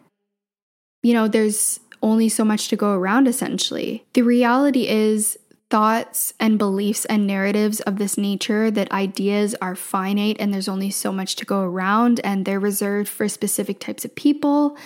you 1.03 1.13
know, 1.13 1.29
there's 1.29 1.79
only 2.03 2.29
so 2.29 2.45
much 2.45 2.69
to 2.69 2.77
go 2.77 2.93
around 2.93 3.29
essentially. 3.29 4.07
The 4.15 4.23
reality 4.23 4.89
is, 4.89 5.39
thoughts 5.71 6.35
and 6.41 6.59
beliefs 6.59 7.05
and 7.05 7.27
narratives 7.27 7.81
of 7.81 7.97
this 7.97 8.19
nature 8.19 8.71
that 8.73 8.91
ideas 8.91 9.55
are 9.63 9.77
finite 9.77 10.37
and 10.41 10.53
there's 10.53 10.69
only 10.69 10.91
so 10.91 11.13
much 11.13 11.37
to 11.37 11.45
go 11.47 11.61
around 11.61 12.21
and 12.25 12.45
they're 12.45 12.59
reserved 12.59 13.09
for 13.09 13.29
specific 13.29 13.79
types 13.79 14.05
of 14.05 14.15
people. 14.17 14.77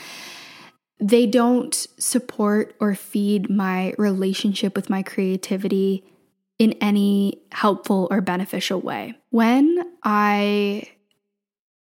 They 1.01 1.27
don't 1.27 1.75
support 1.75 2.77
or 2.81 2.95
feed 2.95 3.49
my 3.49 3.95
relationship 3.97 4.77
with 4.77 4.91
my 4.91 5.03
creativity 5.03 6.05
in 6.59 6.73
any 6.81 7.43
helpful 7.51 8.07
or 8.11 8.21
beneficial 8.21 8.81
way. 8.81 9.15
When 9.31 9.83
I 10.05 10.85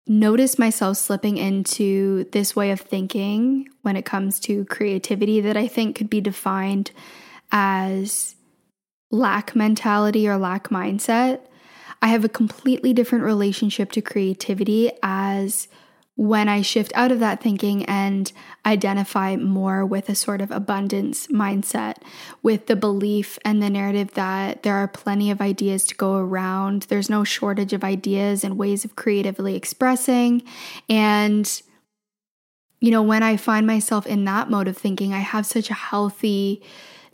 notice 0.06 0.58
myself 0.58 0.96
slipping 0.96 1.36
into 1.36 2.24
this 2.32 2.56
way 2.56 2.70
of 2.70 2.80
thinking 2.80 3.68
when 3.82 3.96
it 3.96 4.04
comes 4.04 4.40
to 4.40 4.64
creativity 4.66 5.40
that 5.40 5.56
I 5.56 5.68
think 5.68 5.96
could 5.96 6.10
be 6.10 6.20
defined 6.20 6.90
as 7.52 8.34
lack 9.10 9.54
mentality 9.54 10.28
or 10.28 10.36
lack 10.36 10.68
mindset, 10.68 11.40
I 12.02 12.08
have 12.08 12.24
a 12.24 12.28
completely 12.28 12.92
different 12.92 13.24
relationship 13.24 13.92
to 13.92 14.00
creativity 14.00 14.90
as 15.02 15.68
when 16.20 16.50
I 16.50 16.60
shift 16.60 16.92
out 16.94 17.10
of 17.10 17.20
that 17.20 17.40
thinking 17.40 17.86
and 17.86 18.30
identify 18.66 19.36
more 19.36 19.86
with 19.86 20.10
a 20.10 20.14
sort 20.14 20.42
of 20.42 20.50
abundance 20.50 21.28
mindset, 21.28 21.96
with 22.42 22.66
the 22.66 22.76
belief 22.76 23.38
and 23.42 23.62
the 23.62 23.70
narrative 23.70 24.12
that 24.12 24.62
there 24.62 24.74
are 24.74 24.86
plenty 24.86 25.30
of 25.30 25.40
ideas 25.40 25.86
to 25.86 25.94
go 25.94 26.16
around, 26.16 26.82
there's 26.82 27.08
no 27.08 27.24
shortage 27.24 27.72
of 27.72 27.82
ideas 27.82 28.44
and 28.44 28.58
ways 28.58 28.84
of 28.84 28.96
creatively 28.96 29.56
expressing. 29.56 30.42
And, 30.90 31.50
you 32.80 32.90
know, 32.90 33.02
when 33.02 33.22
I 33.22 33.38
find 33.38 33.66
myself 33.66 34.06
in 34.06 34.26
that 34.26 34.50
mode 34.50 34.68
of 34.68 34.76
thinking, 34.76 35.14
I 35.14 35.20
have 35.20 35.46
such 35.46 35.70
a 35.70 35.74
healthy, 35.74 36.62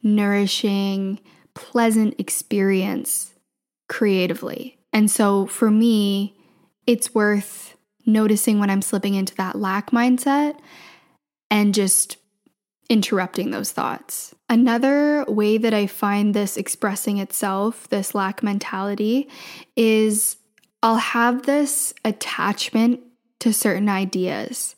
nourishing, 0.02 1.20
pleasant 1.54 2.16
experience 2.18 3.34
creatively. 3.88 4.80
And 4.92 5.09
so 5.09 5.46
for 5.46 5.70
me, 5.70 6.36
it's 6.88 7.14
worth 7.14 7.76
noticing 8.07 8.59
when 8.59 8.70
I'm 8.70 8.82
slipping 8.82 9.14
into 9.14 9.34
that 9.36 9.57
lack 9.57 9.90
mindset 9.90 10.59
and 11.50 11.74
just 11.74 12.16
interrupting 12.88 13.50
those 13.50 13.72
thoughts. 13.72 14.34
Another 14.48 15.24
way 15.26 15.59
that 15.59 15.74
I 15.74 15.86
find 15.86 16.32
this 16.32 16.57
expressing 16.57 17.18
itself, 17.18 17.88
this 17.88 18.14
lack 18.14 18.42
mentality, 18.42 19.28
is 19.74 20.36
I'll 20.82 20.96
have 20.96 21.46
this 21.46 21.92
attachment 22.04 23.00
to 23.40 23.52
certain 23.52 23.88
ideas 23.88 24.76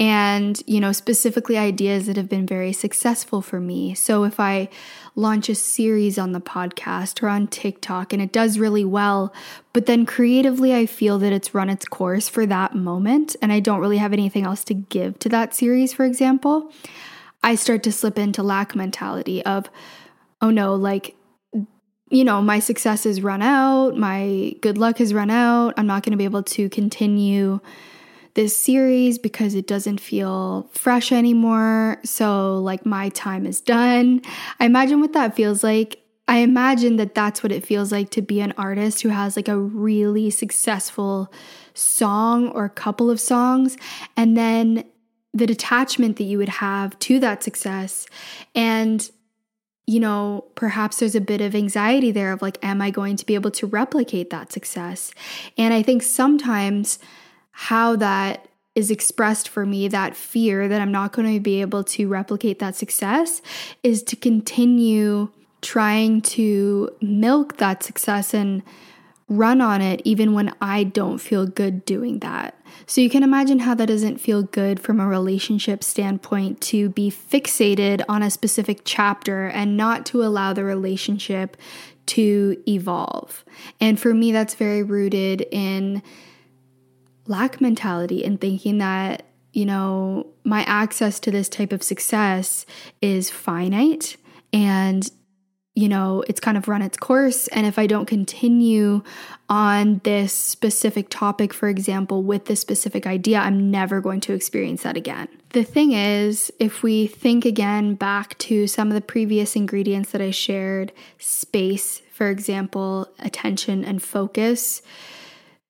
and, 0.00 0.62
you 0.66 0.80
know, 0.80 0.92
specifically 0.92 1.58
ideas 1.58 2.06
that 2.06 2.16
have 2.16 2.28
been 2.28 2.46
very 2.46 2.72
successful 2.72 3.42
for 3.42 3.60
me. 3.60 3.94
So 3.94 4.24
if 4.24 4.40
I 4.40 4.70
launch 5.14 5.50
a 5.50 5.54
series 5.54 6.18
on 6.18 6.32
the 6.32 6.40
podcast 6.40 7.22
or 7.22 7.28
on 7.28 7.46
TikTok 7.46 8.14
and 8.14 8.22
it 8.22 8.32
does 8.32 8.58
really 8.58 8.84
well, 8.84 9.30
but 9.74 9.84
then 9.84 10.06
creatively 10.06 10.74
I 10.74 10.86
feel 10.86 11.18
that 11.18 11.34
it's 11.34 11.54
run 11.54 11.68
its 11.68 11.84
course 11.84 12.30
for 12.30 12.46
that 12.46 12.74
moment 12.74 13.36
and 13.42 13.52
I 13.52 13.60
don't 13.60 13.80
really 13.80 13.98
have 13.98 14.14
anything 14.14 14.44
else 14.44 14.64
to 14.64 14.74
give 14.74 15.18
to 15.18 15.28
that 15.28 15.54
series, 15.54 15.92
for 15.92 16.06
example, 16.06 16.72
I 17.42 17.54
start 17.54 17.82
to 17.82 17.92
slip 17.92 18.18
into 18.18 18.42
lack 18.42 18.74
mentality 18.74 19.44
of, 19.44 19.68
oh 20.40 20.50
no, 20.50 20.74
like, 20.74 21.14
you 22.08 22.24
know, 22.24 22.40
my 22.40 22.58
success 22.58 23.04
has 23.04 23.20
run 23.20 23.42
out, 23.42 23.98
my 23.98 24.54
good 24.62 24.78
luck 24.78 24.96
has 24.96 25.12
run 25.12 25.30
out, 25.30 25.74
I'm 25.76 25.86
not 25.86 26.02
going 26.04 26.12
to 26.12 26.16
be 26.16 26.24
able 26.24 26.42
to 26.42 26.70
continue 26.70 27.60
this 28.34 28.56
series 28.56 29.18
because 29.18 29.54
it 29.54 29.66
doesn't 29.66 30.00
feel 30.00 30.68
fresh 30.72 31.12
anymore. 31.12 31.98
So, 32.04 32.58
like, 32.58 32.86
my 32.86 33.08
time 33.10 33.46
is 33.46 33.60
done. 33.60 34.22
I 34.58 34.66
imagine 34.66 35.00
what 35.00 35.12
that 35.14 35.36
feels 35.36 35.64
like. 35.64 36.00
I 36.28 36.38
imagine 36.38 36.96
that 36.96 37.14
that's 37.14 37.42
what 37.42 37.50
it 37.50 37.66
feels 37.66 37.90
like 37.90 38.10
to 38.10 38.22
be 38.22 38.40
an 38.40 38.54
artist 38.56 39.02
who 39.02 39.08
has 39.08 39.34
like 39.34 39.48
a 39.48 39.58
really 39.58 40.30
successful 40.30 41.32
song 41.74 42.48
or 42.50 42.64
a 42.64 42.70
couple 42.70 43.10
of 43.10 43.18
songs, 43.18 43.76
and 44.16 44.36
then 44.36 44.84
the 45.34 45.46
detachment 45.46 46.16
that 46.18 46.24
you 46.24 46.38
would 46.38 46.48
have 46.48 46.96
to 47.00 47.18
that 47.18 47.42
success. 47.42 48.06
And 48.54 49.10
you 49.86 49.98
know, 49.98 50.44
perhaps 50.54 50.98
there's 50.98 51.16
a 51.16 51.20
bit 51.20 51.40
of 51.40 51.52
anxiety 51.56 52.12
there 52.12 52.32
of 52.32 52.42
like, 52.42 52.64
am 52.64 52.80
I 52.80 52.90
going 52.90 53.16
to 53.16 53.26
be 53.26 53.34
able 53.34 53.50
to 53.50 53.66
replicate 53.66 54.30
that 54.30 54.52
success? 54.52 55.10
And 55.58 55.74
I 55.74 55.82
think 55.82 56.04
sometimes 56.04 57.00
how 57.52 57.96
that 57.96 58.48
is 58.74 58.90
expressed 58.90 59.48
for 59.48 59.66
me, 59.66 59.88
that 59.88 60.16
fear 60.16 60.68
that 60.68 60.80
I'm 60.80 60.92
not 60.92 61.12
going 61.12 61.32
to 61.34 61.40
be 61.40 61.60
able 61.60 61.84
to 61.84 62.08
replicate 62.08 62.58
that 62.60 62.76
success, 62.76 63.42
is 63.82 64.02
to 64.04 64.16
continue 64.16 65.30
trying 65.60 66.20
to 66.22 66.90
milk 67.00 67.58
that 67.58 67.82
success 67.82 68.32
and 68.32 68.62
run 69.28 69.60
on 69.60 69.80
it 69.80 70.02
even 70.04 70.34
when 70.34 70.52
I 70.60 70.82
don't 70.82 71.18
feel 71.18 71.46
good 71.46 71.84
doing 71.84 72.18
that. 72.18 72.58
So 72.86 73.00
you 73.00 73.08
can 73.08 73.22
imagine 73.22 73.60
how 73.60 73.74
that 73.74 73.86
doesn't 73.86 74.18
feel 74.18 74.42
good 74.42 74.80
from 74.80 74.98
a 74.98 75.06
relationship 75.06 75.84
standpoint 75.84 76.60
to 76.62 76.88
be 76.88 77.10
fixated 77.10 78.02
on 78.08 78.22
a 78.22 78.30
specific 78.30 78.80
chapter 78.84 79.46
and 79.46 79.76
not 79.76 80.04
to 80.06 80.24
allow 80.24 80.52
the 80.52 80.64
relationship 80.64 81.56
to 82.06 82.60
evolve. 82.66 83.44
And 83.80 84.00
for 84.00 84.12
me, 84.12 84.32
that's 84.32 84.54
very 84.54 84.82
rooted 84.82 85.46
in 85.52 86.02
lack 87.26 87.60
mentality 87.60 88.24
and 88.24 88.40
thinking 88.40 88.78
that, 88.78 89.24
you 89.52 89.66
know, 89.66 90.26
my 90.44 90.62
access 90.64 91.20
to 91.20 91.30
this 91.30 91.48
type 91.48 91.72
of 91.72 91.82
success 91.82 92.66
is 93.00 93.30
finite 93.30 94.16
and 94.52 95.10
you 95.74 95.88
know, 95.88 96.24
it's 96.26 96.40
kind 96.40 96.56
of 96.56 96.68
run 96.68 96.82
its 96.82 96.98
course. 96.98 97.46
And 97.48 97.66
if 97.66 97.78
I 97.78 97.86
don't 97.86 98.06
continue 98.06 99.02
on 99.48 100.00
this 100.04 100.32
specific 100.32 101.08
topic, 101.08 101.54
for 101.54 101.68
example, 101.68 102.22
with 102.22 102.46
this 102.46 102.60
specific 102.60 103.06
idea, 103.06 103.38
I'm 103.38 103.70
never 103.70 104.00
going 104.00 104.20
to 104.22 104.34
experience 104.34 104.82
that 104.82 104.96
again. 104.96 105.28
The 105.50 105.62
thing 105.62 105.92
is, 105.92 106.52
if 106.58 106.82
we 106.82 107.06
think 107.06 107.44
again 107.44 107.94
back 107.94 108.36
to 108.38 108.66
some 108.66 108.88
of 108.88 108.94
the 108.94 109.00
previous 109.00 109.54
ingredients 109.54 110.10
that 110.10 110.20
I 110.20 110.32
shared 110.32 110.92
space, 111.18 112.02
for 112.12 112.28
example, 112.28 113.08
attention 113.20 113.84
and 113.84 114.02
focus. 114.02 114.82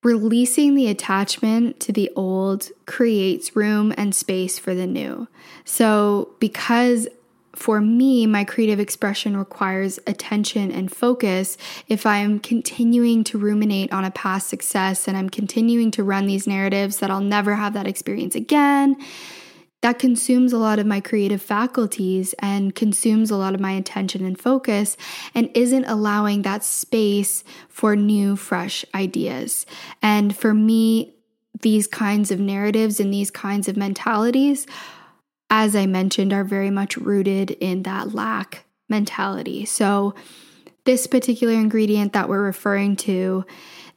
Releasing 0.03 0.74
the 0.74 0.88
attachment 0.88 1.78
to 1.80 1.92
the 1.92 2.11
old 2.16 2.70
creates 2.86 3.55
room 3.55 3.92
and 3.98 4.14
space 4.14 4.59
for 4.59 4.74
the 4.74 4.86
new. 4.86 5.28
So, 5.64 6.30
because 6.40 7.07
for 7.55 7.82
me, 7.82 8.26
my 8.26 8.44
creative 8.44 8.80
expression 8.80 9.36
requires 9.36 9.98
attention 10.07 10.72
and 10.72 10.90
focus. 10.90 11.59
If 11.88 12.07
I'm 12.07 12.38
continuing 12.38 13.24
to 13.24 13.38
ruminate 13.38 13.92
on 13.92 14.05
a 14.05 14.11
past 14.11 14.48
success 14.48 15.07
and 15.07 15.16
I'm 15.16 15.28
continuing 15.28 15.90
to 15.92 16.05
run 16.05 16.26
these 16.26 16.46
narratives 16.46 16.98
that 16.98 17.11
I'll 17.11 17.20
never 17.20 17.57
have 17.57 17.74
that 17.74 17.86
experience 17.86 18.34
again, 18.34 18.96
that 19.83 19.99
consumes 19.99 20.53
a 20.53 20.59
lot 20.59 20.78
of 20.78 20.87
my 20.87 21.01
creative 21.01 21.41
faculties 21.41 22.35
and 22.39 22.74
consumes 22.74 23.31
a 23.31 23.37
lot 23.37 23.55
of 23.55 23.61
my 23.61 23.72
attention 23.72 24.24
and 24.24 24.39
focus 24.39 24.97
and 25.35 25.51
isn't 25.55 25.85
allowing 25.87 26.43
that 26.43 26.62
space 26.64 27.45
for 27.68 27.97
new, 27.97 28.37
fresh 28.37 28.85
ideas. 28.95 29.64
And 30.03 30.37
for 30.37 30.53
me, 30.53 31.14
these 31.62 31.87
kinds 31.87 32.31
of 32.31 32.41
narratives 32.41 33.01
and 33.01 33.12
these 33.12 33.31
kinds 33.31 33.68
of 33.68 33.76
mentalities 33.76 34.66
as 35.51 35.74
I 35.74 35.87
mentioned, 35.87 36.33
are 36.33 36.45
very 36.45 36.70
much 36.70 36.97
rooted 36.97 37.51
in 37.51 37.83
that 37.83 38.14
lack 38.14 38.64
mentality. 38.89 39.64
So, 39.64 40.14
this 40.85 41.07
particular 41.07 41.53
ingredient 41.53 42.14
that 42.14 42.28
we're 42.28 42.43
referring 42.43 42.97
to 42.97 43.45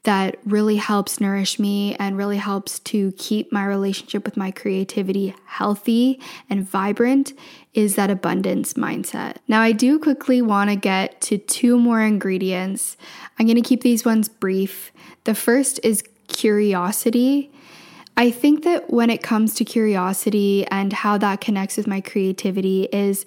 that 0.03 0.37
really 0.43 0.75
helps 0.75 1.21
nourish 1.21 1.57
me 1.57 1.95
and 1.95 2.17
really 2.17 2.37
helps 2.37 2.79
to 2.79 3.13
keep 3.13 3.51
my 3.51 3.65
relationship 3.65 4.25
with 4.25 4.35
my 4.35 4.51
creativity 4.51 5.33
healthy 5.45 6.19
and 6.49 6.67
vibrant 6.67 7.33
is 7.73 7.95
that 7.95 8.11
abundance 8.11 8.73
mindset. 8.73 9.37
Now, 9.47 9.61
I 9.61 9.71
do 9.71 9.97
quickly 9.97 10.41
want 10.41 10.69
to 10.69 10.75
get 10.75 11.21
to 11.21 11.37
two 11.37 11.79
more 11.79 12.01
ingredients. 12.01 12.97
I'm 13.39 13.45
going 13.45 13.61
to 13.61 13.67
keep 13.67 13.81
these 13.81 14.03
ones 14.03 14.27
brief. 14.27 14.91
The 15.23 15.35
first 15.35 15.79
is 15.83 16.03
curiosity. 16.27 17.51
I 18.15 18.29
think 18.29 18.63
that 18.63 18.91
when 18.91 19.09
it 19.09 19.23
comes 19.23 19.55
to 19.55 19.65
curiosity 19.65 20.67
and 20.67 20.93
how 20.93 21.17
that 21.17 21.41
connects 21.41 21.77
with 21.77 21.87
my 21.87 22.01
creativity 22.01 22.89
is 22.91 23.25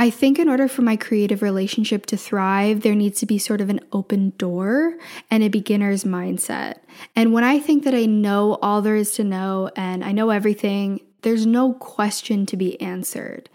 I 0.00 0.08
think 0.08 0.38
in 0.38 0.48
order 0.48 0.66
for 0.66 0.80
my 0.80 0.96
creative 0.96 1.42
relationship 1.42 2.06
to 2.06 2.16
thrive, 2.16 2.80
there 2.80 2.94
needs 2.94 3.20
to 3.20 3.26
be 3.26 3.36
sort 3.36 3.60
of 3.60 3.68
an 3.68 3.80
open 3.92 4.30
door 4.38 4.96
and 5.30 5.42
a 5.42 5.48
beginner's 5.48 6.04
mindset. 6.04 6.76
And 7.14 7.34
when 7.34 7.44
I 7.44 7.58
think 7.58 7.84
that 7.84 7.94
I 7.94 8.06
know 8.06 8.58
all 8.62 8.80
there 8.80 8.96
is 8.96 9.12
to 9.16 9.24
know 9.24 9.70
and 9.76 10.02
I 10.02 10.12
know 10.12 10.30
everything, 10.30 11.00
there's 11.20 11.44
no 11.44 11.74
question 11.74 12.46
to 12.46 12.56
be 12.56 12.80
answered. 12.80 13.50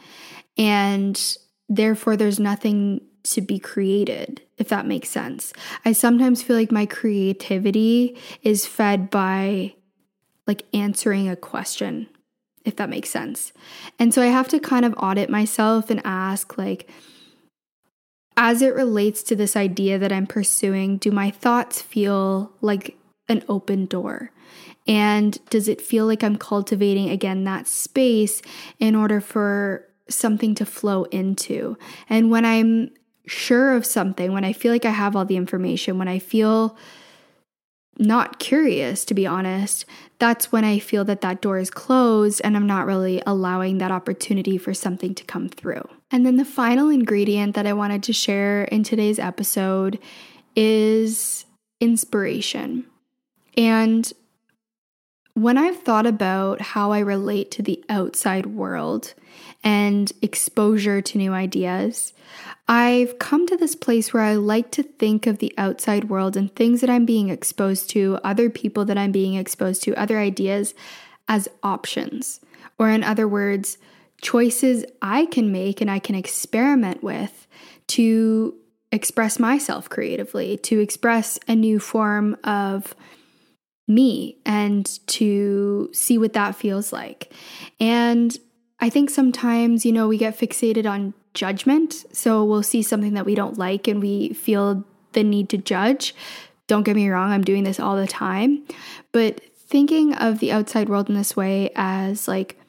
And 0.56 1.20
therefore, 1.68 2.16
there's 2.16 2.40
nothing 2.40 3.02
to 3.24 3.42
be 3.42 3.58
created, 3.58 4.44
if 4.60 4.70
that 4.70 4.86
makes 4.86 5.10
sense. 5.10 5.52
I 5.84 5.94
sometimes 5.94 6.44
feel 6.44 6.56
like 6.56 6.72
my 6.72 6.86
creativity 6.86 8.20
is 8.44 8.68
fed 8.68 9.10
by 9.10 9.74
like 10.46 10.62
answering 10.76 11.28
a 11.28 11.36
question, 11.36 12.08
if 12.66 12.76
that 12.76 12.90
makes 12.90 13.10
sense. 13.10 13.54
And 13.98 14.14
so 14.14 14.22
I 14.22 14.28
have 14.28 14.48
to 14.50 14.60
kind 14.60 14.84
of 14.84 14.96
audit 14.98 15.30
myself 15.30 15.90
and 15.90 16.02
ask, 16.04 16.58
like, 16.58 16.90
as 18.36 18.62
it 18.62 18.76
relates 18.76 19.24
to 19.24 19.36
this 19.36 19.56
idea 19.56 19.98
that 19.98 20.12
I'm 20.12 20.28
pursuing, 20.28 20.98
do 20.98 21.12
my 21.12 21.32
thoughts 21.32 21.82
feel 21.82 22.52
like 22.60 22.98
an 23.30 23.44
open 23.48 23.86
door? 23.86 24.32
And 24.88 25.40
does 25.50 25.68
it 25.68 25.82
feel 25.82 26.06
like 26.06 26.24
I'm 26.24 26.38
cultivating 26.38 27.10
again 27.10 27.44
that 27.46 27.68
space 27.68 28.42
in 28.80 28.96
order 28.96 29.22
for 29.22 29.88
something 30.10 30.54
to 30.56 30.66
flow 30.66 31.06
into? 31.06 31.78
And 32.10 32.30
when 32.30 32.46
I'm 32.46 32.92
sure 33.26 33.74
of 33.74 33.86
something, 33.86 34.34
when 34.34 34.44
I 34.44 34.54
feel 34.54 34.72
like 34.72 34.86
I 34.86 34.92
have 34.92 35.16
all 35.16 35.26
the 35.26 35.38
information, 35.38 35.98
when 35.98 36.08
I 36.08 36.20
feel 36.20 36.78
not 37.98 38.40
curious, 38.40 39.06
to 39.06 39.14
be 39.14 39.26
honest, 39.26 39.86
that's 40.20 40.52
when 40.52 40.64
I 40.64 40.80
feel 40.80 41.06
that 41.06 41.22
that 41.22 41.42
door 41.42 41.58
is 41.58 41.70
closed 41.70 42.42
and 42.44 42.56
I'm 42.56 42.68
not 42.68 42.86
really 42.86 43.22
allowing 43.26 43.78
that 43.78 43.92
opportunity 43.92 44.58
for 44.58 44.74
something 44.74 45.14
to 45.16 45.24
come 45.24 45.50
through. 45.50 45.88
And 46.12 46.26
then 46.26 46.38
the 46.38 46.46
final 46.46 46.90
ingredient 46.90 47.56
that 47.56 47.68
I 47.68 47.74
wanted 47.74 48.04
to 48.04 48.14
share 48.14 48.64
in 48.66 48.84
today's 48.84 49.20
episode 49.20 50.00
is 50.56 51.46
inspiration. 51.80 52.86
And 53.58 54.12
when 55.34 55.58
I've 55.58 55.80
thought 55.80 56.06
about 56.06 56.62
how 56.62 56.92
I 56.92 57.00
relate 57.00 57.52
to 57.52 57.62
the 57.62 57.84
outside 57.90 58.46
world 58.46 59.14
and 59.66 60.12
exposure 60.22 61.02
to 61.02 61.18
new 61.18 61.34
ideas, 61.34 62.14
I've 62.68 63.20
come 63.20 63.48
to 63.48 63.58
this 63.58 63.76
place 63.76 64.14
where 64.14 64.24
I 64.24 64.36
like 64.36 64.72
to 64.72 64.84
think 64.84 65.26
of 65.26 65.40
the 65.40 65.54
outside 65.58 66.10
world 66.10 66.38
and 66.38 66.56
things 66.56 66.82
that 66.82 66.90
I'm 66.90 67.06
being 67.06 67.30
exposed 67.30 67.90
to, 67.92 68.20
other 68.24 68.50
people 68.50 68.86
that 68.86 68.98
I'm 68.98 69.12
being 69.12 69.34
exposed 69.34 69.84
to, 69.84 70.00
other 70.00 70.20
ideas 70.20 70.76
as 71.28 71.50
options. 71.64 72.40
Or, 72.78 72.90
in 72.90 73.04
other 73.04 73.28
words, 73.28 73.80
choices 74.22 74.86
I 75.02 75.26
can 75.26 75.52
make 75.52 75.82
and 75.82 75.90
I 75.90 76.00
can 76.00 76.16
experiment 76.16 77.04
with 77.04 77.48
to 77.88 78.56
express 78.92 79.40
myself 79.40 79.90
creatively, 79.90 80.58
to 80.58 80.80
express 80.80 81.40
a 81.48 81.56
new 81.56 81.80
form 81.80 82.38
of 82.44 82.96
me 83.88 84.38
and 84.46 84.86
to 85.08 85.90
see 85.92 86.18
what 86.18 86.34
that 86.34 86.56
feels 86.56 86.94
like. 86.94 87.32
And 87.80 88.36
I 88.86 88.90
think 88.92 89.10
sometimes, 89.10 89.84
you 89.84 89.92
know, 89.92 90.08
we 90.08 90.20
get 90.20 90.38
fixated 90.38 90.88
on 90.88 91.16
judgment. 91.34 92.06
So 92.14 92.46
we'll 92.46 92.62
see 92.62 92.84
something 92.84 93.16
that 93.16 93.26
we 93.26 93.34
don't 93.34 93.58
like 93.58 93.88
and 93.88 94.00
we 94.00 94.34
feel 94.34 94.84
the 95.14 95.24
need 95.24 95.50
to 95.50 95.58
judge. 95.58 96.14
Don't 96.68 96.84
get 96.84 96.96
me 96.96 97.10
wrong, 97.10 97.32
I'm 97.32 97.44
doing 97.44 97.64
this 97.64 97.80
all 97.80 97.96
the 97.96 98.06
time. 98.06 98.64
But 99.12 99.42
thinking 99.56 100.14
of 100.14 100.38
the 100.38 100.52
outside 100.52 100.88
world 100.88 101.10
in 101.10 101.16
this 101.16 101.36
way 101.36 101.72
as 101.76 102.28
like 102.28 102.60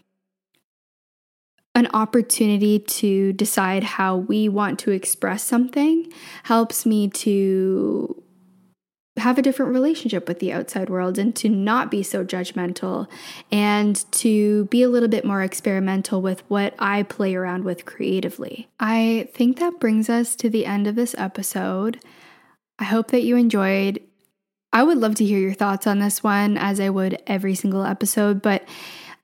an 1.74 1.86
opportunity 1.92 2.78
to 2.78 3.34
decide 3.34 3.84
how 3.84 4.16
we 4.16 4.48
want 4.48 4.78
to 4.78 4.92
express 4.92 5.44
something 5.44 6.10
helps 6.44 6.86
me 6.86 7.10
to 7.10 8.22
have 9.16 9.38
a 9.38 9.42
different 9.42 9.72
relationship 9.72 10.28
with 10.28 10.40
the 10.40 10.52
outside 10.52 10.90
world 10.90 11.18
and 11.18 11.34
to 11.36 11.48
not 11.48 11.90
be 11.90 12.02
so 12.02 12.24
judgmental 12.24 13.08
and 13.50 14.04
to 14.12 14.66
be 14.66 14.82
a 14.82 14.88
little 14.88 15.08
bit 15.08 15.24
more 15.24 15.42
experimental 15.42 16.20
with 16.20 16.42
what 16.48 16.74
I 16.78 17.02
play 17.02 17.34
around 17.34 17.64
with 17.64 17.86
creatively. 17.86 18.68
I 18.78 19.28
think 19.32 19.58
that 19.58 19.80
brings 19.80 20.10
us 20.10 20.36
to 20.36 20.50
the 20.50 20.66
end 20.66 20.86
of 20.86 20.96
this 20.96 21.14
episode. 21.16 21.98
I 22.78 22.84
hope 22.84 23.10
that 23.10 23.22
you 23.22 23.36
enjoyed. 23.36 24.02
I 24.72 24.82
would 24.82 24.98
love 24.98 25.14
to 25.16 25.24
hear 25.24 25.38
your 25.38 25.54
thoughts 25.54 25.86
on 25.86 25.98
this 25.98 26.22
one, 26.22 26.58
as 26.58 26.78
I 26.78 26.90
would 26.90 27.22
every 27.26 27.54
single 27.54 27.84
episode, 27.84 28.42
but 28.42 28.68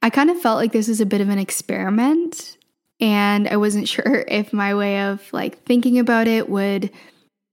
I 0.03 0.09
kind 0.09 0.31
of 0.31 0.41
felt 0.41 0.57
like 0.57 0.73
this 0.73 0.89
was 0.89 1.03
a 1.03 1.07
bit 1.07 1.21
of 1.21 1.29
an 1.29 1.39
experiment. 1.39 2.57
And 2.99 3.47
I 3.47 3.57
wasn't 3.59 3.89
sure 3.91 4.25
if 4.27 4.55
my 4.55 4.75
way 4.75 5.03
of 5.03 5.31
like 5.35 5.65
thinking 5.65 5.99
about 5.99 6.29
it 6.29 6.49
would 6.49 6.91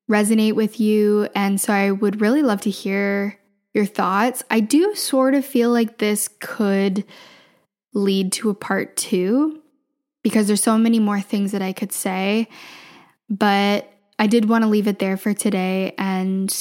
resonate 0.10 0.54
with 0.54 0.80
you. 0.80 1.30
And 1.36 1.62
so 1.62 1.72
I 1.72 1.92
would 1.92 2.20
really 2.20 2.42
love 2.42 2.62
to 2.62 2.70
hear 2.70 3.40
your 3.74 3.86
thoughts. 3.86 4.44
I 4.50 4.60
do 4.60 4.96
sort 4.96 5.36
of 5.36 5.46
feel 5.46 5.70
like 5.70 6.00
this 6.00 6.28
could 6.40 7.06
lead 7.94 8.32
to 8.34 8.50
a 8.50 8.56
part 8.56 8.98
two 8.98 9.62
because 10.24 10.48
there's 10.48 10.64
so 10.64 10.78
many 10.78 11.00
more 11.00 11.22
things 11.22 11.52
that 11.52 11.62
I 11.62 11.74
could 11.74 11.92
say. 11.92 12.48
But 13.30 13.92
I 14.18 14.28
did 14.28 14.50
want 14.50 14.64
to 14.64 14.70
leave 14.70 14.88
it 14.88 15.00
there 15.00 15.18
for 15.18 15.34
today 15.34 15.94
and 15.98 16.54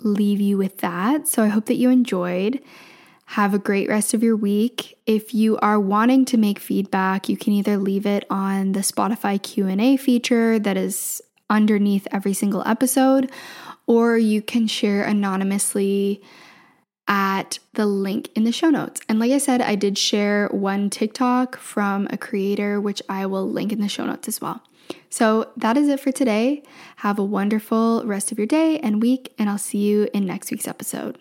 leave 0.00 0.40
you 0.40 0.58
with 0.58 0.78
that. 0.78 1.28
So 1.28 1.42
I 1.42 1.48
hope 1.48 1.66
that 1.66 1.76
you 1.76 1.90
enjoyed. 1.90 2.60
Have 3.26 3.54
a 3.54 3.58
great 3.58 3.88
rest 3.88 4.12
of 4.12 4.22
your 4.22 4.36
week. 4.36 4.98
If 5.06 5.32
you 5.32 5.56
are 5.58 5.80
wanting 5.80 6.24
to 6.26 6.36
make 6.36 6.58
feedback, 6.58 7.28
you 7.28 7.36
can 7.36 7.52
either 7.54 7.78
leave 7.78 8.04
it 8.04 8.26
on 8.28 8.72
the 8.72 8.80
Spotify 8.80 9.40
Q&A 9.40 9.96
feature 9.96 10.58
that 10.58 10.76
is 10.76 11.22
underneath 11.52 12.08
every 12.10 12.32
single 12.32 12.66
episode, 12.66 13.30
or 13.86 14.16
you 14.16 14.42
can 14.42 14.66
share 14.66 15.04
anonymously 15.04 16.22
at 17.06 17.58
the 17.74 17.84
link 17.84 18.30
in 18.34 18.44
the 18.44 18.52
show 18.52 18.70
notes. 18.70 19.00
And 19.08 19.18
like 19.18 19.32
I 19.32 19.38
said, 19.38 19.60
I 19.60 19.74
did 19.74 19.98
share 19.98 20.48
one 20.48 20.88
TikTok 20.88 21.56
from 21.58 22.08
a 22.10 22.16
creator, 22.16 22.80
which 22.80 23.02
I 23.08 23.26
will 23.26 23.48
link 23.48 23.70
in 23.70 23.80
the 23.80 23.88
show 23.88 24.06
notes 24.06 24.28
as 24.28 24.40
well. 24.40 24.62
So 25.10 25.50
that 25.56 25.76
is 25.76 25.88
it 25.88 26.00
for 26.00 26.10
today. 26.10 26.62
Have 26.96 27.18
a 27.18 27.24
wonderful 27.24 28.02
rest 28.04 28.32
of 28.32 28.38
your 28.38 28.46
day 28.46 28.78
and 28.78 29.02
week, 29.02 29.34
and 29.38 29.50
I'll 29.50 29.58
see 29.58 29.78
you 29.78 30.08
in 30.14 30.24
next 30.24 30.50
week's 30.50 30.66
episode. 30.66 31.18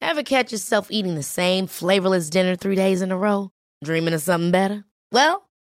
Ever 0.00 0.22
catch 0.22 0.50
yourself 0.50 0.90
eating 0.90 1.14
the 1.14 1.22
same 1.22 1.66
flavorless 1.66 2.28
dinner 2.28 2.56
three 2.56 2.74
days 2.74 3.02
in 3.02 3.12
a 3.12 3.16
row? 3.16 3.50
Dreaming 3.84 4.14
of 4.14 4.22
something 4.22 4.50
better? 4.50 4.84
Well, 5.10 5.48